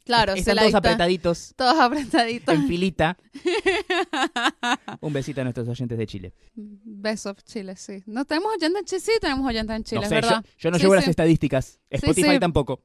Claro, 0.07 0.33
se 0.35 0.39
están 0.39 0.57
la 0.57 0.63
todos 0.63 0.69
dicta- 0.73 0.79
apretaditos 0.79 1.53
Todos 1.57 1.79
apretaditos. 1.79 2.55
en 2.55 2.67
filita. 2.67 3.19
un 5.01 5.13
besito 5.13 5.41
a 5.41 5.45
nuestros 5.45 5.69
oyentes 5.69 5.99
de 5.99 6.07
Chile. 6.07 6.33
Besos, 6.55 7.37
Chile, 7.45 7.77
sí. 7.77 8.03
No 8.07 8.25
tenemos 8.25 8.53
oyentes 8.55 8.79
en 8.81 8.85
Chile, 8.87 9.01
sí 9.01 9.13
tenemos 9.21 9.47
oyentes 9.47 9.77
en 9.77 9.85
Chile, 9.85 10.01
no 10.03 10.09
sé, 10.09 10.15
verdad. 10.15 10.45
yo 10.59 10.71
no 10.71 10.77
Sí, 10.79 10.83
llevo 10.85 10.95
sí. 10.95 11.01
las 11.01 11.09
estadísticas. 11.09 11.81
Spotify 11.91 12.31
sí. 12.35 12.39
tampoco. 12.41 12.81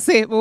Sí. 0.00 0.24
Uh, 0.24 0.34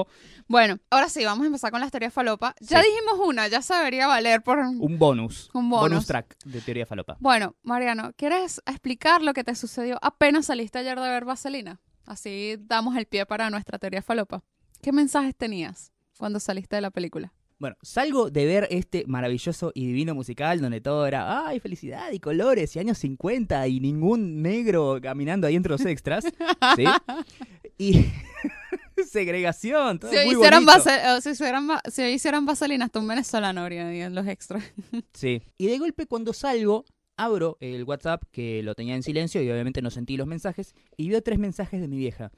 uh. 0.00 0.04
Bueno, 0.46 0.76
ahora 0.90 1.08
sí, 1.08 1.24
vamos 1.24 1.42
a 1.44 1.46
empezar 1.46 1.70
con 1.70 1.80
las 1.80 1.90
teorías 1.90 2.12
falopa. 2.12 2.54
Ya 2.60 2.82
Sí. 2.82 2.88
dijimos 2.90 3.26
una, 3.26 3.48
ya 3.48 3.62
se 3.62 3.74
debería 3.74 4.06
valer 4.06 4.42
por... 4.42 4.58
Un 4.58 4.98
bonus. 4.98 5.48
Un 5.54 5.70
bonus. 5.70 6.04
track 6.04 6.36
de 6.44 6.60
teoría 6.60 6.84
falopa. 6.84 7.16
Bueno, 7.18 7.56
Mariano, 7.62 8.12
¿quieres 8.14 8.60
explicar 8.66 9.22
lo 9.22 9.32
que 9.32 9.42
te 9.42 9.54
sucedió 9.54 9.98
apenas 10.02 10.44
saliste 10.46 10.78
ayer 10.78 11.00
de 11.00 11.08
ver 11.08 11.24
Vaselina? 11.24 11.80
Así 12.06 12.56
damos 12.60 12.96
el 12.96 13.06
pie 13.06 13.26
para 13.26 13.50
nuestra 13.50 13.78
teoría 13.78 14.02
falopa. 14.02 14.42
¿Qué 14.82 14.92
mensajes 14.92 15.34
tenías 15.34 15.92
cuando 16.18 16.38
saliste 16.40 16.76
de 16.76 16.82
la 16.82 16.90
película? 16.90 17.32
Bueno, 17.58 17.76
salgo 17.82 18.30
de 18.30 18.44
ver 18.46 18.66
este 18.70 19.04
maravilloso 19.06 19.70
y 19.74 19.86
divino 19.86 20.14
musical 20.14 20.60
donde 20.60 20.80
todo 20.80 21.06
era, 21.06 21.46
ay, 21.46 21.60
felicidad 21.60 22.10
y 22.12 22.18
colores 22.20 22.74
y 22.76 22.80
años 22.80 22.98
50 22.98 23.66
y 23.68 23.80
ningún 23.80 24.42
negro 24.42 24.98
caminando 25.00 25.46
ahí 25.46 25.54
entre 25.54 25.70
los 25.72 25.84
extras. 25.86 26.24
¿sí? 26.76 26.84
Y 27.78 28.06
segregación, 29.10 29.98
todo 29.98 30.10
Si 30.10 30.16
muy 30.26 30.34
hicieran 30.36 30.64
bonito. 30.64 30.84
vase- 30.84 31.08
o 31.16 31.20
si, 31.20 31.30
hicieran 31.30 31.68
va- 31.68 31.82
si 31.90 32.02
hoy 32.02 32.12
hicieran 32.12 32.46
Vaselina, 32.46 32.84
hasta 32.84 33.00
un 33.00 33.08
venezolano 33.08 33.62
habría 33.62 33.90
en 34.06 34.14
los 34.14 34.26
extras. 34.26 34.62
Sí. 35.12 35.42
Y 35.58 35.66
de 35.66 35.78
golpe 35.78 36.06
cuando 36.06 36.32
salgo, 36.32 36.84
abro 37.16 37.56
el 37.60 37.84
WhatsApp, 37.84 38.22
que 38.30 38.62
lo 38.62 38.74
tenía 38.74 38.94
en 38.94 39.02
silencio 39.02 39.42
y 39.42 39.50
obviamente 39.50 39.82
no 39.82 39.90
sentí 39.90 40.16
los 40.16 40.26
mensajes, 40.26 40.74
y 40.96 41.08
veo 41.08 41.22
tres 41.22 41.38
mensajes 41.38 41.80
de 41.80 41.88
mi 41.88 41.96
vieja. 41.96 42.32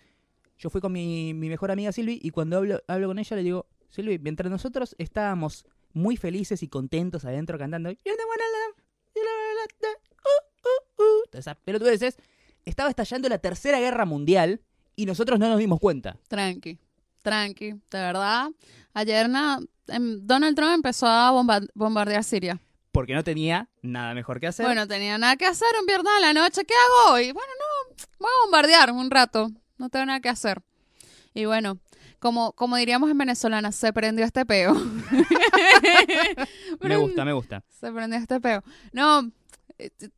Yo 0.58 0.70
fui 0.70 0.80
con 0.80 0.92
mi, 0.92 1.34
mejor 1.34 1.70
amiga 1.70 1.92
Silvi 1.92 2.18
y 2.22 2.30
cuando 2.30 2.56
hablo, 2.56 2.82
hablo 2.88 3.08
con 3.08 3.18
ella 3.18 3.36
le 3.36 3.42
digo, 3.42 3.66
Silvi, 3.90 4.18
mientras 4.18 4.50
nosotros 4.50 4.94
estábamos 4.98 5.66
muy 5.92 6.16
felices 6.16 6.62
y 6.62 6.68
contentos 6.68 7.24
adentro 7.24 7.58
cantando, 7.58 7.90
"You're 7.90 8.02
the 8.16 8.24
one 8.24 8.42
I 8.42 8.68
love, 8.68 8.82
you're 9.14 9.28
the 9.28 9.34
one 9.34 9.52
I 9.52 9.66
love, 9.82 9.96
uh, 10.24 11.02
uh, 11.02 11.02
uh", 11.02 11.38
esas 11.38 11.56
pelotudeces, 11.56 12.16
estaba 12.64 12.90
estallando 12.90 13.28
la 13.28 13.38
tercera 13.38 13.78
guerra 13.80 14.04
mundial 14.04 14.60
y 14.96 15.06
nosotros 15.06 15.38
no 15.38 15.48
nos 15.48 15.58
dimos 15.58 15.78
cuenta. 15.78 16.18
Tranqui, 16.28 16.78
tranqui, 17.22 17.70
de 17.72 17.78
verdad. 17.98 18.48
Ayer 18.94 19.28
na- 19.28 19.60
em, 19.88 20.26
Donald 20.26 20.56
Trump 20.56 20.72
empezó 20.74 21.06
a 21.06 21.30
bomba- 21.32 21.66
bombardear 21.74 22.24
Siria. 22.24 22.60
Porque 22.96 23.12
no 23.12 23.22
tenía 23.22 23.68
nada 23.82 24.14
mejor 24.14 24.40
que 24.40 24.46
hacer. 24.46 24.64
Bueno, 24.64 24.88
tenía 24.88 25.18
nada 25.18 25.36
que 25.36 25.44
hacer 25.44 25.68
un 25.78 25.84
viernes 25.84 26.10
a 26.16 26.20
la 26.20 26.32
noche. 26.32 26.64
¿Qué 26.64 26.72
hago 26.72 27.12
hoy? 27.12 27.30
Bueno, 27.30 27.52
no, 27.60 27.94
voy 28.18 28.30
a 28.34 28.42
bombardear 28.44 28.90
un 28.90 29.10
rato. 29.10 29.50
No 29.76 29.90
tengo 29.90 30.06
nada 30.06 30.20
que 30.20 30.30
hacer. 30.30 30.62
Y 31.34 31.44
bueno, 31.44 31.78
como, 32.20 32.52
como 32.52 32.76
diríamos 32.76 33.10
en 33.10 33.18
venezolana, 33.18 33.70
se 33.70 33.92
prendió 33.92 34.24
este 34.24 34.46
peo. 34.46 34.74
me 36.80 36.96
gusta, 36.96 37.26
me 37.26 37.34
gusta. 37.34 37.62
Se 37.68 37.92
prendió 37.92 38.18
este 38.18 38.40
peo. 38.40 38.64
No, 38.94 39.30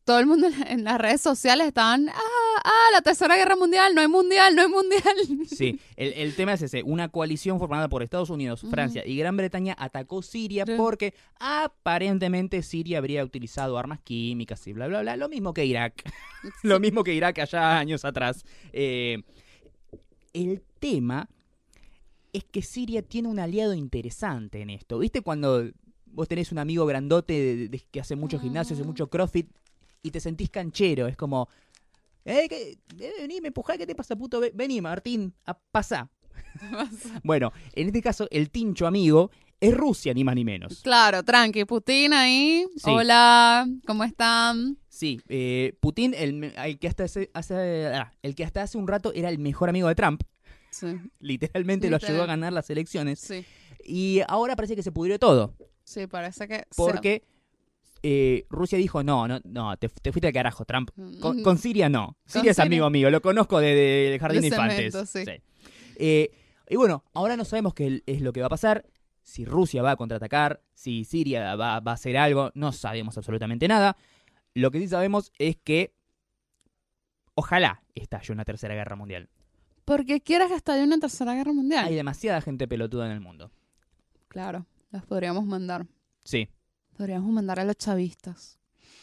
todo 0.04 0.18
el 0.20 0.26
mundo 0.26 0.46
en 0.46 0.58
la- 0.60 0.66
en 0.70 0.84
las 0.84 0.98
redes 0.98 1.20
sociales 1.20 1.66
estaban, 1.66 2.08
ah, 2.08 2.60
ah, 2.64 2.88
la 2.92 3.00
tercera 3.02 3.36
guerra 3.36 3.56
mundial, 3.56 3.94
no 3.94 4.00
hay 4.00 4.06
mundial, 4.08 4.54
no 4.54 4.62
hay 4.62 4.68
mundial. 4.68 5.02
Sí, 5.48 5.80
el, 5.96 6.12
el 6.12 6.34
tema 6.36 6.52
es 6.52 6.62
ese. 6.62 6.82
Una 6.84 7.08
coalición 7.08 7.58
formada 7.58 7.88
por 7.88 8.02
Estados 8.02 8.30
Unidos. 8.30 8.64
Francia 8.70 9.04
y 9.06 9.16
Gran 9.16 9.36
Bretaña 9.36 9.74
atacó 9.78 10.22
Siria 10.22 10.64
Sí. 10.66 10.74
porque 10.76 11.14
aparentemente 11.40 12.62
Siria 12.62 12.98
habría 12.98 13.24
utilizado 13.24 13.78
armas 13.78 14.00
químicas 14.00 14.64
y 14.66 14.72
bla, 14.72 14.86
bla, 14.86 15.00
bla. 15.02 15.16
Lo 15.16 15.28
mismo 15.28 15.52
que 15.54 15.64
Irak. 15.64 16.02
Lo 16.62 16.78
mismo 16.80 17.02
que 17.04 17.14
Irak 17.14 17.38
allá 17.40 17.78
años 17.78 18.04
atrás. 18.04 18.44
Eh, 18.72 19.22
el 20.32 20.62
tema 20.78 21.28
es 22.32 22.44
que 22.44 22.62
Siria 22.62 23.02
tiene 23.02 23.28
un 23.28 23.38
aliado 23.40 23.74
interesante 23.74 24.60
en 24.60 24.70
esto. 24.70 24.98
¿Viste 24.98 25.22
cuando 25.22 25.68
vos 26.12 26.28
tenés 26.28 26.52
un 26.52 26.58
amigo 26.58 26.84
grandote 26.86 27.32
de- 27.32 27.68
de- 27.68 27.78
que 27.90 28.00
hace 28.00 28.16
mucho 28.16 28.38
gimnasio, 28.40 28.74
hace 28.74 28.84
Mm. 28.84 28.86
mucho 28.86 29.08
crossfit 29.08 29.48
y 30.02 30.10
te 30.10 30.20
sentís 30.20 30.50
canchero? 30.50 31.06
Es 31.06 31.16
como, 31.16 31.48
eh, 32.24 32.48
que, 32.48 32.78
eh, 32.98 33.12
vení, 33.20 33.40
me 33.40 33.48
empujá, 33.48 33.76
¿qué 33.78 33.86
te 33.86 33.94
pasa, 33.94 34.16
puto? 34.16 34.40
Ve- 34.40 34.52
Vení, 34.54 34.80
Martín, 34.80 35.34
a, 35.46 35.58
pasá. 35.58 36.10
Bueno, 37.24 37.52
en 37.74 37.86
este 37.88 38.02
caso, 38.02 38.26
el 38.30 38.50
tincho 38.50 38.86
amigo 38.86 39.30
es 39.60 39.74
Rusia, 39.74 40.14
ni 40.14 40.22
más 40.24 40.34
ni 40.36 40.44
menos. 40.44 40.80
claro, 40.82 41.22
tranqui, 41.24 41.64
Putin 41.64 42.12
ahí. 42.12 42.64
Sí. 42.76 42.82
Hola, 42.90 43.66
¿cómo 43.86 44.04
están? 44.04 44.78
Sí, 44.88 45.20
eh, 45.28 45.76
Putin, 45.80 46.14
el, 46.14 46.32
me- 46.34 46.54
el 46.56 46.78
que 46.78 46.86
hasta 46.88 47.04
hace, 47.04 47.30
hace- 47.34 47.86
ah, 47.88 48.12
el 48.22 48.34
que 48.34 48.44
hasta 48.44 48.62
hace 48.62 48.78
un 48.78 48.86
rato 48.86 49.12
era 49.14 49.28
el 49.30 49.38
mejor 49.38 49.68
amigo 49.68 49.88
de 49.88 49.94
Trump, 49.94 50.22
Sí, 50.70 50.86
literalmente 51.20 51.88
lo 51.90 51.96
ayudó 51.96 52.22
a 52.22 52.26
ganar 52.26 52.52
las 52.52 52.68
elecciones, 52.70 53.18
sí, 53.20 53.44
y 53.84 54.20
ahora 54.28 54.54
parece 54.54 54.76
que 54.76 54.82
se 54.82 54.92
pudrió 54.92 55.18
todo, 55.18 55.54
sí, 55.88 56.06
parece 56.06 56.46
que... 56.48 56.64
porque 56.76 57.22
eh, 58.02 58.46
Rusia 58.50 58.78
dijo, 58.78 59.02
no, 59.02 59.26
no, 59.26 59.40
no, 59.44 59.76
te, 59.76 59.88
te 59.88 60.12
fuiste 60.12 60.28
al 60.28 60.32
carajo, 60.32 60.64
Trump. 60.64 60.90
Con, 61.20 61.38
Mm. 61.38 61.42
con 61.42 61.58
Siria 61.58 61.88
no. 61.88 62.16
Siria 62.26 62.50
es 62.52 62.56
Siria. 62.56 62.66
amigo 62.66 62.90
mío, 62.90 63.10
lo 63.10 63.20
conozco 63.20 63.58
desde 63.58 64.12
el 64.14 64.20
Jardín 64.20 64.42
de, 64.42 64.50
De 64.50 64.56
Infantes. 64.56 64.92
cemento, 64.94 65.06
sí. 65.06 65.42
Eh, 65.96 66.30
y 66.68 66.76
bueno, 66.76 67.02
ahora 67.14 67.36
no 67.36 67.44
sabemos 67.44 67.74
qué 67.74 68.02
es 68.06 68.20
lo 68.20 68.32
que 68.32 68.40
va 68.40 68.46
a 68.46 68.50
pasar. 68.50 68.84
Si 69.22 69.44
Rusia 69.44 69.82
va 69.82 69.90
a 69.92 69.96
contraatacar, 69.96 70.62
si 70.74 71.04
Siria 71.04 71.54
va, 71.56 71.80
va 71.80 71.90
a 71.92 71.94
hacer 71.94 72.16
algo, 72.16 72.50
no 72.54 72.72
sabemos 72.72 73.16
absolutamente 73.18 73.66
nada. 73.68 73.96
Lo 74.54 74.70
que 74.70 74.78
sí 74.78 74.88
sabemos 74.88 75.32
es 75.38 75.56
que 75.56 75.92
ojalá 77.34 77.82
estalle 77.94 78.32
una 78.32 78.44
tercera 78.44 78.74
guerra 78.74 78.96
mundial. 78.96 79.28
¿Por 79.84 80.04
qué 80.04 80.20
quieres 80.20 80.48
que 80.48 80.54
estalle 80.54 80.84
una 80.84 80.98
tercera 80.98 81.34
guerra 81.34 81.52
mundial? 81.52 81.86
Hay 81.86 81.94
demasiada 81.94 82.40
gente 82.40 82.68
pelotuda 82.68 83.06
en 83.06 83.12
el 83.12 83.20
mundo. 83.20 83.50
Claro, 84.28 84.66
las 84.90 85.04
podríamos 85.06 85.44
mandar. 85.46 85.86
Sí. 86.24 86.48
Podríamos 86.96 87.30
mandar 87.30 87.60
a 87.60 87.64
los 87.64 87.76
chavistas. 87.76 88.58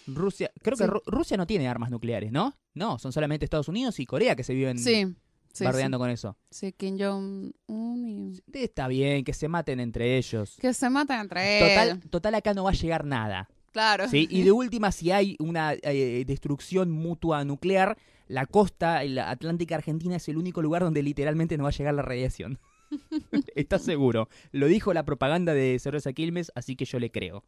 Rusia, 0.07 0.51
creo 0.61 0.77
que. 0.77 0.85
Ru- 0.85 1.01
Rusia 1.05 1.37
no 1.37 1.47
tiene 1.47 1.67
armas 1.67 1.89
nucleares, 1.89 2.31
¿no? 2.31 2.55
No, 2.73 2.99
son 2.99 3.11
solamente 3.11 3.45
Estados 3.45 3.67
Unidos 3.67 3.99
y 3.99 4.05
Corea 4.05 4.35
que 4.35 4.43
se 4.43 4.53
viven 4.53 4.77
Sí, 4.77 5.15
sí, 5.53 5.63
bardeando 5.63 5.97
con 5.97 6.09
eso. 6.09 6.37
sí. 6.51 6.67
Sí, 6.67 6.73
Kim 6.73 6.97
Jong-un 6.99 8.07
y... 8.07 8.57
Está 8.57 8.87
bien, 8.87 9.23
que 9.23 9.33
se 9.33 9.47
maten 9.47 9.79
entre 9.79 10.17
ellos. 10.17 10.57
Que 10.59 10.73
se 10.73 10.89
maten 10.89 11.21
entre 11.21 11.59
Total, 11.59 11.87
ellos. 11.89 12.09
total 12.09 12.35
acá 12.35 12.53
no 12.53 12.63
va 12.65 12.71
a 12.71 12.73
llegar 12.73 13.05
nada. 13.05 13.49
Claro. 13.71 14.07
¿sí? 14.09 14.27
Y 14.29 14.43
de 14.43 14.51
última, 14.51 14.91
si 14.91 15.11
hay 15.11 15.35
una 15.39 15.73
eh, 15.73 16.23
destrucción 16.27 16.91
mutua 16.91 17.43
nuclear, 17.45 17.97
la 18.27 18.45
costa 18.45 19.03
la 19.05 19.29
atlántica 19.29 19.75
argentina 19.75 20.17
es 20.17 20.27
el 20.29 20.37
único 20.37 20.61
lugar 20.61 20.83
donde 20.83 21.01
literalmente 21.03 21.57
no 21.57 21.63
va 21.63 21.69
a 21.69 21.73
llegar 21.73 21.93
la 21.93 22.01
radiación. 22.01 22.59
¿Estás 23.55 23.83
seguro? 23.83 24.29
Lo 24.51 24.67
dijo 24.67 24.93
la 24.93 25.03
propaganda 25.03 25.53
de 25.53 25.77
Cerveza 25.79 26.13
Quilmes, 26.13 26.51
así 26.55 26.75
que 26.75 26.85
yo 26.85 26.99
le 26.99 27.11
creo. 27.11 27.43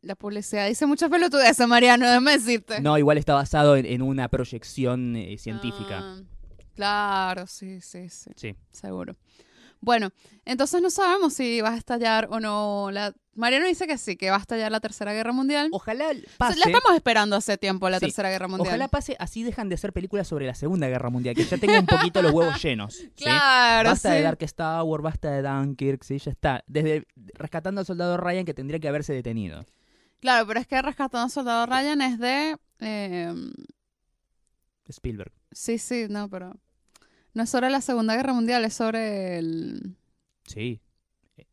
La 0.00 0.16
publicidad 0.16 0.68
dice 0.68 0.86
muchas 0.86 1.10
pelotudeces, 1.10 1.68
Mariano, 1.68 2.06
déjame 2.06 2.32
decirte. 2.32 2.80
No, 2.80 2.98
igual 2.98 3.18
está 3.18 3.34
basado 3.34 3.76
en, 3.76 3.86
en 3.86 4.02
una 4.02 4.28
proyección 4.28 5.14
eh, 5.16 5.36
científica. 5.38 5.98
Ah, 6.00 6.20
claro, 6.74 7.46
sí, 7.46 7.80
sí, 7.80 8.08
sí. 8.08 8.30
Sí. 8.34 8.56
Seguro. 8.72 9.16
Bueno, 9.84 10.10
entonces 10.44 10.80
no 10.80 10.90
sabemos 10.90 11.34
si 11.34 11.60
va 11.60 11.70
a 11.74 11.76
estallar 11.76 12.28
o 12.30 12.38
no. 12.40 12.90
La... 12.92 13.12
Mariano 13.34 13.66
dice 13.66 13.86
que 13.88 13.98
sí, 13.98 14.16
que 14.16 14.30
va 14.30 14.36
a 14.36 14.40
estallar 14.40 14.70
la 14.70 14.78
Tercera 14.78 15.12
Guerra 15.12 15.32
Mundial. 15.32 15.70
Ojalá 15.72 16.06
pase. 16.38 16.58
La 16.60 16.66
estamos 16.66 16.94
esperando 16.94 17.34
hace 17.34 17.58
tiempo, 17.58 17.90
la 17.90 17.98
Sí. 17.98 18.06
Tercera 18.06 18.30
Guerra 18.30 18.46
Mundial. 18.46 18.68
Ojalá 18.68 18.86
pase, 18.88 19.16
así 19.18 19.42
dejan 19.42 19.68
de 19.68 19.74
hacer 19.74 19.92
películas 19.92 20.28
sobre 20.28 20.46
la 20.46 20.54
Segunda 20.54 20.86
Guerra 20.88 21.10
Mundial, 21.10 21.34
que 21.34 21.44
ya 21.44 21.58
tengo 21.58 21.78
un 21.80 21.86
poquito 21.86 22.22
los 22.22 22.30
huevos 22.32 22.62
llenos. 22.62 22.94
¿sí? 22.94 23.10
Claro, 23.16 23.90
Basta 23.90 24.10
sí. 24.10 24.16
de 24.16 24.22
Darkest 24.22 24.56
Tower, 24.56 25.00
basta 25.02 25.30
de 25.32 25.42
Dunkirk, 25.42 26.04
sí, 26.04 26.18
ya 26.18 26.30
está. 26.30 26.62
Desde 26.68 27.04
rescatando 27.34 27.80
al 27.80 27.86
soldado 27.86 28.16
Ryan 28.18 28.44
que 28.44 28.54
tendría 28.54 28.78
que 28.78 28.88
haberse 28.88 29.12
detenido. 29.12 29.66
Claro, 30.20 30.46
pero 30.46 30.60
es 30.60 30.68
que 30.68 30.80
Rescatando 30.80 31.24
al 31.24 31.30
Soldado 31.30 31.66
Ryan 31.66 32.00
es 32.02 32.18
de... 32.20 32.56
eh, 32.78 33.34
Spielberg. 34.88 35.32
Sí, 35.50 35.78
sí, 35.78 36.06
no, 36.08 36.28
pero 36.28 36.54
no 37.34 37.42
es 37.42 37.50
sobre 37.50 37.70
la 37.70 37.80
Segunda 37.80 38.14
Guerra 38.16 38.32
Mundial, 38.32 38.64
es 38.64 38.74
sobre 38.74 39.38
el... 39.38 39.96
Sí. 40.46 40.80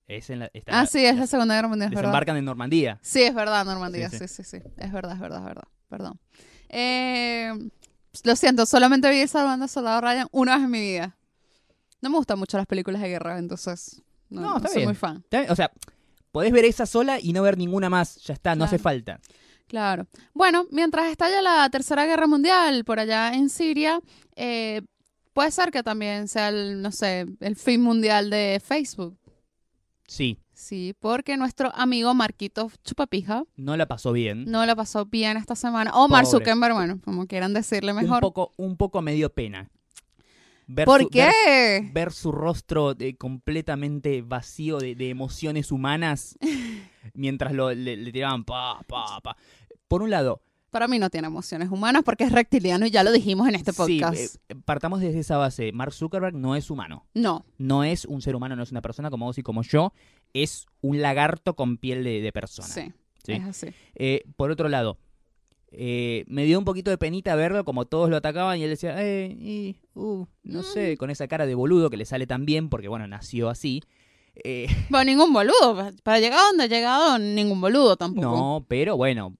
Es 0.08 0.30
en 0.32 0.39
la, 0.39 0.50
está- 0.54 0.80
Ah, 0.80 0.86
sí, 0.86 1.06
es 1.06 1.15
la 1.15 1.28
Segunda 1.28 1.54
Guerra 1.56 1.68
Mundial, 1.68 1.92
desembarcan 1.92 2.36
en 2.38 2.46
Normandía. 2.46 3.00
Sí, 3.02 3.22
es 3.22 3.34
verdad, 3.34 3.63
Normandía, 3.65 4.10
Sí, 4.10 4.18
sí, 4.20 4.28
sí. 4.28 4.44
sí, 4.44 4.58
sí. 4.60 4.70
Es 4.78 4.92
verdad, 4.92 5.13
es 5.13 5.20
verdad, 5.20 5.39
es 5.39 5.46
verdad. 5.46 5.68
Perdón. 5.88 6.20
Eh, 6.70 7.52
lo 8.24 8.36
siento, 8.36 8.65
solamente 8.65 9.10
vi 9.10 9.28
Salvando 9.28 9.63
al 9.65 9.70
Soldado 9.70 10.02
Ryan 10.02 10.28
una 10.32 10.56
vez 10.56 10.65
en 10.65 10.72
mi 10.72 10.80
vida. 10.82 11.18
No 12.02 12.10
me 12.10 12.18
gustan 12.18 12.39
mucho 12.39 12.58
las 12.58 12.65
películas 12.65 13.02
de 13.02 13.10
guerra, 13.10 13.38
entonces 13.38 14.02
no, 14.30 14.42
No, 14.42 14.50
no 14.52 14.58
está 14.58 14.70
soy 14.70 14.78
bien. 14.78 14.88
muy 14.89 14.96
fan. 14.96 15.18
Está 15.18 15.39
bien, 15.42 15.52
O 15.52 15.56
sea, 15.56 15.72
podés 16.32 16.52
ver 16.52 16.65
esa 16.65 16.86
sola 16.86 17.20
y 17.20 17.34
no 17.34 17.42
ver 17.44 17.58
ninguna 17.58 17.89
más. 17.89 18.15
Ya 18.24 18.34
está, 18.34 18.56
no 18.56 18.63
hace 18.65 18.80
falta. 18.80 19.20
Claro. 19.68 20.08
Bueno, 20.34 20.65
mientras 20.72 21.08
estalla 21.12 21.42
la 21.42 21.70
Tercera 21.70 22.06
Guerra 22.06 22.26
Mundial 22.26 22.84
por 22.86 23.00
allá 23.00 23.34
en 23.34 23.50
Siria, 23.50 24.00
eh, 24.36 24.82
puede 25.34 25.52
ser 25.52 25.72
que 25.72 25.84
también 25.84 26.28
sea 26.28 26.50
el, 26.50 26.82
no 26.82 26.92
sé, 26.92 27.26
el 27.39 27.56
fin 27.56 27.82
mundial 27.82 28.30
de 28.30 28.62
Facebook. 28.63 29.18
Sí, 30.08 30.39
Sí, 30.54 30.94
porque 31.00 31.38
nuestro 31.38 31.74
amigo 31.74 32.13
Marquito 32.13 32.70
Chupapija 32.84 33.46
no 33.56 33.78
la 33.78 33.86
pasó 33.88 34.12
bien. 34.12 34.44
no 34.52 34.65
la 34.65 34.76
pasó 34.76 35.06
bien 35.06 35.38
esta 35.38 35.56
semana. 35.56 35.92
O 35.94 36.10
Mark. 36.10 36.28
Zuckerberg, 36.28 36.74
bueno, 36.74 37.00
como 37.06 37.28
quieran 37.28 37.54
decirle 37.54 37.94
un 37.94 38.02
mejor. 38.02 38.20
poco, 38.20 38.52
un 38.58 38.76
poco 38.76 39.02
me 39.02 39.13
dio 39.13 39.34
pena. 39.34 39.70
Ver 40.68 40.86
¿Por 40.86 41.04
su- 41.04 41.10
qué? 41.10 41.89
ver 41.94 42.12
su 42.12 42.34
rostro 42.34 42.94
eh, 43.00 43.15
completamente 43.15 44.22
vacío 44.22 44.80
de, 44.80 44.96
de 44.96 45.10
emociones 45.10 45.72
humanas 45.72 46.38
mientras 47.13 47.54
lo, 47.54 47.74
le, 47.74 47.96
le 47.96 48.12
tiraban 48.12 48.44
pa, 48.44 48.82
pa, 48.86 49.22
pa. 49.22 49.38
Por 49.88 50.02
un 50.04 50.10
lado, 50.10 50.42
Para 50.69 50.88
mí 50.88 50.99
no 50.99 51.10
tiene 51.10 51.27
emociones 51.27 51.69
humanas 51.71 52.03
porque 52.03 52.23
es 52.25 52.32
reptiliano 52.32 52.86
y 52.86 52.91
ya 52.91 53.03
lo 53.03 53.12
dijimos 53.12 53.47
en 53.47 53.55
este 53.55 53.71
sí, 53.71 53.77
podcast. 53.77 54.36
eh, 54.49 54.55
partamos 54.65 55.01
desde 55.01 55.19
esa 55.19 55.38
base. 55.38 55.71
Mark 55.71 55.93
Zuckerberg 55.93 56.36
no 56.36 56.55
es 56.55 56.69
humano. 56.69 57.05
no, 57.13 57.45
No 57.58 57.84
es 57.84 58.05
un 58.05 58.21
ser 58.21 58.36
humano, 58.36 58.55
no 58.55 58.63
es 58.63 58.71
una 58.71 58.82
persona 58.82 59.10
como 59.10 59.25
vos 59.25 59.38
y 59.38 59.43
como 59.43 59.63
yo. 59.63 59.93
Es 60.34 60.65
un 60.82 61.01
lagarto 61.01 61.55
con 61.55 61.77
piel 61.77 62.03
de, 62.03 62.21
de 62.21 62.32
persona. 62.32 62.67
sí, 62.67 62.93
¿sí? 63.23 63.34
es 63.34 63.43
así. 63.45 63.67
Eh, 63.95 64.23
por 64.36 64.51
otro 64.51 64.69
lado, 64.69 64.97
eh, 65.71 66.23
me 66.27 66.45
dio 66.45 66.58
un 66.58 66.65
poquito 66.65 66.89
de 66.91 66.97
penita 66.97 67.36
verlo 67.36 67.63
como 67.63 67.86
todos 67.86 68.10
lo 68.10 68.17
atacaban 68.17 68.58
y 68.60 68.63
él 68.63 68.69
decía, 68.71 68.95
eh, 69.03 69.27
y, 69.39 69.77
uh, 69.93 70.25
no 70.43 70.63
sé, 70.63 70.97
con 70.97 71.10
esa 71.12 71.27
cara 71.27 71.45
de 71.45 71.53
boludo 71.55 71.89
que 71.89 71.97
le 71.97 72.05
sale 72.05 72.25
tan 72.27 72.45
bien 72.45 72.69
porque, 72.69 72.88
bueno, 72.88 73.08
nació 73.08 73.49
así. 73.49 73.82
Eh, 74.43 74.67
Bueno, 74.89 75.05
ningún 75.12 75.34
boludo. 75.34 75.91
Para 76.03 76.19
llegar 76.19 76.39
a 76.39 76.47
donde 76.47 76.63
ha 76.63 76.67
llegado, 76.67 77.19
ningún 77.19 77.60
boludo 77.62 77.97
tampoco. 77.97 78.27
no, 78.27 78.65
pero 78.67 78.97
bueno, 78.97 79.36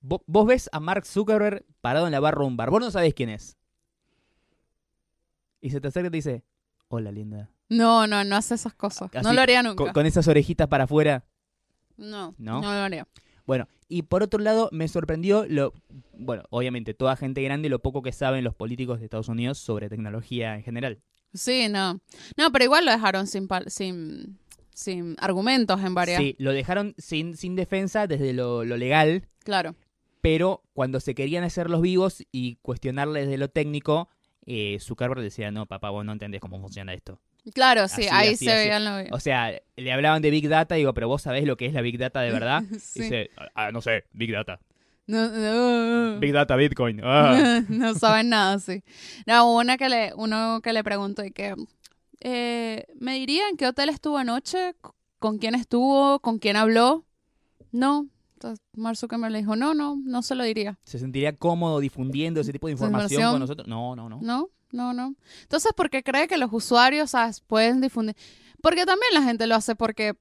vos 0.00 0.46
ves 0.46 0.68
a 0.72 0.80
Mark 0.80 1.06
Zuckerberg 1.06 1.64
parado 1.80 2.06
en 2.06 2.12
la 2.12 2.20
barra 2.20 2.40
de 2.40 2.46
un 2.46 2.56
bar, 2.56 2.70
vos 2.70 2.80
no 2.80 2.90
sabés 2.90 3.14
quién 3.14 3.30
es. 3.30 3.56
Y 5.60 5.70
se 5.70 5.80
te 5.80 5.88
acerca 5.88 6.08
y 6.08 6.10
te 6.10 6.16
dice, 6.16 6.44
hola 6.88 7.10
linda. 7.10 7.50
No, 7.68 8.06
no, 8.06 8.24
no 8.24 8.36
hace 8.36 8.54
esas 8.54 8.74
cosas. 8.74 9.10
Así, 9.12 9.24
no 9.24 9.32
lo 9.32 9.40
haría 9.40 9.62
nunca. 9.62 9.84
Con, 9.84 9.92
con 9.92 10.06
esas 10.06 10.26
orejitas 10.28 10.68
para 10.68 10.84
afuera. 10.84 11.24
No, 11.96 12.34
¿No? 12.38 12.60
no, 12.60 12.72
lo 12.72 12.80
haría. 12.80 13.06
Bueno, 13.44 13.66
y 13.88 14.02
por 14.02 14.22
otro 14.22 14.40
lado, 14.40 14.68
me 14.72 14.88
sorprendió 14.88 15.46
lo. 15.48 15.72
Bueno, 16.12 16.44
obviamente, 16.50 16.94
toda 16.94 17.16
gente 17.16 17.42
grande, 17.42 17.68
lo 17.68 17.80
poco 17.80 18.02
que 18.02 18.12
saben 18.12 18.44
los 18.44 18.54
políticos 18.54 19.00
de 19.00 19.06
Estados 19.06 19.28
Unidos 19.28 19.58
sobre 19.58 19.88
tecnología 19.88 20.54
en 20.54 20.62
general. 20.62 21.00
Sí, 21.34 21.68
no. 21.68 22.00
No, 22.36 22.52
pero 22.52 22.64
igual 22.64 22.84
lo 22.84 22.92
dejaron 22.92 23.26
sin, 23.26 23.48
sin, 23.66 24.38
sin 24.72 25.16
argumentos 25.18 25.80
en 25.82 25.94
varias. 25.94 26.20
Sí, 26.20 26.36
lo 26.38 26.52
dejaron 26.52 26.94
sin, 26.98 27.36
sin 27.36 27.56
defensa 27.56 28.06
desde 28.06 28.32
lo, 28.32 28.64
lo 28.64 28.76
legal, 28.76 29.28
Claro. 29.48 29.74
Pero 30.20 30.62
cuando 30.72 31.00
se 31.00 31.14
querían 31.14 31.44
hacer 31.44 31.70
los 31.70 31.82
vivos 31.82 32.24
y 32.32 32.56
cuestionarle 32.62 33.20
desde 33.20 33.38
lo 33.38 33.48
técnico, 33.48 34.08
eh, 34.46 34.78
Zuckerberg 34.80 35.20
decía: 35.20 35.50
No, 35.50 35.66
papá, 35.66 35.90
vos 35.90 36.04
no 36.04 36.12
entendés 36.12 36.40
cómo 36.40 36.60
funciona 36.60 36.94
esto. 36.94 37.20
Claro, 37.54 37.88
sí, 37.88 38.02
Así, 38.02 38.08
ahí 38.10 38.34
así, 38.34 38.44
se 38.44 38.54
veían 38.54 38.84
los 38.84 39.06
O 39.12 39.20
sea, 39.20 39.58
le 39.76 39.92
hablaban 39.92 40.20
de 40.20 40.30
Big 40.30 40.48
Data 40.48 40.76
y 40.76 40.80
digo: 40.80 40.94
Pero 40.94 41.08
vos 41.08 41.22
sabés 41.22 41.44
lo 41.44 41.56
que 41.56 41.66
es 41.66 41.72
la 41.72 41.80
Big 41.80 41.98
Data 41.98 42.20
de 42.20 42.30
verdad. 42.30 42.62
Sí. 42.80 43.02
Dice: 43.02 43.30
Ah, 43.54 43.70
no 43.72 43.80
sé, 43.80 44.04
Big 44.12 44.32
Data. 44.32 44.60
No, 45.06 45.28
no. 45.28 46.20
Big 46.20 46.32
Data, 46.32 46.56
Bitcoin. 46.56 47.00
ah". 47.04 47.62
no 47.68 47.94
saben 47.94 48.28
nada, 48.28 48.58
sí. 48.58 48.82
No, 49.26 49.46
hubo 49.46 49.58
una 49.58 49.78
que 49.78 49.88
le, 49.88 50.12
uno 50.14 50.60
que 50.62 50.72
le 50.72 50.84
preguntó 50.84 51.24
y 51.24 51.30
que 51.30 51.54
eh, 52.20 52.86
¿me 52.98 53.14
diría 53.14 53.48
en 53.48 53.56
qué 53.56 53.66
hotel 53.66 53.88
estuvo 53.88 54.18
anoche? 54.18 54.74
¿Con 55.18 55.38
quién 55.38 55.54
estuvo? 55.54 56.20
¿Con 56.20 56.38
quién 56.38 56.56
habló? 56.56 57.04
No. 57.72 58.08
Entonces 58.38 58.64
Mark 58.76 58.96
Zuckerberg 58.96 59.32
le 59.32 59.38
dijo, 59.38 59.56
no, 59.56 59.74
no, 59.74 59.96
no 60.04 60.22
se 60.22 60.36
lo 60.36 60.44
diría. 60.44 60.78
¿Se 60.84 61.00
sentiría 61.00 61.36
cómodo 61.36 61.80
difundiendo 61.80 62.40
ese 62.40 62.52
tipo 62.52 62.68
de 62.68 62.72
información 62.72 63.20
Información. 63.20 63.32
con 63.32 63.40
nosotros? 63.40 63.66
No, 63.66 63.96
no, 63.96 64.08
no. 64.08 64.20
No, 64.22 64.48
no, 64.70 64.92
no. 64.92 65.16
Entonces, 65.42 65.72
¿por 65.76 65.90
qué 65.90 66.04
cree 66.04 66.28
que 66.28 66.36
los 66.36 66.50
usuarios 66.52 67.10
¿sabes? 67.10 67.40
pueden 67.40 67.80
difundir? 67.80 68.14
Porque 68.62 68.86
también 68.86 69.12
la 69.12 69.22
gente 69.22 69.48
lo 69.48 69.56
hace 69.56 69.74
porque 69.74 70.14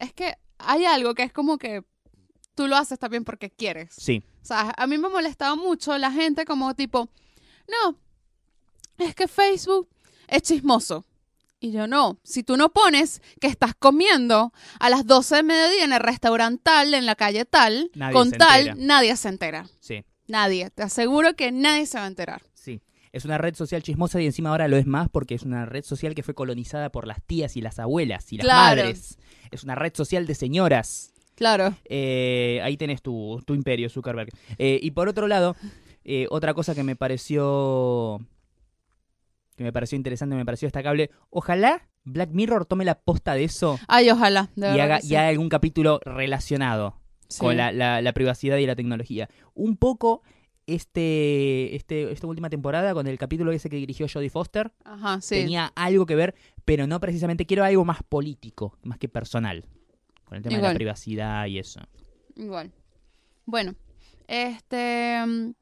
es 0.00 0.12
que 0.12 0.34
hay 0.58 0.86
algo 0.86 1.14
que 1.14 1.22
es 1.22 1.32
como 1.32 1.56
que 1.56 1.84
tú 2.56 2.66
lo 2.66 2.74
haces 2.74 2.98
también 2.98 3.22
porque 3.24 3.48
quieres. 3.48 3.94
Sí. 3.96 4.24
O 4.42 4.44
sea, 4.44 4.74
a 4.76 4.86
mí 4.88 4.98
me 4.98 5.08
molestaba 5.08 5.54
mucho 5.54 5.96
la 5.98 6.10
gente 6.10 6.44
como 6.44 6.74
tipo, 6.74 7.08
no, 7.68 7.96
es 8.98 9.14
que 9.14 9.28
Facebook 9.28 9.88
es 10.26 10.42
chismoso. 10.42 11.04
Y 11.66 11.72
yo 11.72 11.86
no, 11.86 12.18
si 12.22 12.42
tú 12.42 12.56
no 12.56 12.72
pones 12.72 13.20
que 13.40 13.46
estás 13.48 13.74
comiendo 13.76 14.52
a 14.78 14.88
las 14.90 15.06
12 15.06 15.36
de 15.36 15.42
mediodía 15.42 15.84
en 15.84 15.92
el 15.92 16.00
restaurante 16.00 16.60
tal, 16.62 16.94
en 16.94 17.06
la 17.06 17.14
calle 17.16 17.44
tal, 17.44 17.90
Nadie 17.94 18.12
con 18.14 18.30
tal, 18.30 18.68
entera. 18.68 18.86
nadie 18.86 19.16
se 19.16 19.28
entera. 19.28 19.66
Sí. 19.80 20.04
Nadie, 20.28 20.70
te 20.70 20.82
aseguro 20.82 21.34
que 21.34 21.50
nadie 21.52 21.86
se 21.86 21.98
va 21.98 22.04
a 22.04 22.08
enterar. 22.08 22.42
Sí. 22.54 22.80
Es 23.12 23.24
una 23.24 23.38
red 23.38 23.54
social 23.54 23.82
chismosa 23.82 24.20
y 24.20 24.26
encima 24.26 24.50
ahora 24.50 24.68
lo 24.68 24.76
es 24.76 24.86
más 24.86 25.08
porque 25.08 25.34
es 25.34 25.42
una 25.42 25.66
red 25.66 25.84
social 25.84 26.14
que 26.14 26.22
fue 26.22 26.34
colonizada 26.34 26.90
por 26.90 27.06
las 27.06 27.22
tías 27.22 27.56
y 27.56 27.60
las 27.62 27.78
abuelas 27.78 28.32
y 28.32 28.36
las 28.36 28.44
Claro. 28.44 28.82
madres. 28.82 29.18
Es 29.50 29.64
una 29.64 29.74
red 29.74 29.92
social 29.94 30.26
de 30.26 30.34
señoras. 30.34 31.12
Claro. 31.34 31.74
Eh, 31.84 32.60
ahí 32.62 32.76
tenés 32.76 33.02
tu, 33.02 33.42
tu 33.46 33.54
imperio, 33.54 33.88
Zuckerberg. 33.90 34.30
Eh, 34.58 34.78
y 34.82 34.90
por 34.92 35.08
otro 35.08 35.26
lado, 35.28 35.56
eh, 36.04 36.26
otra 36.30 36.54
cosa 36.54 36.74
que 36.74 36.82
me 36.82 36.96
pareció 36.96 38.20
que 39.56 39.64
me 39.64 39.72
pareció 39.72 39.96
interesante, 39.96 40.36
me 40.36 40.44
pareció 40.44 40.66
destacable. 40.66 41.10
Ojalá 41.30 41.88
Black 42.04 42.30
Mirror 42.30 42.66
tome 42.66 42.84
la 42.84 43.00
posta 43.00 43.34
de 43.34 43.44
eso 43.44 43.78
Ay, 43.88 44.10
ojalá, 44.10 44.50
de 44.54 44.68
y 44.68 44.70
verdad 44.76 44.84
haga, 44.84 45.00
y 45.02 45.14
haga 45.16 45.28
algún 45.28 45.48
capítulo 45.48 46.00
relacionado 46.04 47.00
Sí. 47.28 47.40
con 47.40 47.56
la, 47.56 47.72
la- 47.72 48.00
la 48.02 48.12
privacidad 48.12 48.56
y 48.58 48.66
la 48.66 48.76
tecnología. 48.76 49.28
Un 49.54 49.76
poco 49.76 50.22
este, 50.68 51.74
este, 51.74 52.12
esta 52.12 52.26
última 52.26 52.50
temporada 52.50 52.92
con 52.94 53.06
el 53.08 53.18
capítulo 53.18 53.50
ese 53.52 53.68
que 53.70 53.76
dirigió 53.76 54.06
Jodie 54.12 54.30
Foster 54.30 54.72
Ajá, 54.84 55.20
sí. 55.20 55.36
tenía 55.36 55.72
algo 55.74 56.06
que 56.06 56.14
ver, 56.16 56.34
pero 56.64 56.86
no 56.86 57.00
precisamente 57.00 57.46
quiero 57.46 57.64
algo 57.64 57.84
más 57.84 58.02
político, 58.02 58.76
más 58.82 58.98
que 58.98 59.08
personal, 59.08 59.64
con 60.24 60.36
el 60.36 60.42
tema 60.44 60.56
de 60.58 60.62
la 60.62 60.74
privacidad 60.74 61.46
y 61.46 61.58
eso. 61.58 61.80
Igual. 62.36 62.70
Bueno, 63.44 63.74
este... 64.28 65.24
mm, 65.26 65.52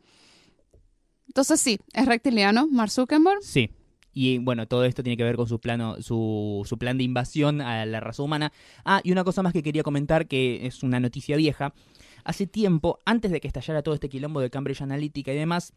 Entonces 1.28 1.60
sí, 1.60 1.78
es 1.92 2.06
reptiliano, 2.06 2.66
Mark 2.66 2.90
Zuckerberg. 2.90 3.42
Sí. 3.42 3.70
Y 4.14 4.38
bueno, 4.38 4.66
todo 4.68 4.84
esto 4.84 5.02
tiene 5.02 5.16
que 5.16 5.24
ver 5.24 5.34
con 5.36 5.48
su 5.48 5.58
plano, 5.60 6.00
su, 6.00 6.62
su 6.64 6.78
plan 6.78 6.96
de 6.96 7.04
invasión 7.04 7.60
a 7.60 7.84
la 7.84 7.98
raza 8.00 8.22
humana. 8.22 8.52
Ah, 8.84 9.00
y 9.02 9.10
una 9.12 9.24
cosa 9.24 9.42
más 9.42 9.52
que 9.52 9.62
quería 9.62 9.82
comentar, 9.82 10.26
que 10.28 10.66
es 10.66 10.82
una 10.84 11.00
noticia 11.00 11.36
vieja. 11.36 11.74
Hace 12.22 12.46
tiempo, 12.46 13.00
antes 13.04 13.32
de 13.32 13.40
que 13.40 13.48
estallara 13.48 13.82
todo 13.82 13.94
este 13.94 14.08
quilombo 14.08 14.40
de 14.40 14.50
Cambridge 14.50 14.80
Analytica 14.82 15.32
y 15.32 15.36
demás, 15.36 15.72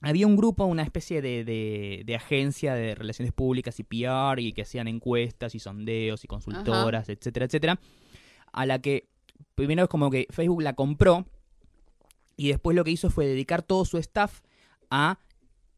había 0.00 0.26
un 0.26 0.36
grupo, 0.36 0.64
una 0.66 0.82
especie 0.82 1.22
de, 1.22 1.44
de- 1.44 2.02
de 2.04 2.14
agencia 2.16 2.74
de 2.74 2.94
relaciones 2.94 3.32
públicas 3.32 3.78
y 3.80 3.84
PR 3.84 4.40
y 4.40 4.52
que 4.52 4.62
hacían 4.62 4.86
encuestas 4.88 5.54
y 5.54 5.58
sondeos 5.58 6.24
y 6.24 6.26
consultoras, 6.28 7.08
etcétera, 7.08 7.46
etcétera, 7.46 7.80
a 8.52 8.66
la 8.66 8.80
que 8.80 9.08
primero 9.54 9.84
es 9.84 9.88
como 9.88 10.10
que 10.10 10.26
Facebook 10.30 10.62
la 10.62 10.74
compró 10.74 11.26
y 12.36 12.48
después 12.48 12.76
lo 12.76 12.84
que 12.84 12.90
hizo 12.92 13.10
fue 13.10 13.26
dedicar 13.26 13.62
todo 13.62 13.84
su 13.84 13.98
staff 13.98 14.40
a 14.90 15.18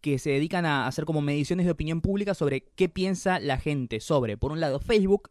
que 0.01 0.19
se 0.19 0.31
dedican 0.31 0.67
a 0.67 0.87
hacer 0.87 1.05
como 1.05 1.21
mediciones 1.21 1.67
de 1.67 1.73
opinión 1.73 2.01
pública 2.01 2.35
sobre 2.35 2.63
qué 2.75 2.89
piensa 2.89 3.39
la 3.41 3.59
gente 3.59 4.01
sobre, 4.01 4.37
por 4.37 4.53
un 4.53 4.61
lado, 4.61 4.81
Facebook 4.81 5.31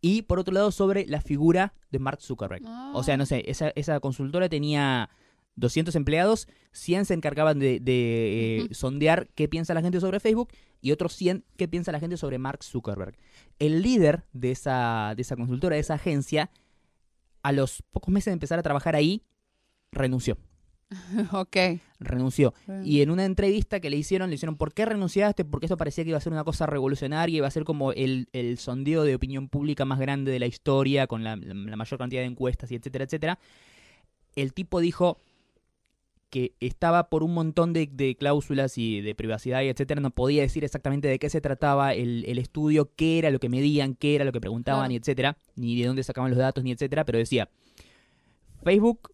y 0.00 0.22
por 0.22 0.38
otro 0.38 0.54
lado, 0.54 0.72
sobre 0.72 1.06
la 1.06 1.20
figura 1.20 1.74
de 1.90 1.98
Mark 1.98 2.20
Zuckerberg. 2.20 2.62
O 2.94 3.02
sea, 3.02 3.16
no 3.16 3.26
sé, 3.26 3.44
esa, 3.46 3.70
esa 3.74 4.00
consultora 4.00 4.48
tenía 4.48 5.10
200 5.56 5.94
empleados, 5.94 6.48
100 6.72 7.06
se 7.06 7.14
encargaban 7.14 7.58
de, 7.58 7.80
de, 7.80 8.60
eh, 8.60 8.68
sondear 8.74 9.28
qué 9.34 9.48
piensa 9.48 9.74
la 9.74 9.82
gente 9.82 10.00
sobre 10.00 10.20
Facebook 10.20 10.50
y 10.80 10.92
otros 10.92 11.14
100 11.14 11.44
qué 11.56 11.68
piensa 11.68 11.92
la 11.92 12.00
gente 12.00 12.16
sobre 12.16 12.38
Mark 12.38 12.64
Zuckerberg. 12.64 13.16
El 13.58 13.82
líder 13.82 14.24
de 14.32 14.52
esa, 14.52 15.12
de 15.14 15.22
esa 15.22 15.36
consultora, 15.36 15.74
de 15.74 15.80
esa 15.80 15.94
agencia, 15.94 16.50
a 17.42 17.52
los 17.52 17.82
pocos 17.90 18.12
meses 18.12 18.26
de 18.26 18.34
empezar 18.34 18.58
a 18.58 18.62
trabajar 18.62 18.96
ahí, 18.96 19.22
renunció. 19.92 20.38
ok. 21.32 21.56
Renunció. 22.00 22.54
Y 22.84 23.02
en 23.02 23.10
una 23.10 23.24
entrevista 23.24 23.80
que 23.80 23.90
le 23.90 23.96
hicieron, 23.96 24.30
le 24.30 24.36
hicieron, 24.36 24.56
¿por 24.56 24.72
qué 24.72 24.86
renunciaste? 24.86 25.44
Porque 25.44 25.66
esto 25.66 25.76
parecía 25.76 26.02
que 26.04 26.10
iba 26.10 26.18
a 26.18 26.20
ser 26.22 26.32
una 26.32 26.44
cosa 26.44 26.66
revolucionaria, 26.66 27.36
iba 27.36 27.46
a 27.46 27.50
ser 27.50 27.64
como 27.64 27.92
el, 27.92 28.28
el 28.32 28.58
sondeo 28.58 29.04
de 29.04 29.14
opinión 29.14 29.48
pública 29.48 29.84
más 29.84 29.98
grande 30.00 30.32
de 30.32 30.38
la 30.38 30.46
historia, 30.46 31.06
con 31.06 31.22
la, 31.22 31.36
la 31.36 31.76
mayor 31.76 31.98
cantidad 31.98 32.22
de 32.22 32.26
encuestas 32.26 32.70
y 32.72 32.76
etcétera, 32.76 33.04
etcétera. 33.04 33.38
El 34.34 34.52
tipo 34.54 34.80
dijo, 34.80 35.18
que 36.30 36.54
estaba 36.60 37.10
por 37.10 37.22
un 37.24 37.34
montón 37.34 37.72
de, 37.72 37.88
de 37.92 38.14
cláusulas 38.14 38.78
y 38.78 39.00
de 39.00 39.14
privacidad 39.16 39.62
y 39.62 39.68
etcétera, 39.68 40.00
no 40.00 40.10
podía 40.10 40.42
decir 40.42 40.64
exactamente 40.64 41.08
de 41.08 41.18
qué 41.18 41.28
se 41.28 41.40
trataba 41.40 41.92
el, 41.92 42.24
el 42.26 42.38
estudio, 42.38 42.90
qué 42.94 43.18
era 43.18 43.30
lo 43.30 43.40
que 43.40 43.48
medían, 43.48 43.94
qué 43.96 44.14
era 44.14 44.24
lo 44.24 44.32
que 44.32 44.40
preguntaban 44.40 44.82
Claro. 44.82 44.92
y 44.92 44.96
etcétera, 44.96 45.36
ni 45.56 45.78
de 45.80 45.88
dónde 45.88 46.04
sacaban 46.04 46.30
los 46.30 46.38
datos 46.38 46.62
ni 46.62 46.70
etcétera, 46.70 47.04
pero 47.04 47.18
decía, 47.18 47.48
Facebook 48.62 49.10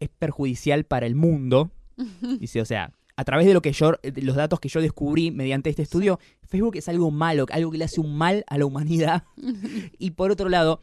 es 0.00 0.08
perjudicial 0.08 0.84
para 0.84 1.06
el 1.06 1.14
mundo, 1.14 1.70
dice, 2.40 2.60
o 2.60 2.64
sea, 2.64 2.92
a 3.16 3.24
través 3.24 3.46
de 3.46 3.54
lo 3.54 3.62
que 3.62 3.72
yo, 3.72 3.94
los 4.22 4.36
datos 4.36 4.60
que 4.60 4.68
yo 4.68 4.80
descubrí 4.80 5.32
mediante 5.32 5.70
este 5.70 5.82
estudio, 5.82 6.20
Facebook 6.46 6.76
es 6.76 6.88
algo 6.88 7.10
malo, 7.10 7.46
algo 7.50 7.72
que 7.72 7.78
le 7.78 7.84
hace 7.84 8.00
un 8.00 8.16
mal 8.16 8.44
a 8.46 8.58
la 8.58 8.64
humanidad. 8.64 9.24
y 9.98 10.12
por 10.12 10.30
otro 10.30 10.48
lado, 10.48 10.80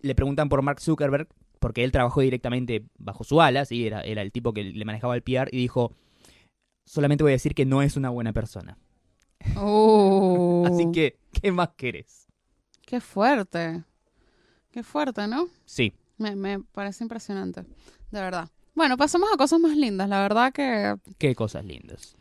le 0.00 0.14
preguntan 0.14 0.48
por 0.48 0.62
Mark 0.62 0.80
Zuckerberg, 0.80 1.28
porque 1.58 1.84
él 1.84 1.92
trabajó 1.92 2.22
directamente 2.22 2.86
bajo 2.98 3.24
su 3.24 3.42
ala, 3.42 3.66
¿sí? 3.66 3.86
era, 3.86 4.00
era 4.00 4.22
el 4.22 4.32
tipo 4.32 4.54
que 4.54 4.64
le 4.64 4.84
manejaba 4.86 5.14
el 5.14 5.22
PR, 5.22 5.50
y 5.52 5.58
dijo, 5.58 5.92
solamente 6.86 7.24
voy 7.24 7.32
a 7.32 7.34
decir 7.34 7.54
que 7.54 7.66
no 7.66 7.82
es 7.82 7.96
una 7.96 8.10
buena 8.10 8.32
persona. 8.32 8.78
Oh, 9.56 10.64
Así 10.66 10.90
que, 10.92 11.18
¿qué 11.32 11.50
más 11.50 11.70
querés? 11.76 12.26
Qué 12.86 13.00
fuerte. 13.00 13.84
Qué 14.70 14.82
fuerte, 14.82 15.26
¿no? 15.26 15.48
Sí, 15.64 15.94
Me, 16.20 16.36
me 16.36 16.60
parece 16.60 17.02
impresionante. 17.02 17.62
De 18.10 18.20
verdad. 18.20 18.48
Bueno, 18.74 18.96
pasamos 18.96 19.28
a 19.32 19.36
cosas 19.36 19.58
más 19.58 19.76
lindas. 19.76 20.08
La 20.08 20.20
verdad 20.20 20.52
que, 20.52 20.94
qué 21.18 21.34
cosas 21.34 21.64
lindas. 21.64 22.14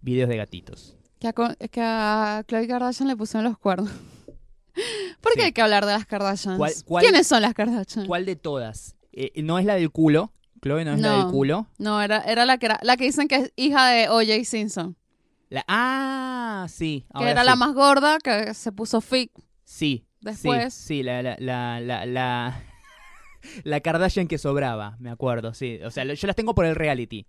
Videos 0.00 0.28
de 0.28 0.36
gatitos. 0.36 0.96
que, 1.20 1.28
a, 1.28 1.32
que 1.70 1.80
a 1.82 2.44
Khloe 2.46 2.66
Kardashian 2.66 3.08
le 3.08 3.16
pusieron 3.16 3.44
los 3.44 3.56
cuernos. 3.58 3.90
¿Por 5.20 5.32
qué 5.34 5.40
Sí. 5.40 5.46
hay 5.46 5.52
que 5.52 5.62
hablar 5.62 5.86
de 5.86 5.92
las 5.92 6.06
Kardashians? 6.06 6.58
¿Cuál- 6.58 6.72
cuál- 6.84 7.02
¿Quiénes 7.04 7.26
son 7.26 7.42
las 7.42 7.54
Kardashians? 7.54 8.06
¿Cuál 8.08 8.26
de 8.26 8.36
todas? 8.36 8.96
Eh, 9.12 9.42
no 9.42 9.58
es 9.58 9.64
la 9.64 9.74
del 9.76 9.90
culo. 9.90 10.32
Chloe 10.62 10.84
no 10.84 10.94
es 10.94 11.00
la 11.00 11.16
del 11.18 11.26
culo. 11.26 11.66
No, 11.78 12.00
era, 12.02 12.20
era 12.22 12.44
la 12.46 12.58
que 12.58 12.66
era, 12.66 12.78
la 12.82 12.96
que 12.96 13.04
dicen 13.04 13.26
que 13.28 13.36
es 13.36 13.52
hija 13.56 13.88
de 13.88 14.08
O.J. 14.08 14.44
Simpson. 14.44 14.96
La, 15.48 15.64
ah, 15.68 16.66
sí. 16.68 17.04
Que 17.18 17.28
era 17.30 17.42
sí. 17.42 17.46
la 17.46 17.56
más 17.56 17.74
gorda, 17.74 18.18
que 18.18 18.54
se 18.54 18.70
puso 18.72 19.00
fit. 19.00 19.30
Sí. 19.64 20.06
Después- 20.20 20.72
Sí, 20.72 20.86
sí, 20.98 21.02
la, 21.02 21.20
la, 21.22 21.36
la, 21.40 21.80
la, 21.80 22.06
la, 22.06 22.62
la 23.64 23.80
Kardashian 23.80 24.28
que 24.28 24.38
sobraba, 24.38 24.96
me 25.00 25.10
acuerdo, 25.10 25.54
sí. 25.54 25.78
O 25.84 25.90
sea, 25.90 26.04
yo 26.04 26.26
las 26.26 26.36
tengo 26.36 26.54
por 26.54 26.64
el 26.64 26.74
reality. 26.74 27.26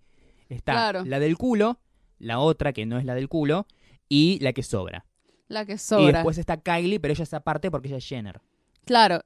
Está 0.48 0.72
Claro. 0.72 1.04
la 1.04 1.18
del 1.18 1.36
culo, 1.36 1.78
la 2.18 2.38
otra 2.38 2.72
que 2.72 2.86
no 2.86 2.98
es 2.98 3.04
la 3.04 3.14
del 3.14 3.28
culo, 3.28 3.66
y 4.08 4.38
la 4.40 4.52
que 4.52 4.62
sobra. 4.62 5.06
La 5.48 5.64
que 5.64 5.74
Y 5.74 5.78
sobra. 5.78 6.12
después 6.18 6.38
está 6.38 6.58
Kylie, 6.58 7.00
pero 7.00 7.12
ella 7.12 7.24
es 7.24 7.34
aparte 7.34 7.70
porque 7.70 7.88
ella 7.88 7.98
es 7.98 8.06
Jenner. 8.06 8.40
Claro. 8.84 9.22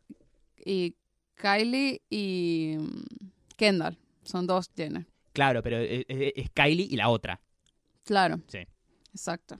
Y 0.64 0.94
Kylie 1.34 2.02
y 2.10 2.76
mm, 2.78 3.04
Kendall. 3.56 3.98
Son 4.24 4.46
dos 4.46 4.70
Jenner. 4.76 5.06
Claro, 5.32 5.62
pero 5.62 5.78
es, 5.78 6.04
es- 6.08 6.32
es 6.36 6.50
Kylie 6.50 6.86
y 6.90 6.96
la 6.96 7.08
otra. 7.08 7.40
Claro. 8.04 8.40
Sí. 8.48 8.58
Exacto. 9.12 9.58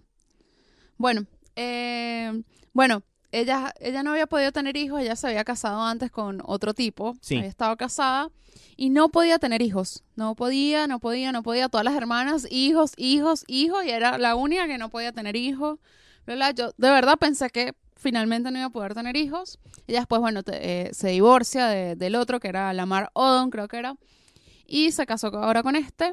Bueno, 0.97 1.27
eh, 1.57 2.43
bueno, 2.73 3.03
ella, 3.33 3.75
ella 3.81 4.03
no 4.03 4.13
había 4.13 4.27
podido 4.27 4.53
tener 4.53 4.77
hijos, 4.77 5.01
ella 5.01 5.17
se 5.17 5.27
había 5.29 5.45
casado 5.45 5.83
antes 5.83 6.11
con 6.11 6.41
otro 6.45 6.75
tipo, 6.75 7.17
Sí. 7.21 7.37
había 7.37 7.49
estado 7.49 7.77
casada 7.77 8.31
y 8.77 8.91
no 8.91 9.09
podía 9.11 9.39
tener 9.39 9.61
hijos. 9.63 10.03
No 10.17 10.35
podía, 10.35 10.87
no 10.87 10.99
podía, 10.99 11.33
no 11.33 11.43
podía. 11.43 11.69
Todas 11.69 11.85
las 11.85 11.95
hermanas, 11.95 12.47
hijos, 12.51 12.93
hijos, 12.97 13.45
hijos, 13.47 13.85
y 13.85 13.91
era 13.91 14.19
la 14.19 14.35
única 14.35 14.67
que 14.67 14.79
no 14.79 14.89
podía 14.89 15.13
tener 15.13 15.37
hijos. 15.37 15.79
Yo 16.55 16.73
de 16.77 16.91
verdad 16.91 17.17
pensé 17.19 17.51
que 17.51 17.75
finalmente 17.97 18.51
no 18.51 18.59
iba 18.59 18.67
a 18.67 18.71
poder 18.71 18.95
tener 18.95 19.17
hijos. 19.17 19.59
Ella 19.87 20.01
después, 20.01 20.21
bueno, 20.21 20.43
te- 20.43 20.89
eh, 20.89 20.95
se 20.95 21.09
divorcia 21.09 21.67
de- 21.67 21.97
del 21.97 22.15
otro, 22.15 22.39
que 22.41 22.49
era 22.49 22.73
Lamar 22.73 23.11
Odom, 23.15 23.51
creo 23.51 23.67
que 23.69 23.79
era. 23.79 23.97
Y 24.69 24.93
se 24.93 25.07
casó 25.07 25.29
ahora 25.29 25.63
con 25.63 25.75
este. 25.75 26.13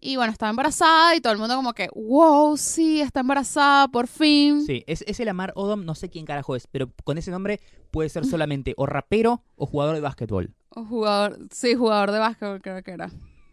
Y 0.00 0.16
bueno, 0.16 0.32
estaba 0.32 0.50
embarazada 0.50 1.16
y 1.16 1.20
todo 1.20 1.32
el 1.32 1.38
mundo 1.38 1.54
como 1.56 1.72
que, 1.72 1.88
wow, 1.94 2.58
sí, 2.58 3.00
está 3.00 3.20
embarazada, 3.20 3.88
por 3.88 4.06
fin. 4.08 4.66
Sí, 4.66 4.84
es, 4.86 5.02
es 5.06 5.18
el 5.20 5.28
Amar 5.28 5.52
Odom, 5.54 5.86
no 5.86 5.94
sé 5.94 6.10
quién 6.10 6.26
carajo 6.26 6.56
es, 6.56 6.66
pero 6.66 6.90
con 7.04 7.16
ese 7.16 7.30
nombre 7.30 7.60
puede 7.90 8.10
ser 8.10 8.26
solamente 8.26 8.74
o 8.76 8.84
rapero 8.84 9.44
o 9.56 9.64
jugador 9.64 9.94
de 9.94 10.02
básquetbol. 10.02 10.52
O 10.70 10.84
jugador, 10.84 11.38
sí, 11.50 11.74
jugador 11.74 12.10
de 12.10 12.18
básquetbol 12.18 12.60
creo 12.60 12.82
que 12.82 12.90
era. 12.90 13.10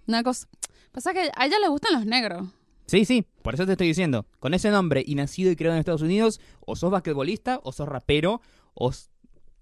Una 0.07 0.23
cosa. 0.23 0.47
Pasa 0.91 1.13
que 1.13 1.31
a 1.33 1.45
ella 1.45 1.59
le 1.59 1.69
gustan 1.69 1.93
los 1.93 2.05
negros. 2.05 2.49
Sí, 2.87 3.05
sí, 3.05 3.25
por 3.43 3.53
eso 3.53 3.65
te 3.65 3.73
estoy 3.73 3.87
diciendo. 3.87 4.25
Con 4.39 4.53
ese 4.53 4.71
nombre 4.71 5.03
y 5.05 5.15
nacido 5.15 5.51
y 5.51 5.55
criado 5.55 5.75
en 5.75 5.79
Estados 5.79 6.01
Unidos, 6.01 6.41
o 6.65 6.75
sos 6.75 6.91
basquetbolista, 6.91 7.61
o 7.63 7.71
sos 7.71 7.87
rapero, 7.87 8.41
o, 8.73 8.91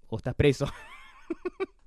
o 0.08 0.16
estás 0.16 0.34
preso. 0.34 0.66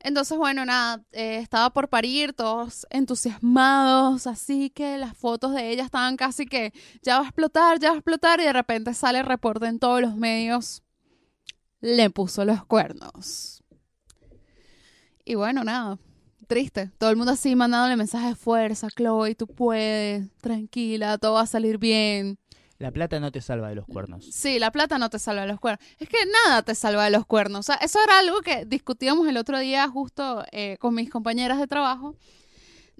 Entonces, 0.00 0.36
bueno, 0.38 0.64
nada, 0.64 1.02
eh, 1.12 1.38
estaba 1.38 1.70
por 1.70 1.88
parir, 1.88 2.32
todos 2.32 2.86
entusiasmados, 2.90 4.26
así 4.26 4.70
que 4.70 4.98
las 4.98 5.16
fotos 5.16 5.54
de 5.54 5.70
ella 5.70 5.84
estaban 5.84 6.16
casi 6.16 6.46
que 6.46 6.72
ya 7.02 7.18
va 7.18 7.24
a 7.24 7.28
explotar, 7.28 7.78
ya 7.80 7.88
va 7.88 7.94
a 7.94 7.98
explotar, 7.98 8.40
y 8.40 8.44
de 8.44 8.52
repente 8.52 8.94
sale 8.94 9.18
el 9.20 9.26
reporte 9.26 9.66
en 9.66 9.78
todos 9.78 10.00
los 10.00 10.16
medios, 10.16 10.82
le 11.80 12.10
puso 12.10 12.44
los 12.44 12.64
cuernos. 12.64 13.62
Y 15.24 15.34
bueno, 15.34 15.64
nada, 15.64 15.98
triste, 16.46 16.92
todo 16.98 17.10
el 17.10 17.16
mundo 17.16 17.32
así 17.32 17.56
mandándole 17.56 17.96
mensajes 17.96 18.30
de 18.30 18.36
fuerza, 18.36 18.88
Chloe, 18.94 19.34
tú 19.34 19.46
puedes, 19.46 20.30
tranquila, 20.40 21.18
todo 21.18 21.34
va 21.34 21.42
a 21.42 21.46
salir 21.46 21.78
bien. 21.78 22.38
La 22.78 22.90
plata 22.90 23.18
no 23.20 23.32
te 23.32 23.40
salva 23.40 23.68
de 23.70 23.74
los 23.74 23.86
cuernos. 23.86 24.24
Sí, 24.30 24.58
la 24.58 24.70
plata 24.70 24.98
no 24.98 25.08
te 25.08 25.18
salva 25.18 25.42
de 25.42 25.48
los 25.48 25.58
cuernos. 25.60 25.86
Es 25.98 26.08
que 26.08 26.18
nada 26.44 26.62
te 26.62 26.74
salva 26.74 27.04
de 27.04 27.10
los 27.10 27.24
cuernos. 27.26 27.60
O 27.60 27.62
sea, 27.62 27.76
eso 27.76 27.98
era 28.04 28.18
algo 28.18 28.42
que 28.42 28.64
discutíamos 28.66 29.26
el 29.28 29.36
otro 29.38 29.58
día 29.58 29.88
justo 29.88 30.44
eh, 30.52 30.76
con 30.78 30.94
mis 30.94 31.08
compañeras 31.08 31.58
de 31.58 31.66
trabajo. 31.66 32.14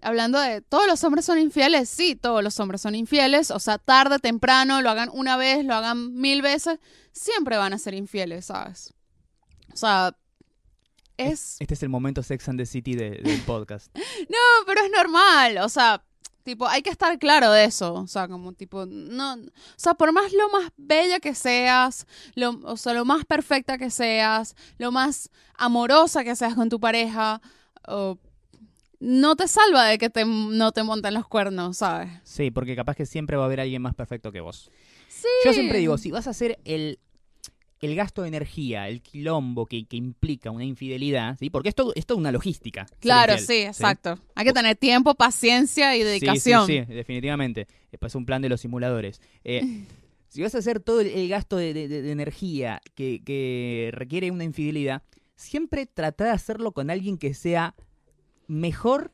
Hablando 0.02 0.40
de 0.40 0.60
todos 0.62 0.86
los 0.86 1.02
hombres 1.04 1.24
son 1.26 1.38
infieles. 1.38 1.88
Sí, 1.90 2.16
todos 2.16 2.42
los 2.42 2.58
hombres 2.60 2.80
son 2.80 2.94
infieles. 2.94 3.50
O 3.50 3.58
sea, 3.58 3.76
tarde, 3.78 4.18
temprano, 4.18 4.80
lo 4.80 4.88
hagan 4.90 5.10
una 5.12 5.36
vez, 5.36 5.64
lo 5.64 5.74
hagan 5.74 6.14
mil 6.14 6.40
veces. 6.42 6.78
Siempre 7.12 7.56
van 7.58 7.72
a 7.74 7.78
ser 7.78 7.92
infieles, 7.94 8.46
¿sabes? 8.46 8.94
O 9.72 9.76
sea, 9.76 10.16
es... 11.18 11.56
Este 11.60 11.74
es 11.74 11.82
el 11.82 11.88
momento 11.88 12.22
Sex 12.22 12.48
and 12.48 12.58
the 12.58 12.66
City 12.66 12.94
de- 12.94 13.20
del 13.22 13.40
podcast. 13.42 13.94
No, 14.28 14.64
pero 14.66 14.82
es 14.82 14.90
normal, 14.90 15.58
o 15.58 15.68
sea, 15.68 16.02
tipo, 16.46 16.66
hay 16.68 16.80
que 16.80 16.90
estar 16.90 17.18
claro 17.18 17.50
de 17.50 17.64
eso, 17.64 17.92
o 17.92 18.06
sea, 18.06 18.28
como 18.28 18.52
tipo, 18.52 18.86
no, 18.86 19.34
o 19.34 19.38
sea, 19.76 19.94
por 19.94 20.12
más 20.12 20.32
lo 20.32 20.48
más 20.48 20.70
bella 20.76 21.18
que 21.18 21.34
seas, 21.34 22.06
lo, 22.36 22.60
o 22.62 22.76
sea, 22.76 22.94
lo 22.94 23.04
más 23.04 23.24
perfecta 23.24 23.76
que 23.76 23.90
seas, 23.90 24.54
lo 24.78 24.92
más 24.92 25.30
amorosa 25.54 26.22
que 26.22 26.36
seas 26.36 26.54
con 26.54 26.68
tu 26.68 26.78
pareja, 26.78 27.42
no 29.00 29.36
te 29.36 29.48
salva 29.48 29.86
de 29.86 29.98
que 29.98 30.08
te, 30.08 30.24
no 30.24 30.70
te 30.70 30.84
monten 30.84 31.14
los 31.14 31.26
cuernos, 31.26 31.78
¿sabes? 31.78 32.10
Sí, 32.22 32.52
porque 32.52 32.76
capaz 32.76 32.94
que 32.94 33.06
siempre 33.06 33.36
va 33.36 33.42
a 33.42 33.46
haber 33.46 33.60
alguien 33.60 33.82
más 33.82 33.96
perfecto 33.96 34.30
que 34.30 34.40
vos. 34.40 34.70
Sí. 35.08 35.28
Yo 35.44 35.52
siempre 35.52 35.78
digo, 35.78 35.98
si 35.98 36.12
vas 36.12 36.28
a 36.28 36.30
hacer 36.30 36.60
el, 36.64 37.00
el 37.80 37.94
gasto 37.94 38.22
de 38.22 38.28
energía, 38.28 38.88
el 38.88 39.02
quilombo 39.02 39.66
que, 39.66 39.84
que 39.86 39.96
implica 39.96 40.50
una 40.50 40.64
infidelidad, 40.64 41.36
¿sí? 41.38 41.50
Porque 41.50 41.68
es 41.68 41.74
todo, 41.74 41.92
es 41.94 42.06
toda 42.06 42.18
una 42.18 42.32
logística. 42.32 42.86
Claro, 43.00 43.36
sí, 43.38 43.62
exacto. 43.62 44.18
Hay 44.34 44.44
que 44.46 44.52
tener 44.52 44.76
tiempo, 44.76 45.14
paciencia 45.14 45.94
y 45.94 45.98
Sí, 46.00 46.04
dedicación. 46.04 46.66
Sí, 46.66 46.80
sí, 46.86 46.94
definitivamente. 46.94 47.66
Es 47.92 48.14
un 48.14 48.24
plan 48.26 48.40
de 48.42 48.48
los 48.48 48.60
simuladores. 48.60 49.20
Eh, 49.44 49.84
si 50.28 50.42
vas 50.42 50.54
a 50.54 50.58
hacer 50.58 50.80
todo 50.80 51.00
el, 51.00 51.08
el 51.08 51.28
gasto 51.28 51.56
de, 51.56 51.74
de- 51.74 51.88
de 51.88 52.10
energía 52.10 52.80
que, 52.94 53.22
que 53.24 53.90
requiere 53.92 54.30
una 54.30 54.44
infidelidad, 54.44 55.02
siempre 55.34 55.86
trata 55.86 56.24
de 56.24 56.30
hacerlo 56.30 56.72
con 56.72 56.90
alguien 56.90 57.18
que 57.18 57.34
sea 57.34 57.74
mejor 58.48 59.12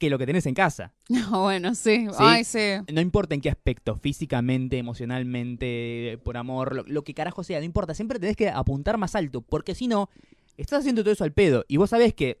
que 0.00 0.10
lo 0.10 0.18
que 0.18 0.26
tenés 0.26 0.46
en 0.46 0.54
casa. 0.54 0.92
No, 1.08 1.42
bueno, 1.42 1.76
sí. 1.76 2.08
Ay, 2.18 2.42
sí. 2.42 2.58
No 2.92 3.00
importa 3.00 3.36
en 3.36 3.40
qué 3.40 3.50
aspecto, 3.50 3.94
físicamente, 3.94 4.78
emocionalmente, 4.78 6.18
por 6.24 6.36
amor, 6.36 6.74
lo, 6.74 6.82
lo 6.84 7.04
que 7.04 7.14
carajo 7.14 7.44
sea, 7.44 7.60
no 7.60 7.64
importa. 7.64 7.94
Siempre 7.94 8.18
tenés 8.18 8.36
que 8.36 8.48
apuntar 8.48 8.98
más 8.98 9.14
alto, 9.14 9.42
porque 9.42 9.76
si 9.76 9.86
no, 9.86 10.08
estás 10.56 10.80
haciendo 10.80 11.02
todo 11.02 11.12
eso 11.12 11.22
al 11.22 11.32
pedo. 11.32 11.64
Y 11.68 11.76
vos 11.76 11.90
sabés 11.90 12.14
que 12.14 12.40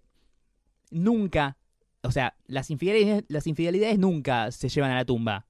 nunca, 0.90 1.58
o 2.02 2.10
sea, 2.10 2.34
las 2.46 2.70
infidelidades, 2.70 3.24
las 3.28 3.46
infidelidades 3.46 3.98
nunca 3.98 4.50
se 4.50 4.68
llevan 4.68 4.90
a 4.90 4.96
la 4.96 5.04
tumba. 5.04 5.46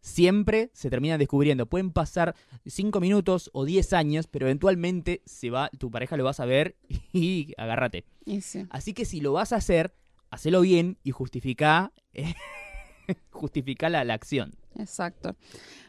Siempre 0.00 0.70
se 0.72 0.90
terminan 0.90 1.20
descubriendo. 1.20 1.66
Pueden 1.66 1.92
pasar 1.92 2.34
5 2.66 2.98
minutos 2.98 3.50
o 3.52 3.64
10 3.64 3.92
años, 3.92 4.26
pero 4.26 4.46
eventualmente 4.46 5.22
se 5.26 5.50
va, 5.50 5.70
tu 5.78 5.92
pareja 5.92 6.16
lo 6.16 6.24
va 6.24 6.30
a 6.30 6.34
saber 6.34 6.76
y 7.12 7.54
agárrate. 7.56 8.04
Sí. 8.40 8.66
Así 8.70 8.94
que 8.94 9.04
si 9.04 9.20
lo 9.20 9.32
vas 9.32 9.52
a 9.52 9.56
hacer, 9.56 9.94
hacelo 10.32 10.62
bien 10.62 10.98
y 11.04 11.12
justifica, 11.12 11.92
justifica 13.30 13.88
la, 13.88 14.04
la 14.04 14.14
acción. 14.14 14.52
Exacto. 14.78 15.36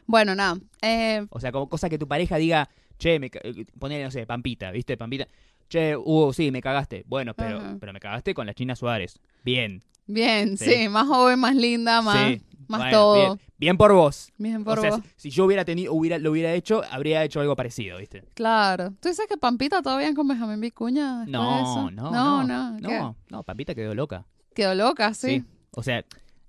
Bueno, 0.06 0.34
nada. 0.34 0.58
Eh, 0.82 1.26
O 1.30 1.40
sea, 1.40 1.50
como 1.52 1.68
cosa 1.68 1.88
que 1.88 1.98
tu 1.98 2.06
pareja 2.06 2.36
diga, 2.36 2.68
che, 2.98 3.18
me 3.18 3.30
eh, 3.32 3.64
ponele, 3.78 4.04
no 4.04 4.10
sé, 4.10 4.26
Pampita, 4.26 4.70
¿viste? 4.70 4.96
Pampita. 4.96 5.26
Che, 5.68 5.96
Hugo, 5.96 6.32
sí, 6.32 6.50
me 6.50 6.60
cagaste. 6.60 7.04
Bueno, 7.06 7.34
pero, 7.34 7.58
Ajá. 7.58 7.76
pero 7.80 7.92
me 7.92 8.00
cagaste 8.00 8.34
con 8.34 8.46
la 8.46 8.54
China 8.54 8.76
Suárez. 8.76 9.18
Bien. 9.42 9.82
bien, 10.06 10.56
sí. 10.58 10.70
Sí. 10.70 10.88
Más 10.88 11.06
joven, 11.08 11.38
más 11.38 11.56
linda, 11.56 12.02
más, 12.02 12.28
sí. 12.32 12.42
más 12.68 12.80
Bueno, 12.82 12.96
todo. 12.96 13.14
Bien, 13.36 13.40
Bien 13.56 13.76
por 13.78 13.92
vos. 13.94 14.30
Bien 14.36 14.62
por 14.62 14.78
o 14.78 14.82
sea, 14.82 14.90
vos. 14.90 15.00
si, 15.16 15.30
yo 15.30 15.46
hubiera 15.46 15.64
tenido, 15.64 15.94
hubiera, 15.94 16.18
lo 16.18 16.32
hubiera 16.32 16.52
hecho, 16.52 16.82
habría 16.90 17.24
hecho 17.24 17.40
algo 17.40 17.56
parecido, 17.56 17.96
¿viste? 17.98 18.22
Claro. 18.34 18.92
¿Tú 19.00 19.08
dices 19.08 19.26
que 19.26 19.38
Pampita 19.38 19.80
todavía 19.80 20.12
con 20.14 20.28
Benjamín 20.28 20.60
Vicuña 20.60 21.24
de 21.24 21.30
No, 21.32 21.62
eso? 21.62 21.90
no, 21.90 22.10
no. 22.10 22.44
no. 22.44 22.78
no. 22.78 22.88
No, 22.90 23.16
no, 23.30 23.42
Pampita 23.42 23.74
quedó 23.74 23.94
loca. 23.94 24.26
Quedó 24.54 24.74
loca, 24.74 25.12
sí. 25.14 25.40
Sí. 25.40 25.44
O 25.72 25.82
sea, 25.82 26.04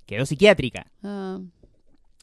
quedó 0.05 0.25
psiquiátrica. 0.25 0.85
Ah, 1.03 1.39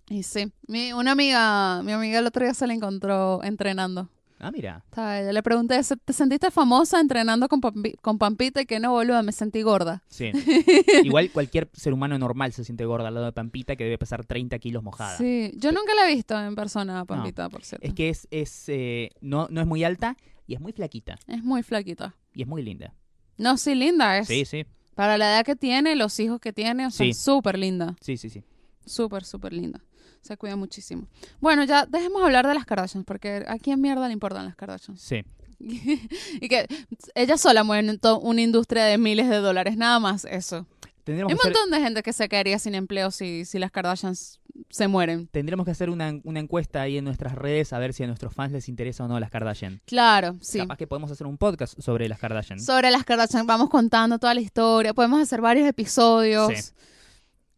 y 0.08 0.22
sí, 0.22 0.52
mi, 0.66 0.92
una 0.92 1.12
amiga, 1.12 1.82
mi 1.82 1.92
amiga 1.92 2.18
el 2.18 2.26
otro 2.26 2.44
día 2.44 2.54
se 2.54 2.66
la 2.66 2.74
encontró 2.74 3.42
entrenando. 3.42 4.08
Ah, 4.44 4.50
mira. 4.50 4.82
Estaba 4.86 5.20
ella, 5.20 5.32
Le 5.32 5.40
pregunté, 5.42 5.80
"¿Se- 5.84 5.96
¿te 5.96 6.12
sentiste 6.12 6.50
famosa 6.50 7.00
entrenando 7.00 7.48
con, 7.48 7.60
Pampi- 7.60 7.96
con 8.00 8.18
Pampita? 8.18 8.60
Y 8.60 8.66
que 8.66 8.80
no, 8.80 8.90
boluda, 8.90 9.22
me 9.22 9.30
sentí 9.30 9.62
gorda. 9.62 10.02
Sí. 10.08 10.32
Igual 11.04 11.30
cualquier 11.30 11.70
ser 11.72 11.92
humano 11.92 12.18
normal 12.18 12.52
se 12.52 12.64
siente 12.64 12.84
gorda 12.84 13.06
al 13.08 13.14
lado 13.14 13.26
de 13.26 13.32
Pampita 13.32 13.76
que 13.76 13.84
debe 13.84 13.98
pesar 13.98 14.24
30 14.26 14.58
kilos 14.58 14.82
mojada. 14.82 15.16
Sí, 15.16 15.52
yo 15.56 15.70
nunca 15.70 15.94
la 15.94 16.08
he 16.10 16.14
visto 16.14 16.38
en 16.40 16.56
persona, 16.56 17.04
Pampita, 17.04 17.48
por 17.48 17.64
cierto. 17.64 17.86
Es 17.86 17.94
que 17.94 18.08
es, 18.08 18.26
es 18.32 18.64
eh, 18.68 19.10
no, 19.20 19.46
no 19.48 19.60
es 19.60 19.66
muy 19.66 19.84
alta 19.84 20.16
y 20.48 20.54
es 20.54 20.60
muy 20.60 20.72
flaquita. 20.72 21.18
Es 21.28 21.44
muy 21.44 21.62
flaquita. 21.62 22.16
Y 22.34 22.42
es 22.42 22.48
muy 22.48 22.62
linda. 22.62 22.92
No, 23.38 23.56
sí, 23.56 23.76
linda 23.76 24.18
es. 24.18 24.26
Sí, 24.26 24.44
sí. 24.44 24.66
Para 24.94 25.16
la 25.18 25.30
edad 25.32 25.44
que 25.44 25.56
tiene, 25.56 25.96
los 25.96 26.18
hijos 26.20 26.40
que 26.40 26.52
tiene, 26.52 26.86
o 26.86 26.90
sea, 26.90 27.06
Sí. 27.06 27.14
súper 27.14 27.58
linda. 27.58 27.96
Sí, 28.00 28.16
sí, 28.16 28.28
sí. 28.30 28.42
Súper, 28.84 29.24
súper 29.24 29.52
linda. 29.52 29.80
Se 30.20 30.36
cuida 30.36 30.54
muchísimo. 30.56 31.06
Bueno, 31.40 31.64
ya 31.64 31.86
dejemos 31.86 32.22
hablar 32.22 32.46
de 32.46 32.54
las 32.54 32.64
Kardashians, 32.66 33.04
porque 33.06 33.44
a 33.48 33.58
quién 33.58 33.80
mierda 33.80 34.06
le 34.06 34.12
importan 34.12 34.44
las 34.44 34.54
Kardashians. 34.56 35.00
Sí. 35.00 35.24
y 35.60 36.48
que 36.48 36.66
ellas 37.14 37.40
sola 37.40 37.64
mueven 37.64 37.98
to- 37.98 38.18
una 38.20 38.40
industria 38.42 38.84
de 38.84 38.98
miles 38.98 39.28
de 39.28 39.36
dólares, 39.38 39.76
nada 39.76 39.98
más 40.00 40.24
eso. 40.24 40.66
Tendríamos 41.04 41.30
Hay 41.32 41.34
un 41.34 41.40
hacer, 41.40 41.52
montón 41.52 41.70
de 41.70 41.84
gente 41.84 42.02
que 42.02 42.12
se 42.12 42.28
quedaría 42.28 42.58
sin 42.58 42.74
empleo 42.76 43.10
si, 43.10 43.44
si 43.44 43.58
las 43.58 43.70
Kardashians 43.72 44.38
se 44.70 44.86
mueren. 44.88 45.26
tendríamos 45.28 45.64
que 45.64 45.72
hacer 45.72 45.90
una, 45.90 46.12
una 46.24 46.38
encuesta 46.40 46.82
ahí 46.82 46.98
en 46.98 47.04
nuestras 47.04 47.34
redes 47.34 47.72
a 47.72 47.78
ver 47.78 47.92
si 47.92 48.04
a 48.04 48.06
nuestros 48.06 48.32
fans 48.34 48.52
les 48.52 48.68
interesa 48.68 49.04
o 49.04 49.08
no 49.08 49.18
las 49.18 49.30
Kardashian. 49.30 49.80
Claro, 49.86 50.36
sí. 50.40 50.58
Capaz 50.58 50.76
que 50.76 50.86
podemos 50.86 51.10
hacer 51.10 51.26
un 51.26 51.38
podcast 51.38 51.78
sobre 51.80 52.08
las 52.08 52.18
Kardashian. 52.18 52.60
Sobre 52.60 52.90
las 52.90 53.04
Kardashian 53.04 53.46
vamos 53.46 53.68
contando 53.70 54.18
toda 54.18 54.34
la 54.34 54.40
historia, 54.40 54.94
podemos 54.94 55.20
hacer 55.20 55.40
varios 55.40 55.66
episodios. 55.68 56.52
Sí. 56.56 56.72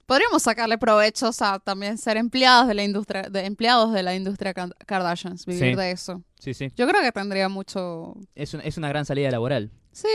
Podríamos 0.06 0.42
sacarle 0.42 0.76
provechos 0.76 1.40
a 1.40 1.58
también 1.60 1.96
ser 1.96 2.18
empleados 2.18 2.68
de 2.68 2.74
la 2.74 2.84
industria, 2.84 3.22
de 3.22 3.46
empleados 3.46 3.92
de 3.94 4.02
la 4.02 4.14
industria 4.14 4.52
Kar- 4.52 4.74
Kardashians, 4.86 5.46
vivir 5.46 5.70
Sí. 5.70 5.74
de 5.76 5.90
eso. 5.90 6.22
sí, 6.38 6.52
sí. 6.52 6.70
Yo 6.76 6.86
creo 6.86 7.00
que 7.00 7.10
tendría 7.10 7.48
mucho. 7.48 8.14
Es, 8.34 8.52
un- 8.52 8.60
es 8.60 8.76
una 8.76 8.88
gran 8.90 9.06
salida 9.06 9.30
laboral. 9.30 9.70
Sí. 9.92 10.08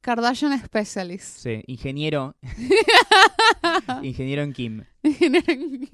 Kardashian 0.00 0.58
Specialist. 0.64 1.38
Sí. 1.38 1.62
Ingeniero. 1.66 2.34
Ingeniero 4.02 4.42
en 4.42 4.52
Kim. 4.52 4.84
Ingeniero 5.02 5.52
en- 5.52 5.88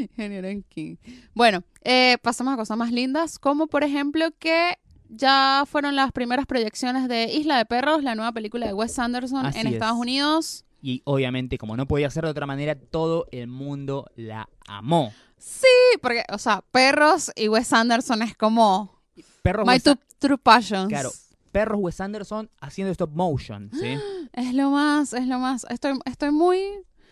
Ingeniero 0.00 0.48
en 0.48 0.62
King. 0.64 0.96
Bueno, 1.34 1.62
eh, 1.84 2.18
pasamos 2.22 2.54
a 2.54 2.56
cosas 2.56 2.76
más 2.76 2.90
lindas, 2.90 3.38
como 3.38 3.68
por 3.68 3.84
ejemplo 3.84 4.26
que 4.38 4.74
ya 5.08 5.64
fueron 5.70 5.94
las 5.94 6.10
primeras 6.12 6.46
proyecciones 6.46 7.06
de 7.08 7.32
Isla 7.32 7.58
de 7.58 7.64
Perros, 7.64 8.02
la 8.02 8.14
nueva 8.16 8.32
película 8.32 8.66
de 8.66 8.72
Wes 8.74 8.98
Anderson 8.98 9.46
Así 9.46 9.60
en 9.60 9.68
es. 9.68 9.72
Estados 9.74 9.96
Unidos. 9.98 10.64
Y 10.82 11.02
obviamente, 11.04 11.58
como 11.58 11.76
no 11.76 11.86
podía 11.86 12.10
ser 12.10 12.24
de 12.24 12.30
otra 12.30 12.46
manera, 12.46 12.74
todo 12.74 13.26
el 13.30 13.46
mundo 13.46 14.10
la 14.16 14.48
amó. 14.66 15.12
Sí, 15.38 15.66
porque, 16.02 16.24
o 16.32 16.38
sea, 16.38 16.62
Perros 16.72 17.30
y 17.36 17.48
Wes 17.48 17.72
Anderson 17.72 18.22
es 18.22 18.36
como 18.36 19.00
Perros, 19.42 19.64
My 19.66 19.74
Wes, 19.74 19.84
two 19.84 19.96
true 20.18 20.38
passions. 20.38 20.88
Claro. 20.88 21.10
Perros 21.56 21.78
Wes 21.80 22.00
Anderson 22.02 22.50
haciendo 22.60 22.92
stop 22.92 23.12
motion, 23.14 23.70
¿sí? 23.72 23.94
Es 24.34 24.52
lo 24.52 24.70
más, 24.70 25.14
es 25.14 25.26
lo 25.26 25.38
más. 25.38 25.64
Estoy, 25.70 25.98
estoy 26.04 26.30
muy, 26.30 26.58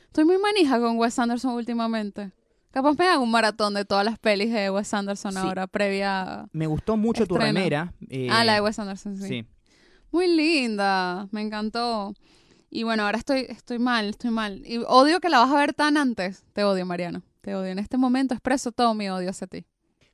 estoy 0.07 0.27
muy 0.27 0.37
manija 0.37 0.79
con 0.79 0.99
Wes 0.99 1.19
Anderson 1.19 1.55
últimamente. 1.55 2.33
Capaz 2.71 2.95
me 2.99 3.07
hago 3.07 3.23
un 3.23 3.31
maratón 3.31 3.73
de 3.73 3.87
todas 3.87 4.05
las 4.05 4.19
pelis 4.19 4.53
de 4.53 4.69
Wes 4.71 4.93
Anderson 4.93 5.33
Sí. 5.33 5.39
ahora, 5.39 5.67
previa. 5.67 6.47
Me 6.53 6.67
gustó 6.67 6.99
mucho 6.99 7.27
tu 7.27 7.39
remera. 7.39 7.95
eh, 8.11 8.29
ah, 8.31 8.45
la 8.45 8.55
de 8.55 8.61
Wes 8.61 8.79
Anderson, 8.79 9.17
sí. 9.17 9.27
sí. 9.29 9.47
Muy 10.11 10.29
linda, 10.29 11.27
me 11.31 11.41
encantó. 11.41 12.13
Y 12.69 12.83
bueno, 12.83 13.05
ahora 13.05 13.17
estoy, 13.17 13.47
estoy 13.49 13.79
mal, 13.79 14.11
estoy 14.11 14.31
mal. 14.31 14.63
Y 14.67 14.79
odio 14.87 15.21
que 15.21 15.31
la 15.31 15.39
vas 15.39 15.51
a 15.51 15.57
ver 15.57 15.73
tan 15.73 15.97
antes. 15.97 16.45
Te 16.53 16.65
odio, 16.65 16.85
Mariano. 16.85 17.23
Te 17.41 17.55
odio. 17.55 17.71
En 17.71 17.79
este 17.79 17.97
momento 17.97 18.35
expreso 18.35 18.73
todo 18.73 18.93
mi 18.93 19.09
odio 19.09 19.31
hacia 19.31 19.47
ti. 19.47 19.65